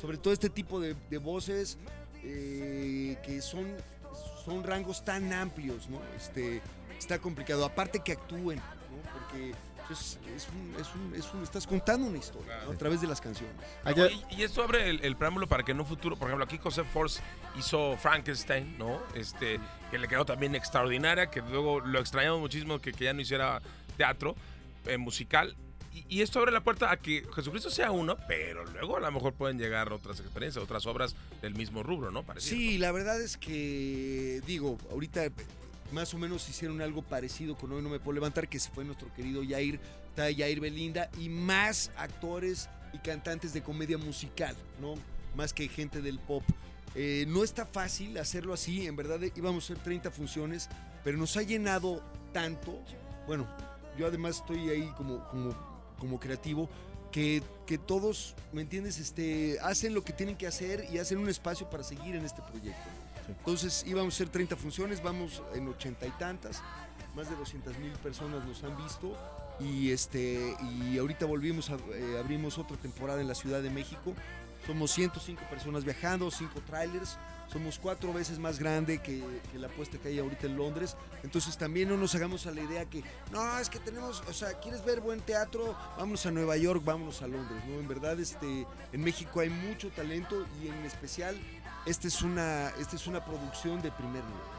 Sobre 0.00 0.18
todo 0.18 0.32
este 0.32 0.50
tipo 0.50 0.80
de, 0.80 0.94
de 1.10 1.18
voces 1.18 1.78
eh, 2.22 3.16
que 3.24 3.40
son, 3.40 3.66
son 4.44 4.62
rangos 4.64 5.04
tan 5.04 5.32
amplios, 5.32 5.88
¿no? 5.88 6.00
Este, 6.16 6.60
está 6.98 7.18
complicado. 7.18 7.64
Aparte 7.64 8.00
que 8.00 8.12
actúen, 8.12 8.56
¿no? 8.58 9.10
Porque 9.12 9.52
es, 9.92 10.18
es 10.34 10.48
un, 10.48 10.74
es 10.80 10.94
un- 10.94 11.14
es 11.14 11.34
un- 11.34 11.42
estás 11.42 11.66
contando 11.66 12.06
una 12.06 12.16
historia 12.18 12.58
¿no? 12.64 12.72
a 12.72 12.76
través 12.76 13.00
de 13.02 13.06
las 13.06 13.20
canciones. 13.20 13.54
Allá- 13.84 14.08
y, 14.10 14.24
y 14.36 14.42
esto 14.42 14.62
abre 14.62 14.88
el, 14.88 15.04
el 15.04 15.16
preámbulo 15.16 15.46
para 15.46 15.62
que 15.62 15.72
en 15.72 15.80
un 15.80 15.86
futuro, 15.86 16.16
por 16.16 16.28
ejemplo, 16.28 16.44
aquí 16.44 16.56
José 16.58 16.84
Force 16.84 17.20
hizo 17.58 17.96
Frankenstein, 17.98 18.78
¿no? 18.78 19.00
Este, 19.14 19.60
que 19.90 19.98
le 19.98 20.08
quedó 20.08 20.24
también 20.24 20.54
extraordinaria, 20.54 21.30
que 21.30 21.40
luego 21.42 21.80
lo 21.80 22.00
extrañamos 22.00 22.40
muchísimo 22.40 22.80
que, 22.80 22.92
que 22.92 23.04
ya 23.04 23.12
no 23.12 23.20
hiciera 23.20 23.60
teatro 23.96 24.34
eh, 24.86 24.96
musical. 24.98 25.54
Y, 26.08 26.22
esto 26.22 26.40
abre 26.40 26.50
la 26.50 26.62
puerta 26.62 26.90
a 26.90 26.96
que 26.96 27.24
Jesucristo 27.34 27.70
sea 27.70 27.92
uno, 27.92 28.16
pero 28.26 28.64
luego 28.64 28.96
a 28.96 29.00
lo 29.00 29.12
mejor 29.12 29.32
pueden 29.34 29.58
llegar 29.58 29.92
otras 29.92 30.18
experiencias, 30.20 30.62
otras 30.62 30.86
obras 30.86 31.14
del 31.40 31.54
mismo 31.54 31.82
rubro, 31.82 32.10
¿no? 32.10 32.24
Parecido. 32.24 32.56
Sí, 32.56 32.78
la 32.78 32.90
verdad 32.90 33.20
es 33.20 33.36
que, 33.36 34.42
digo, 34.46 34.76
ahorita 34.90 35.30
más 35.92 36.12
o 36.12 36.18
menos 36.18 36.48
hicieron 36.48 36.82
algo 36.82 37.02
parecido 37.02 37.56
con 37.56 37.70
Hoy 37.72 37.82
No 37.82 37.88
Me 37.88 38.00
Puedo 38.00 38.14
Levantar, 38.14 38.48
que 38.48 38.58
se 38.58 38.70
fue 38.70 38.84
nuestro 38.84 39.12
querido 39.14 39.42
Yair, 39.42 39.78
Yair 40.16 40.60
Belinda, 40.60 41.08
y 41.20 41.28
más 41.28 41.90
actores 41.96 42.68
y 42.92 42.98
cantantes 42.98 43.52
de 43.52 43.62
comedia 43.62 43.98
musical, 43.98 44.56
¿no? 44.80 44.94
Más 45.36 45.52
que 45.52 45.68
gente 45.68 46.00
del 46.00 46.18
pop. 46.18 46.42
Eh, 46.94 47.24
no 47.28 47.42
está 47.42 47.66
fácil 47.66 48.16
hacerlo 48.18 48.54
así, 48.54 48.86
en 48.86 48.94
verdad 48.94 49.20
íbamos 49.34 49.64
a 49.64 49.72
hacer 49.72 49.82
30 49.82 50.10
funciones, 50.10 50.68
pero 51.02 51.18
nos 51.18 51.36
ha 51.36 51.42
llenado 51.42 52.02
tanto. 52.32 52.80
Bueno, 53.26 53.48
yo 53.98 54.06
además 54.06 54.36
estoy 54.36 54.68
ahí 54.70 54.92
como, 54.96 55.26
como, 55.28 55.73
como 56.04 56.20
creativo, 56.20 56.68
que, 57.10 57.42
que 57.66 57.78
todos, 57.78 58.34
¿me 58.52 58.60
entiendes? 58.60 58.98
Este, 58.98 59.58
hacen 59.62 59.94
lo 59.94 60.04
que 60.04 60.12
tienen 60.12 60.36
que 60.36 60.46
hacer 60.46 60.86
y 60.92 60.98
hacen 60.98 61.16
un 61.16 61.30
espacio 61.30 61.70
para 61.70 61.82
seguir 61.82 62.14
en 62.14 62.26
este 62.26 62.42
proyecto. 62.42 62.90
Entonces 63.26 63.84
íbamos 63.86 64.12
a 64.12 64.16
hacer 64.16 64.28
30 64.28 64.54
funciones, 64.56 65.02
vamos 65.02 65.42
en 65.54 65.66
ochenta 65.66 66.06
y 66.06 66.10
tantas. 66.10 66.62
más 67.16 67.30
de 67.30 67.36
200 67.36 67.78
mil 67.78 67.92
personas 67.92 68.44
nos 68.44 68.62
han 68.64 68.76
visto 68.76 69.16
y 69.60 69.92
este 69.92 70.56
y 70.60 70.98
ahorita 70.98 71.24
volvimos 71.26 71.70
a 71.70 71.76
eh, 71.94 72.18
abrimos 72.18 72.58
otra 72.58 72.76
temporada 72.76 73.20
en 73.22 73.28
la 73.28 73.34
Ciudad 73.34 73.62
de 73.62 73.70
México. 73.70 74.12
Somos 74.66 74.90
105 74.90 75.40
personas 75.48 75.84
viajando, 75.84 76.30
5 76.30 76.60
trailers. 76.66 77.16
Somos 77.52 77.78
cuatro 77.78 78.12
veces 78.12 78.38
más 78.38 78.58
grande 78.58 78.98
que, 78.98 79.22
la 79.54 79.68
apuesta 79.68 79.98
que 79.98 80.08
hay 80.08 80.18
ahorita 80.18 80.46
en 80.46 80.56
Londres. 80.56 80.96
Entonces 81.22 81.56
también 81.56 81.88
no 81.88 81.96
nos 81.96 82.14
hagamos 82.14 82.46
a 82.46 82.50
la 82.50 82.62
idea 82.62 82.84
que, 82.86 83.02
no, 83.32 83.58
es 83.58 83.68
que 83.68 83.78
tenemos, 83.78 84.22
o 84.28 84.32
sea, 84.32 84.58
¿quieres 84.60 84.84
ver 84.84 85.00
buen 85.00 85.20
teatro? 85.20 85.76
Vámonos 85.96 86.26
a 86.26 86.30
Nueva 86.30 86.56
York, 86.56 86.82
vámonos 86.84 87.22
a 87.22 87.28
Londres, 87.28 87.62
¿no? 87.68 87.78
En 87.78 87.88
verdad, 87.88 88.18
este, 88.18 88.66
en 88.92 89.00
México 89.02 89.40
hay 89.40 89.50
mucho 89.50 89.90
talento 89.90 90.46
y 90.62 90.68
en 90.68 90.84
especial, 90.84 91.36
esta 91.86 92.08
es 92.08 92.22
una, 92.22 92.68
esta 92.80 92.96
es 92.96 93.06
una 93.06 93.24
producción 93.24 93.80
de 93.82 93.92
primer 93.92 94.24
nivel. 94.24 94.53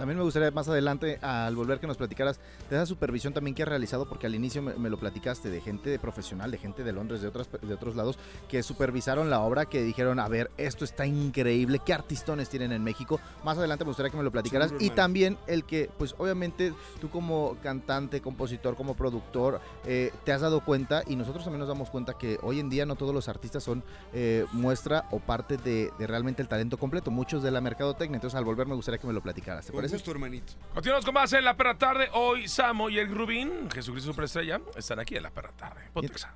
También 0.00 0.16
me 0.16 0.24
gustaría 0.24 0.50
más 0.50 0.66
adelante, 0.66 1.18
al 1.20 1.54
volver 1.54 1.78
que 1.78 1.86
nos 1.86 1.98
platicaras 1.98 2.40
de 2.70 2.76
esa 2.76 2.86
supervisión 2.86 3.34
también 3.34 3.54
que 3.54 3.64
has 3.64 3.68
realizado, 3.68 4.08
porque 4.08 4.26
al 4.26 4.34
inicio 4.34 4.62
me, 4.62 4.88
lo 4.88 4.98
platicaste 4.98 5.50
de 5.50 5.60
gente 5.60 5.90
de 5.90 5.98
profesional, 5.98 6.50
de 6.50 6.56
gente 6.56 6.82
de 6.84 6.92
Londres, 6.94 7.20
de, 7.20 7.28
otras, 7.28 7.50
de 7.60 7.74
otros 7.74 7.96
lados, 7.96 8.18
que 8.48 8.62
supervisaron 8.62 9.28
la 9.28 9.40
obra, 9.40 9.66
que 9.66 9.82
dijeron, 9.82 10.18
a 10.18 10.26
ver, 10.26 10.50
esto 10.56 10.86
está 10.86 11.04
increíble, 11.04 11.82
qué 11.84 11.92
artistones 11.92 12.48
tienen 12.48 12.72
en 12.72 12.82
México. 12.82 13.20
Más 13.44 13.58
adelante 13.58 13.84
me 13.84 13.90
gustaría 13.90 14.10
que 14.10 14.16
me 14.16 14.22
lo 14.22 14.32
platicaras. 14.32 14.72
y 14.78 14.88
también 14.88 15.36
el 15.46 15.64
que, 15.64 15.90
pues 15.98 16.14
obviamente 16.16 16.72
tú 16.98 17.10
como 17.10 17.58
cantante, 17.62 18.22
compositor, 18.22 18.76
como 18.76 18.94
productor, 18.94 19.60
eh, 19.84 20.14
te 20.24 20.32
has 20.32 20.40
dado 20.40 20.64
cuenta 20.64 21.02
y 21.06 21.14
nosotros 21.14 21.44
también 21.44 21.60
nos 21.60 21.68
damos 21.68 21.90
cuenta 21.90 22.14
que 22.16 22.38
hoy 22.40 22.58
en 22.58 22.70
día 22.70 22.86
no 22.86 22.96
todos 22.96 23.14
los 23.14 23.28
artistas 23.28 23.62
son 23.62 23.84
eh, 24.14 24.46
muestra 24.52 25.04
o 25.10 25.18
parte 25.18 25.58
de, 25.58 25.92
realmente 25.98 26.40
el 26.40 26.48
talento 26.48 26.78
completo, 26.78 27.10
muchos 27.10 27.42
de 27.42 27.50
la 27.50 27.60
mercadotecnia. 27.60 28.16
Entonces 28.16 28.38
al 28.38 28.46
volver 28.46 28.66
me 28.66 28.74
gustaría 28.74 28.96
que 28.96 29.06
me 29.06 29.12
lo 29.12 29.20
platicaras. 29.20 29.66
¿Te 29.66 29.74
parece? 29.74 29.89
Gusto, 29.90 30.10
hermanito. 30.10 30.52
Continuamos 30.74 31.04
con 31.04 31.14
más 31.14 31.32
en 31.32 31.44
la 31.44 31.56
perra 31.56 31.76
tarde. 31.76 32.08
Hoy 32.12 32.48
Samo 32.48 32.90
y 32.90 32.98
el 32.98 33.08
Rubín, 33.08 33.70
Jesucristo 33.70 34.12
Superestrella, 34.12 34.60
están 34.76 35.00
aquí 35.00 35.16
en 35.16 35.24
la 35.24 35.30
perra 35.30 35.52
tarde. 35.52 35.90
Pontexa. 35.92 36.34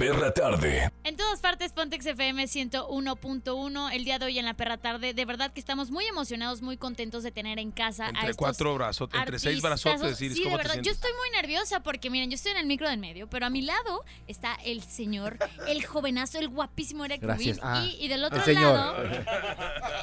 Perra 0.00 0.32
Tarde. 0.32 0.90
En 1.04 1.14
todas 1.14 1.40
partes, 1.40 1.74
Pontex 1.74 2.06
FM 2.06 2.44
101.1. 2.44 3.92
El 3.92 4.04
día 4.06 4.18
de 4.18 4.24
hoy 4.24 4.38
en 4.38 4.46
la 4.46 4.54
Perra 4.54 4.78
Tarde, 4.78 5.12
de 5.12 5.24
verdad 5.26 5.52
que 5.52 5.60
estamos 5.60 5.90
muy 5.90 6.06
emocionados, 6.06 6.62
muy 6.62 6.78
contentos 6.78 7.22
de 7.22 7.30
tener 7.30 7.58
en 7.58 7.70
casa 7.70 8.06
entre 8.06 8.22
a 8.22 8.30
estos 8.30 8.38
cuatro 8.38 8.74
brazos, 8.76 9.10
entre 9.12 9.38
seis 9.38 9.60
brazotes. 9.60 10.16
Sí, 10.16 10.30
de 10.30 10.56
verdad. 10.56 10.80
Yo 10.80 10.90
estoy 10.90 11.10
muy 11.18 11.36
nerviosa 11.36 11.82
porque, 11.82 12.08
miren, 12.08 12.30
yo 12.30 12.36
estoy 12.36 12.52
en 12.52 12.56
el 12.56 12.66
micro 12.66 12.88
del 12.88 12.98
medio, 12.98 13.28
pero 13.28 13.44
a 13.44 13.50
mi 13.50 13.60
lado 13.60 14.02
está 14.26 14.54
el 14.64 14.82
señor, 14.82 15.36
el 15.68 15.84
jovenazo, 15.84 16.38
el 16.38 16.48
guapísimo 16.48 17.04
Eric 17.04 17.22
Rubin. 17.22 17.58
Ah, 17.60 17.86
y, 17.86 18.08
del 18.08 18.24
otro 18.24 18.38
lado, 18.54 18.96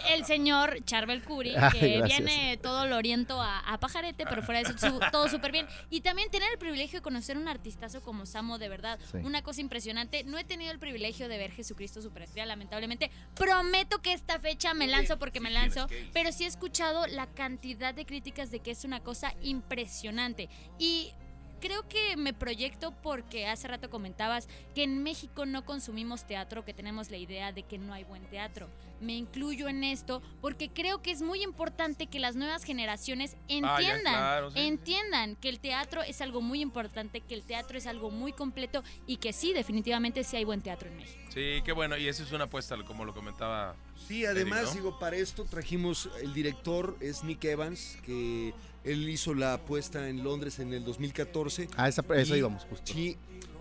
el 0.10 0.26
señor 0.26 0.84
Charbel 0.86 1.24
Curi, 1.24 1.54
que 1.72 2.02
viene 2.04 2.58
todo 2.62 2.86
lo 2.86 2.98
oriento 2.98 3.42
a, 3.42 3.78
pajarete, 3.80 4.26
pero 4.26 4.42
fuera 4.42 4.62
de 4.62 4.74
eso, 4.74 5.00
todo 5.12 5.30
súper 5.30 5.52
bien. 5.52 5.68
Y 5.90 6.02
también 6.02 6.30
tener 6.30 6.52
el 6.52 6.58
privilegio 6.58 7.00
de 7.00 7.04
conocer 7.04 7.38
un 7.38 7.48
artistazo 7.48 8.02
como 8.02 8.26
Samo, 8.26 8.58
de 8.58 8.70
verdad. 8.70 9.00
Una 9.24 9.42
cosa 9.42 9.62
impresionante 9.62 10.24
no 10.24 10.38
he 10.38 10.44
tenido 10.44 10.72
el 10.72 10.80
privilegio 10.80 11.28
de 11.28 11.38
ver 11.38 11.52
Jesucristo 11.52 12.02
Superestrella, 12.02 12.46
lamentablemente. 12.46 13.12
Prometo 13.36 14.02
que 14.02 14.14
esta 14.14 14.40
fecha 14.40 14.74
me 14.74 14.88
lanzo 14.88 15.20
porque 15.20 15.40
me 15.40 15.52
lanzo, 15.52 15.88
pero 16.14 16.32
sí 16.32 16.44
he 16.44 16.48
escuchado 16.48 17.08
la 17.08 17.28
cantidad 17.28 17.94
de 17.94 18.06
críticas 18.06 18.52
de 18.52 18.60
que 18.60 18.72
es 18.72 18.84
una 18.84 19.02
cosa 19.02 19.34
impresionante. 19.42 20.50
Y 20.80 21.14
creo 21.60 21.88
que 21.88 22.16
me 22.18 22.34
proyecto 22.34 22.94
porque 23.04 23.48
hace 23.48 23.68
rato 23.68 23.90
comentabas 23.90 24.48
que 24.76 24.84
en 24.84 25.04
México 25.04 25.46
no 25.46 25.66
consumimos 25.66 26.26
teatro, 26.26 26.66
que 26.66 26.74
tenemos 26.74 27.12
la 27.12 27.18
idea 27.18 27.52
de 27.52 27.64
que 27.64 27.78
no 27.78 27.94
hay 27.94 28.04
buen 28.04 28.24
teatro. 28.30 28.70
Me 29.00 29.16
incluyo 29.16 29.68
en 29.68 29.84
esto 29.84 30.22
porque 30.42 30.70
creo 30.70 31.02
que 31.02 31.12
es 31.12 31.22
muy 31.22 31.44
importante 31.44 32.08
que 32.08 32.20
las 32.20 32.36
nuevas 32.36 32.64
generaciones 32.64 33.36
ah, 33.64 33.78
entiendan, 33.80 34.52
entiendan 34.56 35.36
que 35.36 35.50
el 35.50 35.60
teatro 35.60 36.02
es 36.02 36.22
algo 36.22 36.42
muy 36.42 36.62
importante, 36.62 37.22
que 37.22 37.36
el 37.36 37.44
teatro 37.44 37.78
es 37.78 37.86
algo 37.86 38.10
muy 38.10 38.34
completo 38.34 38.84
y 39.06 39.18
que 39.18 39.34
sí, 39.34 39.54
definitivamente 39.54 40.24
sí 40.24 40.38
hay 40.38 40.46
buen 40.46 40.62
teatro 40.62 40.90
en 40.90 40.98
México. 40.98 41.20
Sí, 41.30 41.62
qué 41.64 41.72
bueno, 41.72 41.98
y 41.98 42.08
esa 42.08 42.24
es 42.24 42.32
una 42.32 42.46
apuesta, 42.46 42.76
como 42.84 43.06
lo 43.06 43.14
comentaba. 43.14 43.76
Sí, 44.08 44.26
además, 44.26 44.74
digo, 44.74 44.98
para 44.98 45.18
esto 45.18 45.46
trajimos, 45.46 46.10
el 46.22 46.34
director 46.34 46.98
es 47.00 47.24
Nick 47.24 47.44
Evans, 47.44 47.98
que 48.04 48.54
él 48.88 49.10
hizo 49.10 49.34
la 49.34 49.56
apuesta 49.56 50.08
en 50.10 50.24
Londres 50.24 50.60
en 50.60 50.74
el 50.74 50.84
2014. 50.86 51.68
Ah, 51.76 51.90
esa, 51.90 52.04
eso 52.16 52.36
íbamos 52.36 52.64
justo. 52.66 52.94
Sí, 52.94 53.18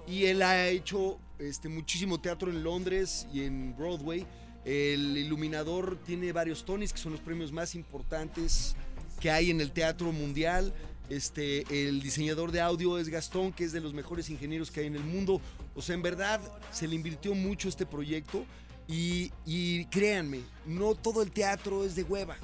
y 0.07 0.27
él 0.27 0.43
ha 0.43 0.69
hecho 0.69 1.19
este, 1.39 1.69
muchísimo 1.69 2.21
teatro 2.21 2.51
en 2.51 2.63
Londres 2.63 3.27
y 3.33 3.43
en 3.43 3.77
Broadway. 3.77 4.25
El 4.65 5.17
iluminador 5.17 5.99
tiene 6.05 6.33
varios 6.33 6.65
Tonys, 6.65 6.93
que 6.93 6.99
son 6.99 7.13
los 7.13 7.21
premios 7.21 7.53
más 7.53 7.75
importantes 7.75 8.77
que 9.21 9.31
hay 9.31 9.51
en 9.51 9.61
el 9.61 9.73
teatro 9.73 10.13
mundial. 10.13 10.73
Este, 11.09 11.89
el 11.89 12.03
diseñador 12.03 12.51
de 12.51 12.61
audio 12.61 12.99
es 12.99 13.09
Gastón, 13.09 13.53
que 13.53 13.65
es 13.65 13.73
de 13.73 13.81
los 13.81 13.95
mejores 13.95 14.29
ingenieros 14.31 14.71
que 14.71 14.81
hay 14.81 14.87
en 14.87 14.97
el 14.97 15.05
mundo. 15.05 15.41
O 15.75 15.83
sea, 15.83 15.95
en 15.95 16.03
verdad 16.03 16.41
se 16.73 16.87
le 16.87 16.95
invirtió 16.95 17.35
mucho 17.35 17.69
este 17.69 17.87
proyecto. 17.87 18.45
Y, 18.89 19.33
y 19.45 19.87
créanme, 19.87 20.43
no 20.65 20.95
todo 20.95 21.21
el 21.23 21.33
teatro 21.33 21.85
es 21.85 21.97
de 21.97 22.05
hueva 22.05 22.37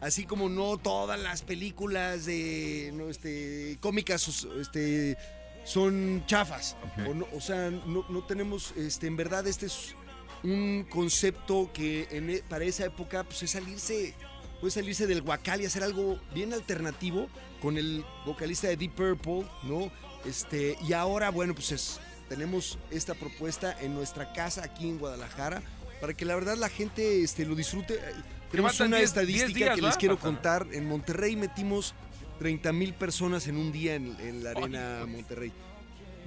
así 0.00 0.24
como 0.24 0.48
no 0.48 0.76
todas 0.78 1.18
las 1.20 1.42
películas 1.42 2.24
de 2.24 2.88
este, 3.10 3.78
cómicas 3.80 4.46
este, 4.60 5.16
son 5.64 6.24
chafas. 6.26 6.76
O, 7.34 7.40
sea, 7.40 7.70
no, 7.70 8.24
tenemos, 8.26 8.72
este, 8.76 9.06
en 9.06 9.16
verdad, 9.16 9.46
este 9.46 9.66
es 9.66 9.94
un 10.42 10.86
concepto 10.88 11.70
que 11.72 12.06
e, 12.10 12.42
para 12.48 12.64
esa 12.64 12.84
época 12.84 13.24
pues, 13.24 13.42
es 13.42 13.50
salirse, 13.50 14.14
puede 14.60 14.70
salirse 14.70 15.06
del 15.06 15.22
guacal 15.22 15.60
y 15.60 15.66
hacer 15.66 15.82
algo 15.82 16.18
bien 16.34 16.52
alternativo 16.52 17.28
con 17.60 17.76
el 17.76 18.04
vocalista 18.24 18.68
de 18.68 18.76
Deep 18.76 18.94
Purple, 18.94 19.46
¿no? 19.64 19.90
Este, 20.24 20.76
y 20.86 20.92
ahora, 20.92 21.30
bueno, 21.30 21.54
pues 21.54 22.00
tenemos 22.28 22.78
esta 22.90 23.14
propuesta 23.14 23.76
en 23.80 23.94
nuestra 23.94 24.32
casa 24.32 24.62
aquí 24.64 24.88
en 24.88 24.98
Guadalajara 24.98 25.62
para 26.00 26.14
que 26.14 26.24
la 26.24 26.34
verdad 26.34 26.56
la 26.56 26.68
gente 26.68 27.22
este, 27.22 27.44
lo 27.44 27.54
disfrute. 27.54 28.00
Tenemos 28.50 28.80
una 28.80 29.00
estadística 29.00 29.74
que 29.74 29.82
les 29.82 29.96
quiero 29.96 30.18
contar. 30.18 30.66
En 30.72 30.86
Monterrey 30.86 31.36
metimos 31.36 31.94
30 32.38 32.72
mil 32.72 32.94
personas 32.94 33.46
en 33.46 33.56
un 33.56 33.72
día 33.72 33.94
en, 33.94 34.42
la 34.42 34.50
arena 34.50 35.04
Monterrey. 35.06 35.52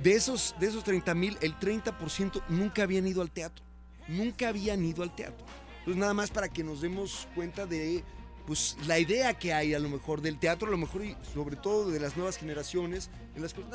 De 0.02 0.14
esos, 0.14 0.56
de 0.60 0.68
esos 0.68 0.84
30 0.84 1.14
mil, 1.14 1.38
el 1.42 1.56
30% 1.60 2.44
nunca 2.50 2.84
habían 2.84 3.08
ido 3.08 3.22
al 3.22 3.32
teatro. 3.32 3.64
Nunca 4.08 4.50
habían 4.50 4.84
ido 4.84 5.04
al 5.04 5.16
teatro. 5.16 5.46
Entonces 5.80 5.98
nada 5.98 6.14
más 6.14 6.30
para 6.30 6.50
que 6.50 6.64
nos 6.64 6.82
demos 6.82 7.28
cuenta 7.36 7.66
de 7.66 8.04
pues 8.46 8.76
la 8.88 9.00
idea 9.00 9.34
que 9.36 9.54
hay 9.54 9.74
a 9.74 9.80
lo 9.80 9.90
mejor 9.90 10.22
del 10.22 10.40
teatro, 10.40 10.68
a 10.68 10.72
lo 10.72 10.78
mejor 10.78 11.06
y 11.06 11.16
sobre 11.34 11.56
todo 11.56 11.90
de 11.90 12.00
las 12.00 12.18
nuevas 12.18 12.38
generaciones, 12.38 13.10
en 13.36 13.42
las 13.42 13.54
que 13.54 13.62
no, 13.62 13.70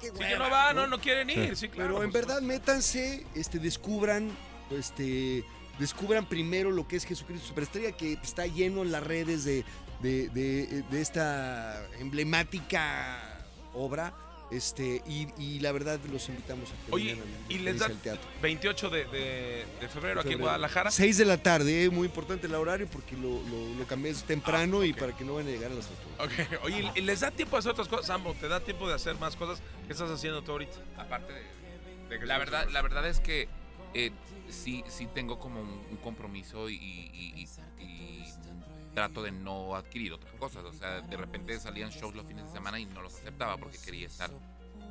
qué 0.00 0.08
sí, 0.08 0.34
no 0.38 0.50
va, 0.50 0.72
no, 0.72 0.86
no 0.86 1.00
quieren 1.00 1.28
ir, 1.30 1.56
sí, 1.56 1.68
claro. 1.68 1.94
Pero 1.94 2.04
en 2.04 2.12
verdad 2.12 2.40
métanse, 2.40 3.26
este, 3.34 3.58
descubran, 3.58 4.30
este, 4.70 5.44
descubran 5.78 6.26
primero 6.26 6.70
lo 6.70 6.86
que 6.86 6.96
es 6.96 7.04
Jesucristo 7.04 7.48
Superestrella, 7.48 7.92
que 7.92 8.14
está 8.14 8.46
lleno 8.46 8.82
en 8.82 8.92
las 8.92 9.02
redes 9.02 9.44
de, 9.44 9.64
de, 10.00 10.84
esta 10.92 11.86
emblemática 11.98 13.44
obra. 13.74 14.14
Este, 14.50 15.02
y, 15.06 15.60
la 15.60 15.72
verdad 15.72 16.00
los 16.10 16.26
invitamos 16.30 16.70
a 16.70 16.86
que 16.86 16.92
Oye, 16.92 17.18
y 17.50 17.58
les 17.58 17.80
da 17.80 17.90
teatro. 17.90 18.26
28 18.40 18.88
de, 18.88 19.66
febrero, 19.92 20.22
aquí 20.22 20.32
en 20.32 20.38
Guadalajara. 20.38 20.90
6 20.90 21.18
de 21.18 21.24
la 21.26 21.36
tarde, 21.36 21.84
eh, 21.84 21.90
muy 21.90 22.06
importante 22.06 22.46
el 22.46 22.54
horario 22.54 22.86
porque 22.86 23.14
lo, 23.14 23.42
lo, 23.76 23.86
cambié 23.86 24.14
temprano 24.26 24.80
ah, 24.80 24.86
y 24.86 24.94
para 24.94 25.14
que 25.14 25.22
no 25.22 25.34
vayan 25.34 25.48
a 25.48 25.52
llegar 25.52 25.72
a 25.72 25.74
las 25.74 25.88
8. 26.16 26.24
Ok, 26.24 26.62
oye, 26.64 26.90
¿y 26.94 27.02
les 27.02 27.20
da 27.20 27.30
tiempo 27.30 27.56
de 27.56 27.58
hacer 27.58 27.72
otras 27.72 27.88
cosas, 27.88 28.06
Sambo? 28.06 28.32
¿Te 28.40 28.48
da 28.48 28.60
tiempo 28.60 28.88
de 28.88 28.94
hacer 28.94 29.16
más 29.16 29.36
cosas? 29.36 29.60
¿Qué 29.86 29.92
estás 29.92 30.10
haciendo 30.10 30.40
tú 30.40 30.52
ahorita? 30.52 30.78
Aparte 30.96 31.30
de, 32.08 32.26
la 32.26 32.38
verdad, 32.38 32.68
la 32.70 32.80
verdad 32.80 33.06
es 33.06 33.20
que 33.20 33.48
eh, 33.94 34.12
sí, 34.48 34.84
sí 34.88 35.06
tengo 35.06 35.38
como 35.38 35.60
un, 35.60 35.96
compromiso 36.02 36.68
y, 36.70 37.46
trato 38.94 39.22
de 39.22 39.30
no 39.30 39.76
adquirir 39.76 40.12
otras 40.12 40.34
cosas. 40.34 40.64
O 40.64 40.72
sea, 40.72 41.00
de 41.00 41.16
repente 41.16 41.58
salían 41.60 41.90
shows 41.90 42.14
los 42.16 42.26
fines 42.26 42.46
de 42.46 42.50
semana 42.50 42.80
y 42.80 42.86
no 42.86 43.00
los 43.00 43.14
aceptaba 43.14 43.56
porque 43.56 43.78
quería 43.78 44.06
estar 44.06 44.30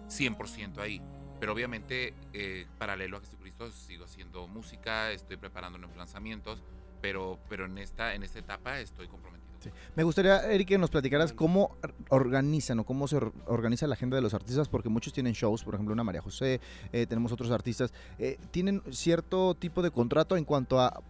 100% 0.08 0.78
ahí. 0.80 1.02
Pero 1.40 1.54
obviamente, 1.54 2.14
eh, 2.34 2.66
paralelo 2.78 3.18
a 3.18 3.20
Jesucristo, 3.20 3.70
sigo 3.72 4.06
haciendo 4.06 4.48
música, 4.48 5.12
estoy 5.12 5.38
preparando 5.38 5.78
nuevos 5.78 5.98
lanzamientos, 5.98 6.64
pero, 7.02 7.38
pero 7.50 7.66
en, 7.66 7.78
esta, 7.78 8.16
en 8.16 8.24
esta 8.24 8.40
etapa 8.40 8.80
estoy 8.80 9.08
comprometido. 9.08 9.47
Me 9.96 10.04
gustaría, 10.04 10.52
Eric, 10.52 10.68
que 10.68 10.78
nos 10.78 10.90
platicaras 10.90 11.34
cómo 11.34 11.76
organizan 12.10 12.80
o 12.80 12.86
cómo 12.86 13.08
se 13.08 13.18
organiza 13.46 13.88
la 13.88 13.96
agenda 13.96 14.16
de 14.16 14.22
los 14.22 14.34
artistas, 14.34 14.68
porque 14.70 14.90
muchos 14.90 15.14
tienen 15.14 15.34
shows, 15.34 15.64
por 15.64 15.74
ejemplo, 15.74 15.94
una 15.94 16.04
María 16.04 16.22
José, 16.22 16.60
eh, 16.92 17.06
tenemos 17.08 17.32
otros 17.32 17.52
artistas, 17.52 17.94
eh, 18.20 18.38
tienen 18.52 18.82
cierto 18.92 19.56
tipo 19.56 19.82
de 19.82 19.92
contrato 19.92 20.38
en 20.38 20.46
cuanto 20.46 20.80
a 20.80 21.02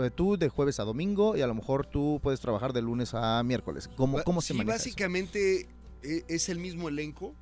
eh, 0.00 0.10
tú 0.14 0.36
de 0.36 0.48
jueves 0.48 0.80
a 0.80 0.84
domingo 0.84 1.36
y 1.36 1.40
a 1.40 1.46
lo 1.46 1.54
mejor 1.54 1.86
tú 1.86 2.20
puedes 2.22 2.40
trabajar 2.40 2.72
de 2.72 2.82
lunes 2.82 3.14
a 3.14 3.42
miércoles. 3.42 3.88
¿Cómo, 3.96 4.22
cómo 4.22 4.40
se 4.40 4.54
sí, 4.54 4.64
básicamente 4.64 5.66
es 6.02 6.48
el 6.48 6.58
mismo 6.58 6.88
elenco 6.88 7.34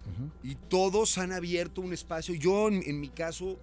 y 0.43 0.55
todos 0.55 1.19
han 1.19 1.33
abierto 1.33 1.83
un 1.83 1.93
espacio. 1.93 2.35
Yo, 2.35 2.69
en 2.69 3.01
mi 3.01 3.09
caso, 3.09 3.59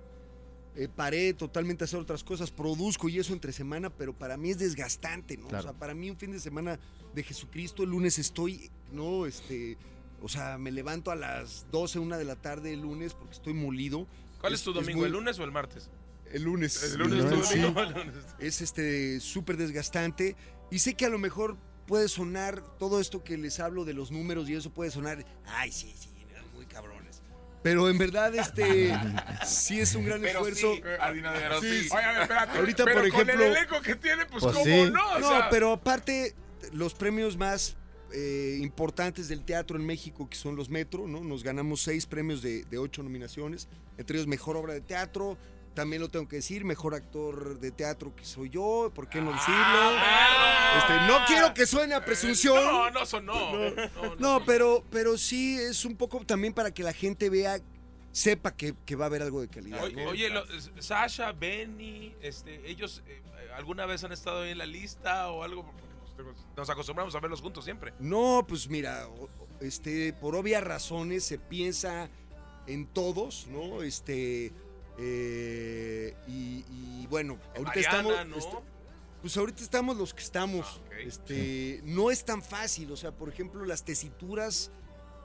eh, 0.76 0.88
paré 0.94 1.34
totalmente 1.34 1.84
a 1.84 1.86
hacer 1.86 2.00
otras 2.00 2.24
cosas, 2.24 2.50
produzco 2.52 3.08
y 3.10 3.20
eso 3.20 3.34
entre 3.34 3.52
semana, 3.52 3.90
pero 3.90 4.14
para 4.18 4.38
mí 4.38 4.50
es 4.52 4.58
desgastante, 4.60 5.38
¿no? 5.38 5.48
O 5.48 5.62
sea, 5.62 5.74
para 5.74 5.94
mí 5.94 6.10
un 6.10 6.18
fin 6.18 6.32
de 6.32 6.40
semana 6.40 6.80
de 7.14 7.24
Jesucristo, 7.24 7.84
el 7.84 7.90
lunes 7.90 8.18
estoy, 8.20 8.70
¿no? 8.92 9.26
Este, 9.26 9.78
O 10.22 10.30
sea, 10.30 10.58
me 10.58 10.72
levanto 10.72 11.12
a 11.12 11.16
las 11.16 11.66
12, 11.72 12.00
una 12.00 12.18
de 12.18 12.24
la 12.24 12.38
tarde 12.38 12.72
el 12.74 12.80
lunes 12.82 13.14
porque 13.14 13.34
estoy 13.34 13.54
molido. 13.54 14.08
¿Cuál 14.40 14.54
es, 14.54 14.64
tu 14.64 14.72
domingo, 14.72 15.00
muy- 15.00 15.08
el 15.08 15.12
lunes 15.12 15.38
o 15.38 15.44
el 15.44 15.52
martes? 15.52 15.90
El 16.32 16.44
lunes. 16.44 16.82
El 16.82 16.98
lunes, 16.98 17.20
El 17.20 17.30
tu 17.30 17.36
lunes, 17.36 17.48
sí. 17.50 17.60
domingo, 17.60 17.82
el 17.82 17.92
lunes. 17.94 18.16
Es 18.40 18.62
este 18.62 19.20
súper 19.20 19.58
desgastante. 19.58 20.36
Y 20.72 20.80
sé 20.80 20.94
que 20.96 21.06
a 21.06 21.10
lo 21.10 21.20
mejor 21.20 21.58
puede 21.88 22.08
sonar 22.08 22.64
todo 22.80 23.02
esto 23.02 23.22
que 23.24 23.38
les 23.38 23.60
hablo 23.60 23.84
de 23.84 23.94
los 23.94 24.12
números 24.12 24.48
y 24.50 24.56
eso 24.56 24.74
puede 24.74 24.90
sonar. 24.92 25.26
Ay, 25.46 25.72
sí, 25.74 25.94
sí. 26.00 26.10
Pero 27.64 27.90
en 27.90 27.98
verdad, 27.98 28.36
este 28.36 28.94
sí 29.46 29.80
es 29.80 29.96
un 29.96 30.06
gran 30.06 30.22
Pero 30.22 30.40
esfuerzo. 30.40 30.76
sí, 30.76 30.82
Adinero, 31.00 31.62
Sí, 31.62 31.84
sí. 31.84 31.90
Oye, 31.92 32.04
a 32.04 32.12
ver, 32.12 32.22
espérate. 32.24 32.58
Ahorita, 32.60 32.84
pero 32.86 33.02
por 33.02 33.10
con 33.10 33.22
ejemplo- 33.22 33.46
el 33.46 33.52
elenco 33.56 33.82
que 33.82 33.96
tiene, 33.96 34.26
pues, 34.26 34.44
Pues 34.44 34.54
¿cómo 34.56 34.66
sí. 34.66 34.92
no? 34.92 35.12
O 35.14 35.20
No, 35.20 35.30
sea, 35.30 35.50
pero 35.50 35.72
aparte, 35.72 36.36
los 36.74 36.94
premios 36.94 37.38
más 37.38 37.76
eh, 38.16 38.60
importantes 38.62 39.28
del 39.28 39.44
teatro 39.44 39.76
en 39.78 39.86
México, 39.86 40.30
que 40.30 40.36
son 40.36 40.56
los 40.56 40.70
Metro, 40.70 41.08
¿no? 41.08 41.22
Nos 41.22 41.42
ganamos 41.44 41.82
seis 41.82 42.06
premios 42.06 42.42
de, 42.44 42.64
de 42.66 42.78
ocho 42.78 43.02
nominaciones, 43.02 43.68
entre 43.98 44.18
ellos 44.18 44.28
Mejor 44.28 44.56
Obra 44.58 44.74
de 44.74 44.82
Teatro, 44.82 45.38
también 45.74 46.02
lo 46.02 46.10
tengo 46.10 46.28
que 46.28 46.38
decir, 46.38 46.64
Mejor 46.66 46.94
Actor 46.96 47.60
de 47.60 47.72
Teatro 47.72 48.16
que 48.16 48.26
soy 48.26 48.50
yo, 48.50 48.92
¿por 48.94 49.10
qué 49.10 49.22
no 49.22 49.32
decirlo? 49.32 49.92
Este, 50.78 50.94
no 51.08 51.20
quiero 51.28 51.54
que 51.54 51.66
suene 51.66 51.94
a 51.96 52.04
presunción. 52.04 52.64
No, 52.64 52.90
no 52.92 53.06
sonó. 53.06 53.54
No, 53.54 53.70
no, 53.72 54.16
No, 54.20 54.46
pero, 54.46 54.84
pero 54.90 55.18
sí 55.18 55.58
es 55.60 55.86
un 55.86 55.96
poco 55.96 56.20
también 56.26 56.54
para 56.54 56.72
que 56.72 56.84
la 56.84 56.94
gente 56.94 57.30
vea, 57.30 57.60
sepa 58.12 58.56
que, 58.56 58.76
que 58.86 58.96
va 58.96 59.06
a 59.06 59.08
haber 59.08 59.22
algo 59.22 59.42
de 59.42 59.48
calidad. 59.50 59.84
Oye, 59.84 60.04
¿no? 60.04 60.10
oye, 60.12 60.30
lo- 60.30 60.46
Sasha, 60.82 61.32
Benny, 61.32 62.16
este, 62.22 62.70
ellos 62.70 63.02
eh, 63.08 63.22
alguna 63.56 63.86
vez 63.86 64.04
han 64.04 64.12
estado 64.12 64.42
ahí 64.44 64.52
en 64.52 64.58
la 64.60 64.66
lista 64.66 65.30
o 65.30 65.44
algo, 65.44 65.64
porque 65.66 66.24
nos, 66.24 66.38
nos 66.56 66.70
acostumbramos 66.70 67.14
a 67.16 67.20
verlos 67.20 67.42
juntos 67.42 67.64
siempre. 67.66 67.94
No, 68.00 68.46
pues 68.48 68.68
mira, 68.70 69.08
este, 69.62 70.14
por 70.14 70.36
obvias 70.36 70.64
razones 70.64 71.24
se 71.24 71.38
piensa 71.40 72.10
en 72.68 72.86
todos, 72.88 73.48
¿no? 73.48 73.82
Este, 73.84 74.54
eh, 74.98 76.16
y, 76.28 76.66
y 76.70 77.08
bueno, 77.08 77.40
ahorita 77.56 77.64
Mariana, 77.64 77.90
estamos, 77.98 78.28
¿no? 78.28 78.38
este, 78.38 78.58
pues 79.22 79.38
ahorita 79.38 79.64
estamos 79.64 79.98
los 79.98 80.14
que 80.14 80.24
estamos. 80.24 80.66
Ah, 80.68 80.82
ok. 80.88 80.94
Este, 81.00 81.82
no 81.84 82.12
es 82.12 82.26
tan 82.26 82.42
fácil, 82.42 82.92
o 82.92 82.98
sea, 82.98 83.12
por 83.12 83.30
ejemplo, 83.30 83.66
las 83.66 83.84
tesituras 83.84 84.72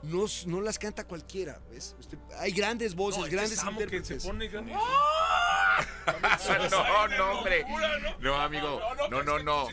no, 0.03 0.25
no 0.45 0.61
las 0.61 0.79
canta 0.79 1.03
cualquiera, 1.05 1.59
¿ves? 1.69 1.95
Este, 1.99 2.17
hay 2.37 2.51
grandes 2.51 2.95
voces, 2.95 3.19
No, 3.19 3.25
este 3.25 3.35
grandes 3.35 3.59
Samo 3.59 3.77
que 3.77 3.83
intérpretes. 3.83 4.23
se 4.23 4.27
pone... 4.29 4.49
No, 6.71 7.07
no, 7.07 7.31
hombre. 7.39 7.65
No, 8.19 8.35
amigo. 8.35 8.81
No, 9.09 9.23
no, 9.23 9.39
no. 9.39 9.67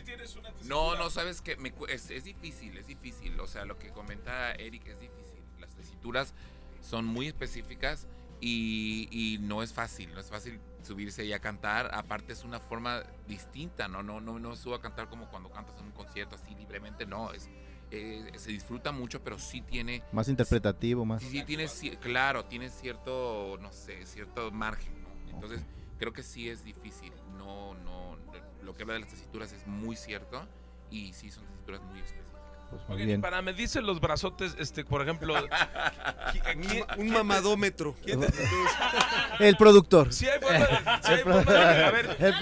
No, 0.63 0.95
no, 0.95 1.09
sabes 1.09 1.41
que 1.41 1.55
me 1.57 1.71
cu- 1.71 1.87
es, 1.87 2.09
es 2.09 2.23
difícil, 2.23 2.77
es 2.77 2.87
difícil. 2.87 3.37
O 3.39 3.47
sea, 3.47 3.65
lo 3.65 3.77
que 3.77 3.89
comenta 3.91 4.51
Eric 4.53 4.87
es 4.87 4.99
difícil. 4.99 5.41
Las 5.59 5.73
tesituras 5.75 6.33
son 6.81 7.05
muy 7.05 7.27
específicas 7.27 8.07
y, 8.39 9.07
y 9.11 9.37
no 9.39 9.63
es 9.63 9.73
fácil, 9.73 10.13
no 10.13 10.19
es 10.19 10.27
fácil 10.29 10.59
subirse 10.83 11.25
y 11.25 11.33
a 11.33 11.39
cantar. 11.39 11.89
Aparte 11.93 12.33
es 12.33 12.43
una 12.43 12.59
forma 12.59 13.03
distinta, 13.27 13.87
¿no? 13.87 14.03
No, 14.03 14.21
no, 14.21 14.39
no 14.39 14.55
subo 14.55 14.75
a 14.75 14.81
cantar 14.81 15.09
como 15.09 15.29
cuando 15.29 15.49
cantas 15.49 15.77
en 15.79 15.85
un 15.85 15.91
concierto 15.91 16.35
así 16.35 16.53
libremente, 16.55 17.05
no. 17.05 17.31
Es, 17.33 17.49
eh, 17.91 18.31
se 18.35 18.51
disfruta 18.51 18.91
mucho, 18.91 19.23
pero 19.23 19.39
sí 19.39 19.61
tiene 19.61 20.03
Más 20.11 20.27
interpretativo, 20.27 21.05
más. 21.05 21.21
Sí, 21.23 21.29
sí, 21.29 21.43
tienes, 21.43 21.81
ci- 21.83 21.97
claro, 21.99 22.45
tienes 22.45 22.73
cierto, 22.73 23.57
no 23.61 23.71
sé, 23.71 24.05
cierto 24.05 24.51
margen, 24.51 24.93
¿no? 25.01 25.09
Entonces, 25.33 25.61
creo 25.97 26.11
que 26.13 26.23
sí 26.23 26.49
es 26.49 26.63
difícil. 26.63 27.13
No, 27.37 27.73
no, 27.75 28.17
lo 28.61 28.75
que 28.75 28.83
habla 28.83 28.95
de 28.95 28.99
las 29.01 29.09
tesituras 29.09 29.51
es 29.53 29.65
muy 29.65 29.95
cierto 29.95 30.45
y 30.91 31.13
sí 31.13 31.31
son 31.31 31.45
tesituras 31.45 31.81
muy 31.81 31.99
específicas. 31.99 32.26
Pues 32.69 32.81
muy 32.89 33.05
bien. 33.05 33.21
para 33.21 33.41
medirse 33.41 33.81
los 33.81 34.01
brazotes, 34.01 34.53
este, 34.59 34.83
por 34.83 35.01
ejemplo... 35.01 35.33
¿qui- 36.33 36.55
Un, 36.55 36.61
quién- 36.63 36.81
un 36.81 36.87
quién 36.95 37.07
te- 37.07 37.13
mamadómetro. 37.13 37.95
El 39.39 39.55
productor. 39.55 40.11
Sí 40.13 40.27
hay 40.27 40.39
forma, 40.39 41.01
sí 41.03 41.11
hay 41.13 41.19
forma 41.23 41.41
de- 41.43 41.57
a 41.85 41.91
ver, 41.91 42.15
el 42.19 42.33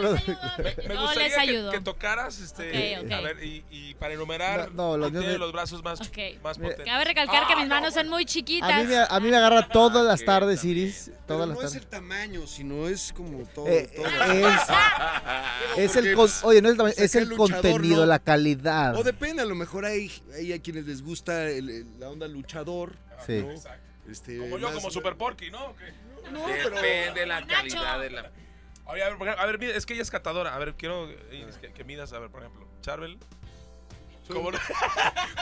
me 0.88 0.96
Yo 0.96 1.02
gustaría 1.02 1.24
les 1.28 1.34
que, 1.34 1.40
ayudo. 1.40 1.72
que 1.72 1.80
tocaras, 1.82 2.40
este, 2.40 2.98
Ok, 3.00 3.06
ok. 3.06 3.12
a 3.12 3.22
ver, 3.22 3.44
y, 3.44 3.64
y 3.70 3.94
para 3.96 4.14
enumerar, 4.14 4.72
No, 4.74 4.92
no, 4.92 4.98
los 4.98 5.12
míos 5.12 5.22
tiene 5.24 5.34
me- 5.38 5.40
los 5.46 5.52
brazos 5.52 5.84
más, 5.84 6.02
Ok. 6.02 6.18
más 6.44 6.58
Mira, 6.58 6.72
potentes. 6.72 6.86
Cabe 6.86 7.06
recalcar 7.06 7.48
que 7.48 7.56
mis 7.58 7.68
manos 7.68 7.94
son 7.94 8.10
muy 8.10 8.24
A 8.24 8.26
chiquitas. 8.26 8.78
mí, 8.84 8.88
me, 8.88 8.98
a 8.98 9.20
mí 9.20 9.30
me 9.30 9.38
agarra 9.38 9.68
todas 9.68 10.06
las 10.06 10.24
tardes, 10.26 10.62
también. 10.62 10.78
Iris. 10.86 11.12
Pero 11.28 11.38
Todas 11.40 11.48
las 11.50 11.58
no 11.58 11.64
es 11.64 11.72
tardes. 11.72 11.84
el 11.84 11.90
tamaño, 11.90 12.48
sino 12.48 12.88
es 12.88 13.12
como 13.14 13.46
todo. 13.48 13.68
Eh, 13.68 13.90
todo. 13.96 14.06
es, 15.78 15.92
es 15.92 15.96
el 15.96 16.16
con- 16.16 16.30
oye, 16.44 16.62
no 16.62 16.68
es 16.70 16.72
el 16.74 16.78
tamaño, 16.78 16.96
es 16.98 17.16
el 17.16 17.24
el 17.24 17.30
luchador, 17.30 17.62
contenido, 17.64 18.02
¿no? 18.02 18.06
la 18.06 18.20
calidad. 18.20 18.96
O 18.96 19.04
depende, 19.04 19.42
a 19.42 19.46
lo 19.46 19.56
mejor 19.56 19.86
hay, 19.86 20.12
hay 20.34 20.54
a 20.54 20.62
quienes 20.62 20.86
les 20.86 21.02
gusta 21.02 21.50
el- 21.50 21.70
el- 21.70 22.00
la 22.00 22.10
onda 22.10 22.28
luchador. 22.28 22.96
Sí. 23.26 23.42
¿no? 23.42 24.12
Este, 24.12 24.38
Como 24.38 24.58
yo, 24.58 24.68
más- 24.68 24.76
como 24.76 24.92
Super 24.92 25.16
Porky, 25.16 25.50
¿no? 25.52 25.74
No, 26.32 26.46
pero- 26.46 26.70
Depende 26.72 27.20
de 27.22 27.26
la 27.26 27.46
calidad 27.46 28.00
de 28.00 28.10
la... 28.12 28.32
Oye, 28.86 29.04
a 29.04 29.10
ver, 29.16 29.30
a 29.40 29.46
ver, 29.48 29.64
es 29.64 29.86
que 29.86 29.94
ella 29.94 30.04
es 30.04 30.12
catadora. 30.12 30.54
A 30.56 30.60
ver, 30.60 30.76
quiero 30.76 31.08
que, 31.60 31.72
que 31.74 31.84
midas, 31.84 32.14
a 32.14 32.20
ver, 32.20 32.30
por 32.30 32.42
ejemplo, 32.42 32.68
Charbel. 32.82 33.18
¿Cómo, 34.28 34.52
no? 34.52 34.58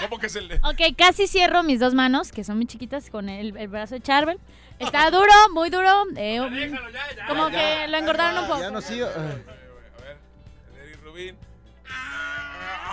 ¿Cómo 0.01 0.19
que 0.19 0.27
es 0.27 0.35
el 0.35 0.47
de- 0.49 0.55
Ok, 0.63 0.95
casi 0.97 1.27
cierro 1.27 1.63
mis 1.63 1.79
dos 1.79 1.93
manos, 1.93 2.31
que 2.31 2.43
son 2.43 2.57
muy 2.57 2.65
chiquitas, 2.65 3.09
con 3.09 3.29
el, 3.29 3.55
el 3.57 3.67
brazo 3.69 3.95
de 3.95 4.01
Charbel. 4.01 4.39
Está 4.79 5.09
duro, 5.11 5.31
muy 5.53 5.69
duro. 5.69 6.03
eh, 6.17 6.39
como 7.27 7.49
que 7.49 7.87
lo 7.87 7.97
engordaron 7.97 8.43
un 8.43 8.47
poco. 8.49 8.59
Ya 8.61 8.71
no 8.71 8.81
sigo. 8.81 9.07
A 9.07 9.17
ver, 9.17 10.97
Rubín. 11.03 11.37
Ah, 11.89 12.32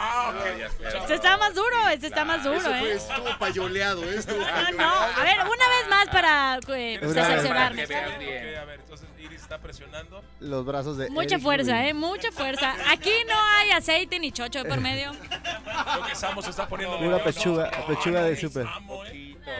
está. 0.04 0.98
Este 0.98 1.14
está 1.14 1.36
más 1.36 1.54
duro, 1.54 1.88
este 1.92 2.06
está 2.08 2.24
más 2.24 2.42
duro, 2.42 2.60
fue, 2.60 2.92
¿eh? 2.92 2.94
estuvo 2.94 3.38
payoleado, 3.38 4.04
¿eh? 4.04 4.16
Estuvo 4.16 4.38
No, 4.38 4.44
payoleado. 4.46 4.76
no. 4.78 4.88
A 5.20 5.24
ver, 5.24 5.36
una 5.40 5.68
vez 5.68 5.88
más 5.90 6.08
para 6.08 6.56
eh, 6.56 6.60
¿Quieres 6.66 7.10
Una 7.10 7.28
decepcionarme. 7.28 7.80
que 7.82 7.86
vean 7.86 8.12
Ok, 8.12 8.18
bien? 8.18 8.58
a 8.58 8.64
ver, 8.64 8.80
entonces 8.80 9.08
Iris 9.18 9.42
está 9.42 9.58
presionando. 9.58 10.22
Los 10.40 10.64
brazos 10.64 10.96
de. 10.96 11.10
Mucha 11.10 11.34
Eric 11.34 11.42
fuerza, 11.42 11.72
Rubin. 11.72 11.86
¿eh? 11.86 11.94
Mucha 11.94 12.32
fuerza. 12.32 12.74
Aquí 12.90 13.12
no 13.28 13.34
hay 13.58 13.70
aceite 13.72 14.18
ni 14.18 14.32
chocho 14.32 14.62
de 14.62 14.68
por 14.68 14.80
medio. 14.80 15.12
Creo 15.12 16.06
que 16.06 16.14
Samo 16.14 16.40
se 16.42 16.50
está 16.50 16.66
poniendo 16.66 16.98
nervioso. 16.98 17.24
pechuga, 17.24 17.70
pechuga 17.86 18.22
de 18.22 18.36
súper. 18.36 18.66
¿eh? 18.66 18.68
Poquitos. 18.86 19.52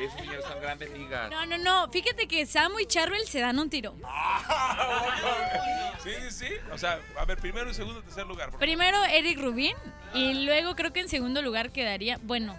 Esos 0.00 0.20
señores 0.20 0.44
son 0.44 0.60
grandes 0.60 0.90
ligas. 0.90 1.30
No, 1.30 1.44
no, 1.46 1.58
no. 1.58 1.88
Fíjate 1.90 2.28
que 2.28 2.46
Samu 2.46 2.78
y 2.78 2.86
Charbel 2.86 3.26
se 3.26 3.40
dan 3.40 3.58
un 3.58 3.68
tiro. 3.68 3.94
Sí, 6.02 6.10
sí, 6.28 6.30
sí. 6.30 6.48
O 6.72 6.78
sea, 6.78 7.00
a 7.18 7.24
ver, 7.24 7.38
primero 7.38 7.70
y 7.70 7.74
segundo, 7.74 8.00
tercer 8.02 8.26
lugar. 8.26 8.46
por 8.50 8.52
favor. 8.52 8.60
Primero 8.60 9.04
Eric 9.04 9.40
Rubin 9.40 9.74
y 10.14 10.44
luego 10.44 10.74
creo 10.76 10.92
que 10.92 11.00
en 11.00 11.08
segundo 11.08 11.42
lugar 11.42 11.70
quedaría, 11.70 12.18
bueno. 12.22 12.56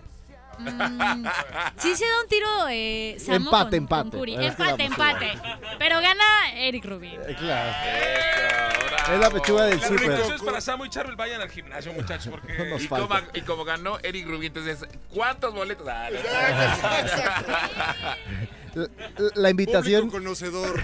mm, 0.59 1.25
sí 1.77 1.95
se 1.95 2.05
da 2.05 2.21
un 2.21 2.27
tiro 2.27 2.47
eh, 2.69 3.15
Samo 3.19 3.35
Empate, 3.45 3.77
con- 3.77 4.01
empate. 4.09 4.17
Es 4.33 4.39
que 4.39 4.45
Empate, 4.63 4.89
vamos, 4.89 4.99
empate. 4.99 5.31
Pero 5.79 6.01
gana 6.01 6.23
Eric 6.55 6.83
Rubin. 6.85 7.19
Eh, 7.27 7.35
Claro. 7.39 7.69
Eso, 7.69 8.37
bravo. 8.37 8.49
Es 9.14 9.20
la 9.20 9.30
pechuga 9.32 9.66
del 9.66 9.78
La 9.80 9.84
súper. 9.88 9.99
recomendación 10.01 10.36
es 10.36 10.41
para 10.43 10.62
Samo 10.62 10.86
y 10.86 10.89
Charbel, 10.89 11.16
vayan 11.16 11.41
al 11.41 11.49
gimnasio, 11.49 11.93
muchachos, 11.93 12.28
porque... 12.32 12.70
Nos 12.70 12.84
Y 12.84 12.88
falta. 12.88 13.07
como, 13.07 13.30
y 13.34 13.41
como 13.41 13.66
ganó 13.66 13.97
Eric 14.03 14.28
Rubin, 14.28 14.47
entonces, 14.55 14.86
¿cuántos 15.14 15.53
boletos? 15.53 15.88
Ah, 15.88 16.10
no. 16.12 16.20
La, 18.76 18.89
la 19.36 19.49
invitación. 19.49 20.01
Público 20.10 20.18
conocedor. 20.24 20.82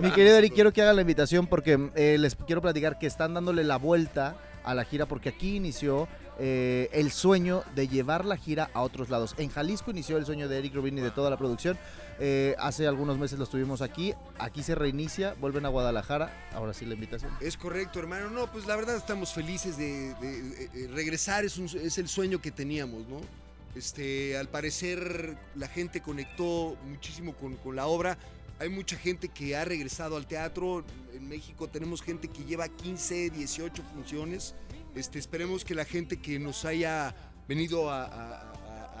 Mi 0.00 0.10
querido 0.10 0.36
Eric, 0.36 0.52
quiero 0.54 0.72
que 0.72 0.82
haga 0.82 0.92
la 0.92 1.00
invitación 1.00 1.46
porque 1.46 1.90
eh, 1.94 2.16
les 2.18 2.34
quiero 2.34 2.60
platicar 2.60 2.98
que 2.98 3.06
están 3.06 3.34
dándole 3.34 3.64
la 3.64 3.76
vuelta 3.78 4.36
a 4.64 4.74
la 4.74 4.84
gira 4.84 5.06
porque 5.06 5.30
aquí 5.30 5.56
inició 5.56 6.08
eh, 6.38 6.88
el 6.92 7.10
sueño 7.10 7.64
de 7.74 7.88
llevar 7.88 8.24
la 8.24 8.36
gira 8.36 8.70
a 8.74 8.82
otros 8.82 9.08
lados. 9.10 9.34
En 9.38 9.48
Jalisco 9.50 9.90
inició 9.90 10.18
el 10.18 10.26
sueño 10.26 10.48
de 10.48 10.58
Eric 10.58 10.74
Rubin 10.74 10.98
y 10.98 11.00
de 11.00 11.10
toda 11.10 11.30
la 11.30 11.36
producción. 11.36 11.78
Eh, 12.18 12.54
hace 12.58 12.86
algunos 12.86 13.18
meses 13.18 13.38
lo 13.38 13.44
estuvimos 13.44 13.82
aquí. 13.82 14.14
Aquí 14.38 14.62
se 14.62 14.74
reinicia, 14.74 15.34
vuelven 15.40 15.66
a 15.66 15.68
Guadalajara. 15.68 16.48
Ahora 16.52 16.74
sí 16.74 16.84
la 16.84 16.94
invitación. 16.94 17.32
Es 17.40 17.56
correcto, 17.56 17.98
hermano. 17.98 18.30
No, 18.30 18.50
pues 18.50 18.66
la 18.66 18.76
verdad 18.76 18.96
estamos 18.96 19.32
felices 19.32 19.76
de, 19.76 20.88
regresar. 20.92 21.44
Es, 21.44 21.58
el 21.98 22.08
sueño 22.08 22.40
que 22.40 22.50
teníamos, 22.50 23.06
¿no? 23.08 23.20
Este, 23.74 24.36
al 24.36 24.48
parecer 24.48 25.36
la 25.56 25.66
gente 25.66 26.00
conectó 26.02 26.76
muchísimo 26.86 27.34
con, 27.34 27.74
la 27.74 27.86
obra. 27.86 28.18
Hay 28.58 28.68
mucha 28.68 28.96
gente 28.96 29.28
que 29.28 29.56
ha 29.56 29.64
regresado 29.64 30.16
al 30.16 30.26
teatro. 30.26 30.84
En 31.14 31.28
México 31.28 31.68
tenemos 31.68 32.02
gente 32.02 32.28
que 32.28 32.44
lleva 32.44 32.68
15, 32.68 33.30
18 33.30 33.82
funciones. 33.94 34.54
Este, 34.94 35.18
esperemos 35.18 35.64
que 35.64 35.74
la 35.74 35.86
gente 35.86 36.18
que 36.20 36.38
nos 36.38 36.64
haya 36.64 37.14
venido 37.48 37.90
a- 37.90 38.52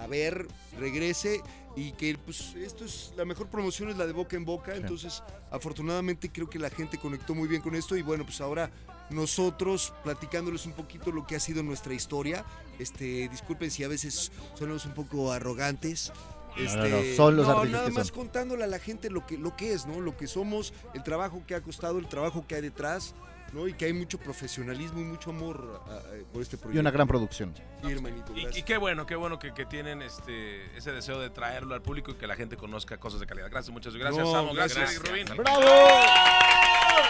a 0.02 0.06
ver 0.08 0.48
regrese 0.78 1.42
y 1.74 1.92
que 1.92 2.16
pues 2.18 2.54
esto 2.56 2.84
es 2.84 3.12
la 3.16 3.24
mejor 3.24 3.48
promoción 3.48 3.88
es 3.88 3.96
la 3.96 4.06
de 4.06 4.12
boca 4.12 4.36
en 4.36 4.44
boca. 4.44 4.74
Entonces, 4.74 5.22
afortunadamente 5.50 6.30
creo 6.30 6.48
que 6.48 6.58
la 6.58 6.70
gente 6.70 6.98
conectó 6.98 7.34
muy 7.34 7.48
bien 7.48 7.62
con 7.62 7.74
esto 7.74 7.96
y 7.96 8.02
bueno, 8.02 8.24
pues 8.24 8.40
ahora 8.40 8.70
nosotros 9.10 9.92
platicándoles 10.02 10.66
un 10.66 10.72
poquito 10.72 11.10
lo 11.12 11.26
que 11.26 11.36
ha 11.36 11.40
sido 11.40 11.62
nuestra 11.62 11.94
historia. 11.94 12.44
Este, 12.78 13.28
disculpen 13.28 13.70
si 13.70 13.84
a 13.84 13.88
veces 13.88 14.32
sonamos 14.54 14.86
un 14.86 14.94
poco 14.94 15.32
arrogantes. 15.32 16.12
Este, 16.56 16.76
no, 16.76 16.88
no, 16.88 17.16
son 17.16 17.36
los 17.36 17.48
artistas 17.48 17.72
nada 17.72 17.88
que 17.88 17.94
más 17.94 18.06
son. 18.08 18.16
contándole 18.16 18.64
a 18.64 18.66
la 18.66 18.78
gente 18.78 19.08
lo 19.08 19.26
que, 19.26 19.38
lo 19.38 19.56
que 19.56 19.72
es, 19.72 19.86
¿no? 19.86 20.00
Lo 20.00 20.16
que 20.16 20.26
somos, 20.26 20.74
el 20.92 21.02
trabajo 21.02 21.42
que 21.46 21.54
ha 21.54 21.62
costado, 21.62 21.98
el 21.98 22.08
trabajo 22.08 22.46
que 22.46 22.56
hay 22.56 22.60
detrás. 22.60 23.14
¿No? 23.52 23.68
Y 23.68 23.74
que 23.74 23.84
hay 23.86 23.92
mucho 23.92 24.18
profesionalismo 24.18 25.00
y 25.00 25.04
mucho 25.04 25.30
amor 25.30 25.82
a- 25.88 25.92
a- 25.94 26.02
por 26.32 26.42
este 26.42 26.56
proyecto. 26.56 26.76
Y 26.76 26.80
una 26.80 26.90
gran 26.90 27.06
producción. 27.06 27.54
Sí, 27.84 27.92
hermanito, 27.92 28.32
Y, 28.36 28.62
qué 28.62 28.76
bueno, 28.76 29.04
qué 29.06 29.14
bueno 29.16 29.38
que, 29.38 29.52
que 29.52 29.66
tienen 29.66 30.02
este 30.02 30.76
ese 30.76 30.92
deseo 30.92 31.20
de 31.20 31.30
traerlo 31.30 31.74
al 31.74 31.82
público 31.82 32.10
y 32.12 32.14
que 32.14 32.26
la 32.26 32.34
gente 32.36 32.56
conozca 32.56 32.98
cosas 32.98 33.20
de 33.20 33.26
calidad. 33.26 33.50
Gracias, 33.50 33.72
muchas 33.72 33.94
gracias, 33.96 34.24
No, 34.24 34.32
Samo. 34.32 34.54
Gracias, 34.54 34.78
gracias. 35.00 35.02
Rubin. 35.08 35.26
¡Bravo! 35.36 35.60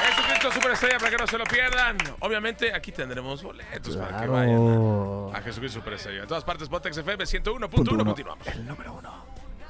Jesucristo 0.06 0.52
Superestrella 0.52 0.98
para 0.98 1.10
que 1.10 1.16
no 1.16 1.26
se 1.26 1.38
lo 1.38 1.44
pierdan. 1.44 1.96
Obviamente, 2.20 2.72
aquí 2.74 2.92
tendremos 2.92 3.42
boletos 3.42 3.96
para 3.96 4.20
que 4.20 4.26
vayan 4.26 5.30
a, 5.34 5.38
a 5.38 5.42
Jesucristo 5.42 5.78
Superestrella. 5.80 6.22
En 6.22 6.28
todas 6.28 6.44
partes, 6.44 6.68
Pontex 6.68 6.96
FM 6.98 7.24
101.1. 7.24 7.70
Continuamos. 7.70 8.18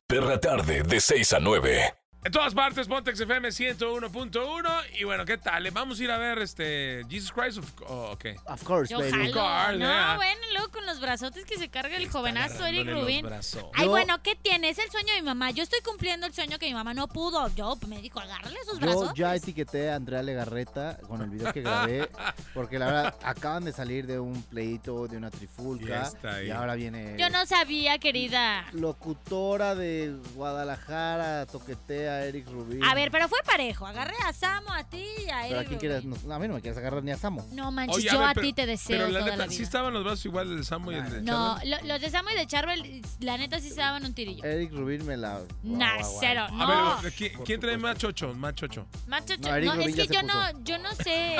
Perra 0.06 0.38
tarde 0.40 0.82
de 0.82 1.00
6 1.00 1.32
a 1.34 1.40
9. 1.40 1.94
En 2.24 2.30
todas 2.30 2.54
partes, 2.54 2.86
Pontex 2.86 3.18
FM 3.18 3.48
101.1. 3.48 4.84
Y 5.00 5.02
bueno, 5.02 5.24
¿qué 5.24 5.38
tal? 5.38 5.68
¿Vamos 5.72 5.98
a 5.98 6.04
ir 6.04 6.10
a 6.12 6.18
ver 6.18 6.38
este 6.38 7.02
Jesus 7.10 7.32
Christ 7.32 7.58
of, 7.58 7.72
o 7.88 8.16
qué? 8.16 8.36
Of 8.46 8.62
course, 8.62 8.92
Yo 8.92 9.00
baby. 9.00 9.10
jalo. 9.10 9.32
Car, 9.34 9.72
No, 9.72 9.78
yeah. 9.80 10.14
bueno, 10.14 10.40
luego 10.52 10.70
con 10.70 10.86
los 10.86 11.00
brazotes 11.00 11.44
que 11.44 11.58
se 11.58 11.68
carga 11.68 11.96
el 11.96 12.08
jovenazo 12.08 12.64
Eric 12.64 12.88
Rubin. 12.92 13.26
Ay, 13.26 13.84
Yo- 13.86 13.90
bueno, 13.90 14.22
¿qué 14.22 14.36
tiene? 14.36 14.68
Es 14.68 14.78
el 14.78 14.88
sueño 14.92 15.12
de 15.14 15.20
mi 15.20 15.26
mamá. 15.26 15.50
Yo 15.50 15.64
estoy 15.64 15.80
cumpliendo 15.80 16.24
el 16.28 16.32
sueño 16.32 16.60
que 16.60 16.66
mi 16.66 16.74
mamá 16.74 16.94
no 16.94 17.08
pudo. 17.08 17.52
Yo 17.56 17.76
me 17.88 18.00
dijo, 18.00 18.20
agárrale 18.20 18.56
esos 18.62 18.78
Yo 18.78 18.86
brazos. 18.86 19.12
ya 19.16 19.34
etiqueté 19.34 19.90
a 19.90 19.96
Andrea 19.96 20.22
Legarreta 20.22 20.98
con 21.08 21.22
el 21.22 21.28
video 21.30 21.52
que 21.52 21.62
grabé, 21.62 22.08
porque 22.54 22.78
la 22.78 22.86
verdad 22.86 23.14
acaban 23.24 23.64
de 23.64 23.72
salir 23.72 24.06
de 24.06 24.20
un 24.20 24.40
pleito, 24.44 25.08
de 25.08 25.16
una 25.16 25.26
Y 25.26 25.30
trifulca, 25.32 26.02
está 26.02 26.36
ahí. 26.36 26.46
y 26.46 26.50
ahora 26.52 26.76
viene 26.76 27.16
Yo 27.18 27.30
no 27.30 27.44
sabía, 27.46 27.98
querida. 27.98 28.64
locutora 28.74 29.74
de 29.74 30.14
Guadalajara, 30.36 31.46
toquetea 31.46 32.11
a 32.12 32.24
Eric 32.26 32.46
Rubin. 32.48 32.82
A 32.84 32.94
ver, 32.94 33.10
pero 33.10 33.28
fue 33.28 33.38
parejo. 33.44 33.86
Agarré 33.86 34.14
a 34.26 34.32
Samo, 34.32 34.70
a 34.72 34.84
ti 34.84 35.04
y 35.26 35.30
a 35.30 35.42
Pero 35.42 35.56
a 35.56 35.58
Eric 35.60 35.68
quién 35.68 35.80
quieres, 35.80 36.04
no, 36.04 36.34
a 36.34 36.38
mí 36.38 36.48
no 36.48 36.54
me 36.54 36.60
quieres 36.60 36.78
agarrar 36.78 37.02
ni 37.02 37.10
a 37.10 37.16
Samo. 37.16 37.46
No 37.52 37.70
manches, 37.72 37.96
Oye, 37.96 38.08
yo 38.10 38.18
ver, 38.20 38.28
a 38.28 38.34
pero- 38.34 38.46
ti 38.46 38.52
te 38.52 38.66
deseo 38.66 38.96
Pero 38.98 39.08
la 39.10 39.18
toda 39.20 39.30
neta, 39.32 39.36
la 39.38 39.44
vida. 39.46 39.56
sí 39.56 39.62
estaban 39.62 39.92
los 39.92 40.04
brazos 40.04 40.24
igual 40.26 40.48
del 40.54 40.64
Samo 40.64 40.92
y 40.92 40.96
el 40.96 41.10
de 41.10 41.22
No, 41.22 41.58
lo- 41.64 41.86
los 41.86 42.00
de 42.00 42.10
Samo 42.10 42.30
y 42.30 42.34
de 42.34 42.46
Charbel, 42.46 43.02
la 43.20 43.38
neta 43.38 43.60
sí 43.60 43.68
se 43.70 43.80
daban 43.80 44.04
un 44.04 44.14
tirillo. 44.14 44.44
Eric 44.44 44.72
Rubin 44.72 45.04
me 45.06 45.16
la. 45.16 45.40
Nah, 45.62 45.98
guau, 45.98 46.10
guau, 46.10 46.16
cero. 46.20 46.46
guau. 46.50 46.58
No. 46.68 46.92
A 46.92 47.00
ver, 47.02 47.12
¿quién, 47.12 47.60
trae 47.60 47.76
más 47.76 47.98
chocho? 47.98 48.34
Más 48.34 48.54
chocho. 48.54 48.86
No, 49.06 49.16
Eric 49.56 49.74
no, 49.74 49.80
es 49.80 49.94
ya 49.94 50.02
que 50.02 50.08
se 50.08 50.14
yo 50.14 50.20
puso. 50.20 50.34
no, 50.34 50.64
yo 50.64 50.78
no 50.78 50.90
sé. 50.94 51.36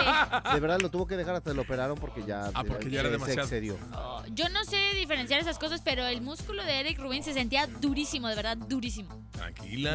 De 0.54 0.60
verdad 0.60 0.80
lo 0.80 0.90
tuvo 0.90 1.06
que 1.06 1.16
dejar 1.16 1.34
hasta 1.36 1.52
lo 1.54 1.62
operaron 1.62 1.98
porque 1.98 2.22
ya, 2.26 2.50
Ah, 2.54 2.64
porque 2.66 2.90
ya 2.90 3.00
era 3.00 3.08
demasiado. 3.10 3.42
Oh, 3.94 4.22
Yo 4.30 4.48
no 4.48 4.64
sé 4.64 4.94
diferenciar 4.94 5.40
esas 5.40 5.58
cosas, 5.58 5.80
pero 5.84 6.06
el 6.06 6.20
músculo 6.22 6.64
de 6.64 6.80
Eric 6.80 6.98
Rubin 6.98 7.22
se 7.22 7.32
sentía 7.32 7.66
durísimo, 7.66 8.28
de 8.28 8.34
verdad, 8.34 8.56
durísimo. 8.56 9.22
Tranquila. 9.32 9.92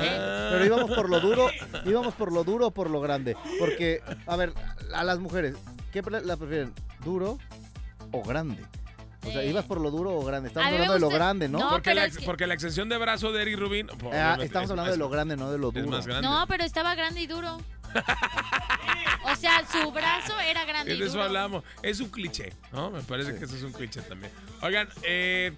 Pero 0.51 0.63
íbamos 0.67 0.91
por 0.91 1.09
lo 1.09 1.19
duro, 1.19 1.49
íbamos 1.85 2.13
por 2.13 2.31
lo 2.31 2.43
duro 2.43 2.67
o 2.67 2.71
por 2.71 2.89
lo 2.89 3.01
grande. 3.01 3.35
Porque, 3.59 4.01
a 4.25 4.35
ver, 4.35 4.53
a 4.93 5.03
las 5.03 5.19
mujeres, 5.19 5.55
¿qué 5.91 6.03
pre- 6.03 6.21
la 6.23 6.37
prefieren? 6.37 6.73
¿Duro 7.03 7.37
o 8.11 8.23
grande? 8.23 8.63
O 9.25 9.31
sea, 9.31 9.41
Eh. 9.43 9.49
¿ibas 9.49 9.65
por 9.65 9.81
lo 9.81 9.91
duro 9.91 10.11
o 10.15 10.23
grande? 10.23 10.47
Estamos 10.49 10.71
hablando 10.71 10.93
de 10.93 10.99
lo 10.99 11.09
grande, 11.09 11.49
¿no? 11.49 11.59
No, 11.59 11.69
porque, 11.71 11.93
la, 11.93 12.05
es 12.05 12.17
que- 12.17 12.25
porque 12.25 12.47
la 12.47 12.53
extensión 12.53 12.87
de 12.87 12.97
brazo 12.97 13.31
de 13.31 13.41
Eric 13.41 13.57
Rubin. 13.59 13.87
pues, 13.87 14.15
Ah, 14.15 14.37
estamos 14.41 14.65
es 14.67 14.71
hablando 14.71 14.91
de 14.91 14.97
lo 14.97 15.09
grande, 15.09 15.35
no 15.35 15.51
de 15.51 15.57
lo 15.57 15.69
Es 15.69 15.73
duro. 15.73 15.87
más 15.89 16.05
grande. 16.07 16.27
No, 16.27 16.45
pero 16.47 16.63
estaba 16.63 16.95
grande 16.95 17.21
y 17.21 17.27
duro. 17.27 17.57
O 19.23 19.35
sea, 19.35 19.63
su 19.69 19.91
brazo 19.91 20.39
era 20.39 20.63
grande 20.65 20.93
y 20.93 20.97
de 20.99 21.03
eso 21.05 21.13
duro. 21.13 21.23
hablamos. 21.25 21.63
Es 21.81 21.99
un 21.99 22.09
cliché, 22.09 22.53
¿no? 22.71 22.91
Me 22.91 23.01
parece 23.01 23.35
que 23.37 23.45
eso 23.45 23.55
es 23.55 23.63
un 23.63 23.71
cliché 23.73 24.01
también. 24.01 24.31
Oigan, 24.61 24.87
eh, 25.03 25.53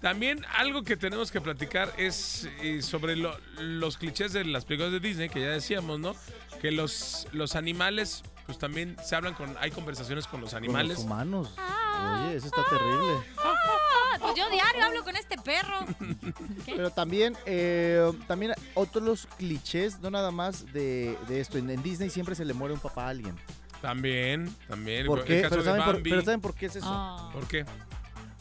también 0.00 0.44
algo 0.56 0.82
que 0.82 0.96
tenemos 0.96 1.30
que 1.30 1.40
platicar 1.40 1.92
es 1.96 2.48
eh, 2.62 2.82
sobre 2.82 3.16
lo- 3.16 3.36
los 3.58 3.96
clichés 3.98 4.32
de 4.32 4.44
las 4.44 4.64
películas 4.64 4.92
de 4.92 5.00
Disney, 5.00 5.28
que 5.28 5.40
ya 5.40 5.48
decíamos, 5.50 5.98
¿no? 6.00 6.14
Que 6.60 6.70
los, 6.70 7.26
los 7.32 7.54
animales, 7.56 8.22
pues 8.46 8.58
también 8.58 8.96
se 9.04 9.14
hablan 9.16 9.34
con, 9.34 9.56
hay 9.60 9.70
conversaciones 9.70 10.26
con 10.26 10.40
los 10.40 10.50
Con 10.50 10.58
animales. 10.64 10.96
los 10.98 11.04
humanos. 11.06 11.54
Ah. 11.58 12.24
Oye, 12.26 12.36
eso 12.36 12.46
está 12.46 12.64
terrible. 12.68 13.24
Ah, 13.38 14.16
pues 14.20 14.34
yo 14.36 14.48
diario 14.50 14.84
hablo 14.84 15.04
con 15.04 15.16
este 15.16 15.36
perro. 15.38 15.80
¿Qué? 16.66 16.72
Pero 16.76 16.90
también, 16.90 17.36
eh, 17.46 18.10
también 18.26 18.52
otros 18.74 19.28
clichés, 19.38 20.00
no 20.00 20.10
nada 20.10 20.30
más 20.30 20.72
de, 20.72 21.16
de 21.28 21.40
esto. 21.40 21.58
En, 21.58 21.68
en 21.70 21.82
Disney 21.82 22.10
siempre 22.10 22.34
se 22.34 22.44
le 22.44 22.52
muere 22.54 22.74
un 22.74 22.80
papá 22.80 23.04
a 23.06 23.08
alguien. 23.10 23.36
También, 23.80 24.54
también. 24.68 25.06
¿Por 25.06 25.20
el 25.20 25.24
qué? 25.24 25.40
caso 25.42 25.50
Pero 25.50 25.62
de 25.62 25.68
¿saben 25.70 25.84
por, 25.84 25.94
Bambi. 25.94 26.10
pero 26.10 26.22
¿saben 26.22 26.40
por 26.40 26.54
qué 26.54 26.66
es 26.66 26.76
eso? 26.76 26.86
Ah. 26.88 27.30
¿Por 27.32 27.46
qué? 27.48 27.64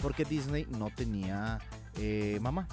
Porque 0.01 0.25
Disney 0.25 0.65
no 0.69 0.89
tenía 0.95 1.59
eh, 1.97 2.37
mamá. 2.41 2.67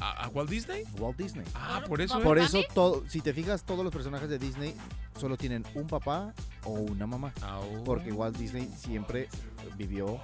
¿A, 0.00 0.24
a 0.24 0.28
Walt 0.28 0.50
Disney? 0.50 0.84
Walt 0.98 1.16
Disney. 1.16 1.46
Ah, 1.54 1.82
por 1.86 2.00
eso. 2.00 2.14
¿Por 2.14 2.24
Por 2.24 2.38
eso, 2.38 2.60
todo, 2.74 3.04
si 3.08 3.20
te 3.20 3.32
fijas, 3.32 3.62
todos 3.62 3.84
los 3.84 3.92
personajes 3.92 4.28
de 4.28 4.38
Disney 4.38 4.74
solo 5.18 5.36
tienen 5.36 5.64
un 5.74 5.86
papá 5.86 6.34
o 6.64 6.70
una 6.72 7.06
mamá. 7.06 7.32
Ah, 7.42 7.60
oh. 7.60 7.84
Porque 7.84 8.12
Walt 8.12 8.36
Disney 8.36 8.68
siempre 8.76 9.28
vivió 9.76 10.20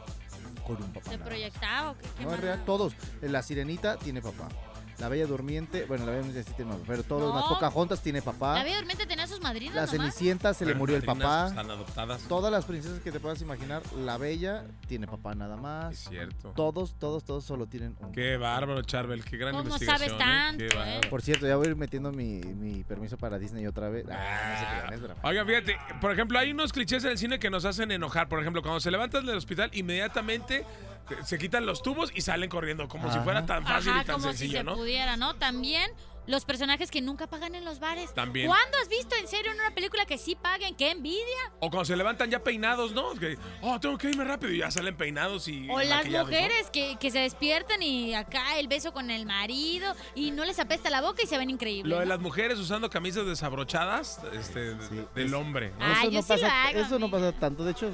con 0.67 0.83
un 0.83 0.93
papá. 0.93 1.11
¿Se 1.11 1.19
proyectaba 1.19 1.91
o 1.93 1.97
qué? 1.97 2.07
qué 2.19 2.25
No, 2.25 2.31
es 2.31 2.37
mal? 2.37 2.43
real, 2.43 2.65
todos. 2.65 2.95
La 3.23 3.43
Sirenita 3.43 3.97
tiene 3.97 4.21
papá. 4.21 4.49
La 5.01 5.09
Bella 5.09 5.27
Durmiente, 5.27 5.87
bueno, 5.87 6.05
la 6.05 6.11
Bella 6.13 6.25
Durmiente 6.25 6.51
sí 6.51 6.55
tiene 6.57 6.73
papá, 6.73 6.85
pero 6.87 7.03
todos 7.03 7.23
los 7.23 7.31
No. 7.31 7.37
demás. 7.37 7.49
Pocahontas 7.55 8.01
tiene 8.03 8.21
papá. 8.21 8.55
La 8.55 8.63
Bella 8.65 8.77
Durmiente 8.77 9.07
tenía 9.07 9.27
sus 9.27 9.41
madrinas 9.41 9.75
La 9.75 9.87
nomás. 9.87 9.91
Cenicienta 10.15 10.53
se 10.53 10.65
le 10.67 10.71
Pero 10.73 10.79
murió 10.79 10.97
el 10.97 11.05
madrinas 11.07 11.27
papá. 11.29 11.49
Están 11.49 11.71
adoptadas. 11.71 12.23
Todas 12.29 12.53
las 12.53 12.65
princesas 12.67 13.01
que 13.01 13.11
te 13.11 13.19
puedas 13.19 13.41
imaginar, 13.41 13.83
la 13.97 14.19
Bella 14.19 14.65
tiene 14.89 15.07
papá 15.07 15.35
nada 15.35 15.55
Es 15.57 15.61
más. 15.63 15.97
cierto. 15.97 16.51
Todos, 16.55 16.95
todos, 16.99 17.25
todos 17.25 17.45
solo 17.45 17.67
tienen 17.67 17.97
un. 18.01 18.13
Qué 18.13 18.37
bárbaro, 18.37 18.83
Charbel. 18.83 19.25
Qué 19.25 19.39
gran 19.39 19.53
¿Cómo 19.53 19.65
investigación. 19.65 20.09
sabes 20.11 20.13
¿eh? 20.13 20.19
tanto, 20.19 20.59
Qué 20.59 20.67
eh? 20.67 20.79
bárbaro. 20.79 21.11
Por 21.11 21.23
cierto, 21.23 21.47
ya 21.47 21.57
voy 21.57 21.67
a 21.67 21.71
ir 21.71 21.77
metiendo 21.77 22.13
mi, 22.13 22.41
mi 22.43 22.85
permiso 22.85 23.17
para 23.17 23.39
Disney 23.39 23.67
otra 23.67 23.89
vez. 23.89 24.05
Ah, 24.11 24.51
no 24.53 24.59
se 24.59 24.67
crean, 24.81 24.93
es 24.95 25.01
broma. 25.01 25.21
Oigan, 25.25 25.47
fíjate, 25.47 25.79
por 26.01 26.13
ejemplo, 26.13 26.39
hay 26.39 26.51
unos 26.53 26.73
clichés 26.75 27.03
en 27.05 27.11
el 27.11 27.19
cine 27.19 27.39
que 27.39 27.49
nos 27.49 27.65
hacen 27.65 27.91
enojar. 27.91 28.29
Por 28.29 28.39
ejemplo, 28.41 28.61
cuando 28.61 28.81
se 28.81 28.91
levantan 28.91 29.25
del 29.25 29.37
hospital, 29.39 29.71
inmediatamente 29.73 30.67
se 31.25 31.39
quitan 31.39 31.67
los 31.67 31.83
tubos 31.83 32.13
y 32.15 32.21
salen 32.21 32.49
corriendo, 32.49 32.87
como 32.87 33.09
si 33.11 33.17
Ajá. 33.17 33.25
fuera 33.25 33.45
tan 33.47 33.65
fácil 33.65 33.91
Ajá, 33.91 34.03
y 34.03 34.05
tan 34.05 34.15
como 34.21 34.31
si 34.33 34.39
sencillo, 34.39 34.59
se 34.59 34.65
¿no? 34.65 34.77
Pudiera, 34.91 35.17
¿no? 35.17 35.35
También 35.37 35.91
los 36.27 36.45
personajes 36.45 36.91
que 36.91 37.01
nunca 37.01 37.27
pagan 37.27 37.55
en 37.55 37.65
los 37.65 37.81
bares. 37.81 38.13
También. 38.15 38.47
¿Cuándo 38.47 38.77
has 38.83 38.89
visto 38.89 39.15
en 39.17 39.27
serio 39.27 39.51
en 39.53 39.59
una 39.59 39.75
película 39.75 40.05
que 40.05 40.19
sí 40.19 40.37
paguen? 40.37 40.75
¡Qué 40.77 40.91
envidia! 40.91 41.53
O 41.61 41.71
cuando 41.71 41.85
se 41.85 41.97
levantan 41.97 42.31
ya 42.31 42.43
peinados, 42.43 42.93
¿no? 42.93 43.15
Que, 43.15 43.37
oh, 43.63 43.81
tengo 43.81 43.97
que 43.99 44.11
irme 44.11 44.25
rápido 44.25 44.53
y 44.53 44.59
ya 44.59 44.71
salen 44.71 44.97
peinados 44.97 45.49
y. 45.49 45.69
O 45.71 45.81
las 45.81 46.07
mujeres 46.09 46.71
que, 46.71 46.97
que 47.01 47.11
se 47.11 47.21
despiertan 47.21 47.83
y 47.83 48.15
acá 48.15 48.59
el 48.59 48.69
beso 48.69 48.93
con 48.93 49.11
el 49.11 49.27
marido 49.27 49.95
y 50.15 50.31
no 50.31 50.45
les 50.45 50.59
apesta 50.59 50.91
la 50.91 51.01
boca 51.01 51.23
y 51.23 51.27
se 51.27 51.39
ven 51.39 51.51
increíbles. 51.51 51.91
Lo 51.91 51.99
de 52.01 52.07
¿no? 52.07 52.11
las 52.11 52.21
mujeres 52.21 52.59
usando 52.59 52.91
camisas 52.91 53.27
desabrochadas 53.27 54.21
este, 54.33 54.81
Sí. 54.89 55.05
del 55.15 55.35
hombre, 55.35 55.71
¿no? 55.79 55.85
Ah, 55.85 55.93
eso 56.03 56.11
yo 56.11 56.19
no 56.19 56.23
sí 56.23 56.29
pasa, 56.29 56.47
lo 56.47 56.53
hago, 56.53 56.79
eso 56.87 56.99
no 56.99 57.11
pasa 57.11 57.33
tanto. 57.33 57.65
De 57.65 57.73
hecho, 57.73 57.93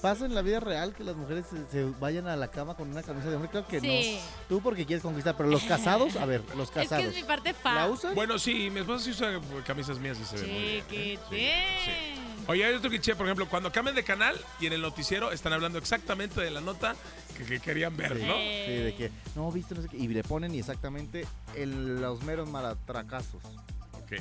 pasa 0.00 0.24
en 0.26 0.34
la 0.34 0.42
vida 0.42 0.60
real 0.60 0.94
que 0.94 1.04
las 1.04 1.16
mujeres 1.16 1.46
se, 1.50 1.66
se 1.70 1.84
vayan 2.00 2.26
a 2.28 2.36
la 2.36 2.48
cama 2.50 2.74
con 2.74 2.88
una 2.90 3.02
camisa 3.02 3.28
de 3.28 3.36
hombre. 3.36 3.50
Claro 3.50 3.66
que 3.66 3.80
Sí. 3.80 4.18
no. 4.20 4.46
Tú 4.48 4.60
porque 4.62 4.86
quieres 4.86 5.02
conquistar, 5.02 5.36
pero 5.36 5.48
los 5.48 5.64
casados, 5.64 6.16
a 6.16 6.24
ver, 6.26 6.42
los 6.56 6.68
Es 6.68 6.74
que 6.74 6.80
casados. 6.80 7.06
es 7.06 7.14
mi 7.16 7.22
parte 7.24 7.54
¿La 7.64 7.86
usan? 7.88 8.14
Bueno, 8.14 8.38
sí, 8.38 8.70
mi 8.70 8.80
esposa 8.80 9.04
sí 9.04 9.10
usa 9.10 9.40
camisas 9.66 9.98
mías 9.98 10.18
y 10.20 10.24
se 10.24 10.36
ve 10.36 10.46
muy 10.52 10.62
bien. 10.62 10.84
¿eh? 10.90 11.18
Chiquitín. 11.28 12.28
Oye, 12.46 12.64
hay 12.64 12.74
otro 12.74 12.88
cliché, 12.88 13.14
por 13.14 13.26
ejemplo, 13.26 13.46
cuando 13.48 13.70
cambian 13.70 13.94
de 13.94 14.02
canal 14.04 14.34
y 14.58 14.66
en 14.66 14.72
el 14.72 14.80
noticiero 14.80 15.32
están 15.32 15.52
hablando 15.52 15.78
exactamente 15.78 16.40
de 16.40 16.50
la 16.50 16.62
nota 16.62 16.94
que, 17.36 17.44
que 17.44 17.60
querían 17.60 17.94
ver, 17.94 18.16
Sí. 18.16 18.24
¿no? 18.26 18.32
Sí, 18.34 18.72
de 18.84 18.94
que, 18.96 19.10
no, 19.36 19.52
viste, 19.52 19.74
no 19.74 19.82
sé 19.82 19.88
qué. 19.88 19.98
Y 19.98 20.08
le 20.08 20.22
ponen 20.22 20.54
y 20.54 20.58
exactamente 20.60 21.26
el- 21.54 22.00
los 22.00 22.22
meros 22.22 22.48
malatracazos. 22.48 23.42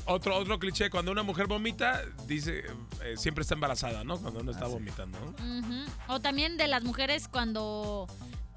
Otro, 0.06 0.36
otro 0.36 0.60
cliché, 0.60 0.90
cuando 0.90 1.12
una 1.12 1.24
mujer 1.24 1.48
vomita, 1.48 2.02
dice, 2.26 2.64
eh, 3.04 3.16
siempre 3.18 3.42
está 3.44 3.54
embarazada, 3.56 4.04
¿no? 4.04 4.18
Cuando 4.20 4.42
uno 4.42 4.52
está 4.52 4.66
Ah, 4.66 4.70
sí. 4.70 4.74
vomitando. 4.74 5.18
O 6.08 6.20
también 6.20 6.58
de 6.58 6.68
las 6.68 6.84
mujeres 6.84 7.28
cuando... 7.28 8.08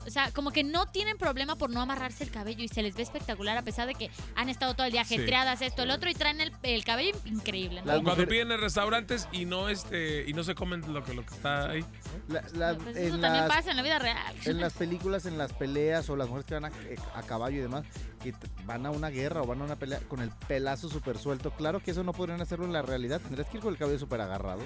O 0.06 0.10
sea, 0.10 0.30
como 0.32 0.50
que 0.50 0.64
no 0.64 0.86
tienen 0.86 1.18
problema 1.18 1.56
por 1.56 1.70
no 1.70 1.80
amarrarse 1.80 2.24
el 2.24 2.30
cabello 2.30 2.64
y 2.64 2.68
se 2.68 2.82
les 2.82 2.94
ve 2.94 3.02
espectacular 3.02 3.58
a 3.58 3.62
pesar 3.62 3.86
de 3.86 3.94
que 3.94 4.10
han 4.34 4.48
estado 4.48 4.74
todo 4.74 4.86
el 4.86 4.92
día 4.92 5.04
Sí. 5.04 5.14
ajetreadas, 5.16 5.60
esto, 5.62 5.82
el 5.82 5.90
otro, 5.90 6.08
y 6.10 6.14
traen 6.14 6.40
el, 6.40 6.52
el 6.62 6.84
cabello 6.84 7.16
increíble, 7.26 7.80
O 7.82 8.02
cuando 8.02 8.26
piden 8.26 8.50
en 8.52 8.60
restaurantes 8.60 9.28
y 9.32 9.44
no 9.44 9.68
este 9.68 10.24
y 10.26 10.32
no 10.32 10.42
se 10.44 10.54
comen 10.54 10.92
lo 10.92 11.04
que, 11.04 11.12
lo 11.14 11.24
que 11.24 11.34
está 11.34 11.70
ahí. 11.70 11.84
La- 12.28 12.42
la- 12.54 12.74
Pues 12.78 12.96
eso 12.96 13.14
en, 13.16 13.20
también 13.20 13.46
las, 13.48 13.56
pasa 13.56 13.70
en 13.70 13.76
la 13.76 13.82
vida 13.82 13.98
real. 13.98 14.34
en 14.44 14.60
las 14.60 14.72
películas, 14.72 15.26
en 15.26 15.36
las 15.38 15.52
peleas 15.52 16.08
o 16.08 16.16
las 16.16 16.28
mujeres 16.28 16.46
que 16.46 16.54
van 16.54 16.64
a, 16.64 16.68
eh, 16.68 16.96
a 17.14 17.22
caballo 17.22 17.58
y 17.58 17.60
demás, 17.60 17.84
que 18.22 18.34
van 18.64 18.86
a 18.86 18.90
una 18.90 19.08
guerra 19.10 19.42
o 19.42 19.46
van 19.46 19.60
a 19.60 19.64
una 19.64 19.76
pelea 19.76 20.00
con 20.08 20.20
el 20.20 20.30
pelazo 20.48 20.88
súper 20.88 21.18
suelto. 21.18 21.50
Claro 21.52 21.80
que 21.82 21.90
eso 21.90 22.02
no 22.04 22.12
podrían 22.12 22.40
hacerlo 22.40 22.64
en 22.64 22.72
la 22.72 22.82
realidad. 22.82 23.20
Tendrías 23.20 23.48
que 23.48 23.58
ir 23.58 23.62
con 23.62 23.72
el 23.72 23.78
cabello 23.78 23.98
súper 23.98 24.20
agarrado. 24.22 24.62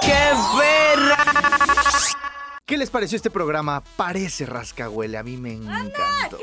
¿Qué 0.00 0.12
les 2.76 2.90
pareció 2.90 3.14
este 3.14 3.30
programa? 3.30 3.84
Parece 3.96 4.44
rascahuele, 4.44 5.16
a 5.16 5.22
mí 5.22 5.36
me 5.36 5.52
encantó. 5.52 6.36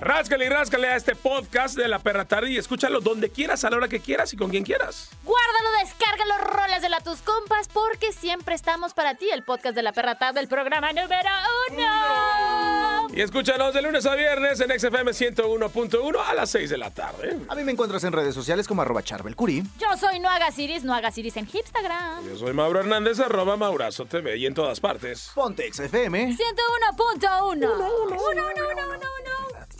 Ráscale 0.00 0.46
y 0.46 0.48
ráscale 0.48 0.88
a 0.88 0.96
este 0.96 1.14
podcast 1.14 1.76
de 1.76 1.88
La 1.88 1.98
Perra 1.98 2.24
Tarde 2.24 2.50
y 2.50 2.58
escúchalo 2.58 3.00
donde 3.00 3.30
quieras, 3.30 3.64
a 3.64 3.70
la 3.70 3.76
hora 3.76 3.88
que 3.88 4.00
quieras 4.00 4.32
y 4.32 4.36
con 4.36 4.50
quien 4.50 4.64
quieras. 4.64 5.10
Guárdalo, 5.24 5.70
descárgalo, 5.84 6.38
rolas 6.38 6.82
de 6.82 6.88
la 6.88 7.00
tus 7.00 7.22
compas, 7.22 7.68
porque 7.68 8.12
siempre 8.12 8.54
estamos 8.54 8.94
para 8.94 9.14
ti, 9.14 9.28
el 9.30 9.44
podcast 9.44 9.74
de 9.74 9.82
La 9.82 9.92
Perra 9.92 10.16
Tarde, 10.16 10.40
el 10.40 10.48
programa 10.48 10.92
número 10.92 11.30
uno. 11.70 13.08
Y 13.14 13.20
escúchanos 13.20 13.74
de 13.74 13.82
lunes 13.82 14.06
a 14.06 14.14
viernes 14.14 14.60
en 14.60 14.70
XFM 14.78 15.10
101.1 15.12 16.16
a 16.26 16.34
las 16.34 16.50
6 16.50 16.70
de 16.70 16.78
la 16.78 16.90
tarde. 16.90 17.38
A 17.48 17.54
mí 17.54 17.62
me 17.62 17.72
encuentras 17.72 18.02
en 18.04 18.12
redes 18.12 18.34
sociales 18.34 18.66
como 18.66 18.82
arroba 18.82 19.02
charbelcuri. 19.02 19.62
Yo 19.78 19.96
soy 19.98 20.18
No 20.18 20.30
Hagas 20.30 20.58
en 20.58 21.48
Instagram. 21.52 22.26
Yo 22.26 22.36
soy 22.36 22.52
Mauro 22.52 22.80
Hernández, 22.80 23.20
arroba 23.20 23.56
Maurazo 23.56 24.06
TV 24.06 24.36
y 24.38 24.46
en 24.46 24.54
todas 24.54 24.80
partes. 24.80 25.30
Ponte 25.34 25.70
XFM 25.72 26.36
101.1. 26.36 27.52
1, 27.52 27.52
1, 27.52 27.68
1, 28.08 28.18
1, 28.18 28.42
1, 28.72 28.96
1 28.96 29.51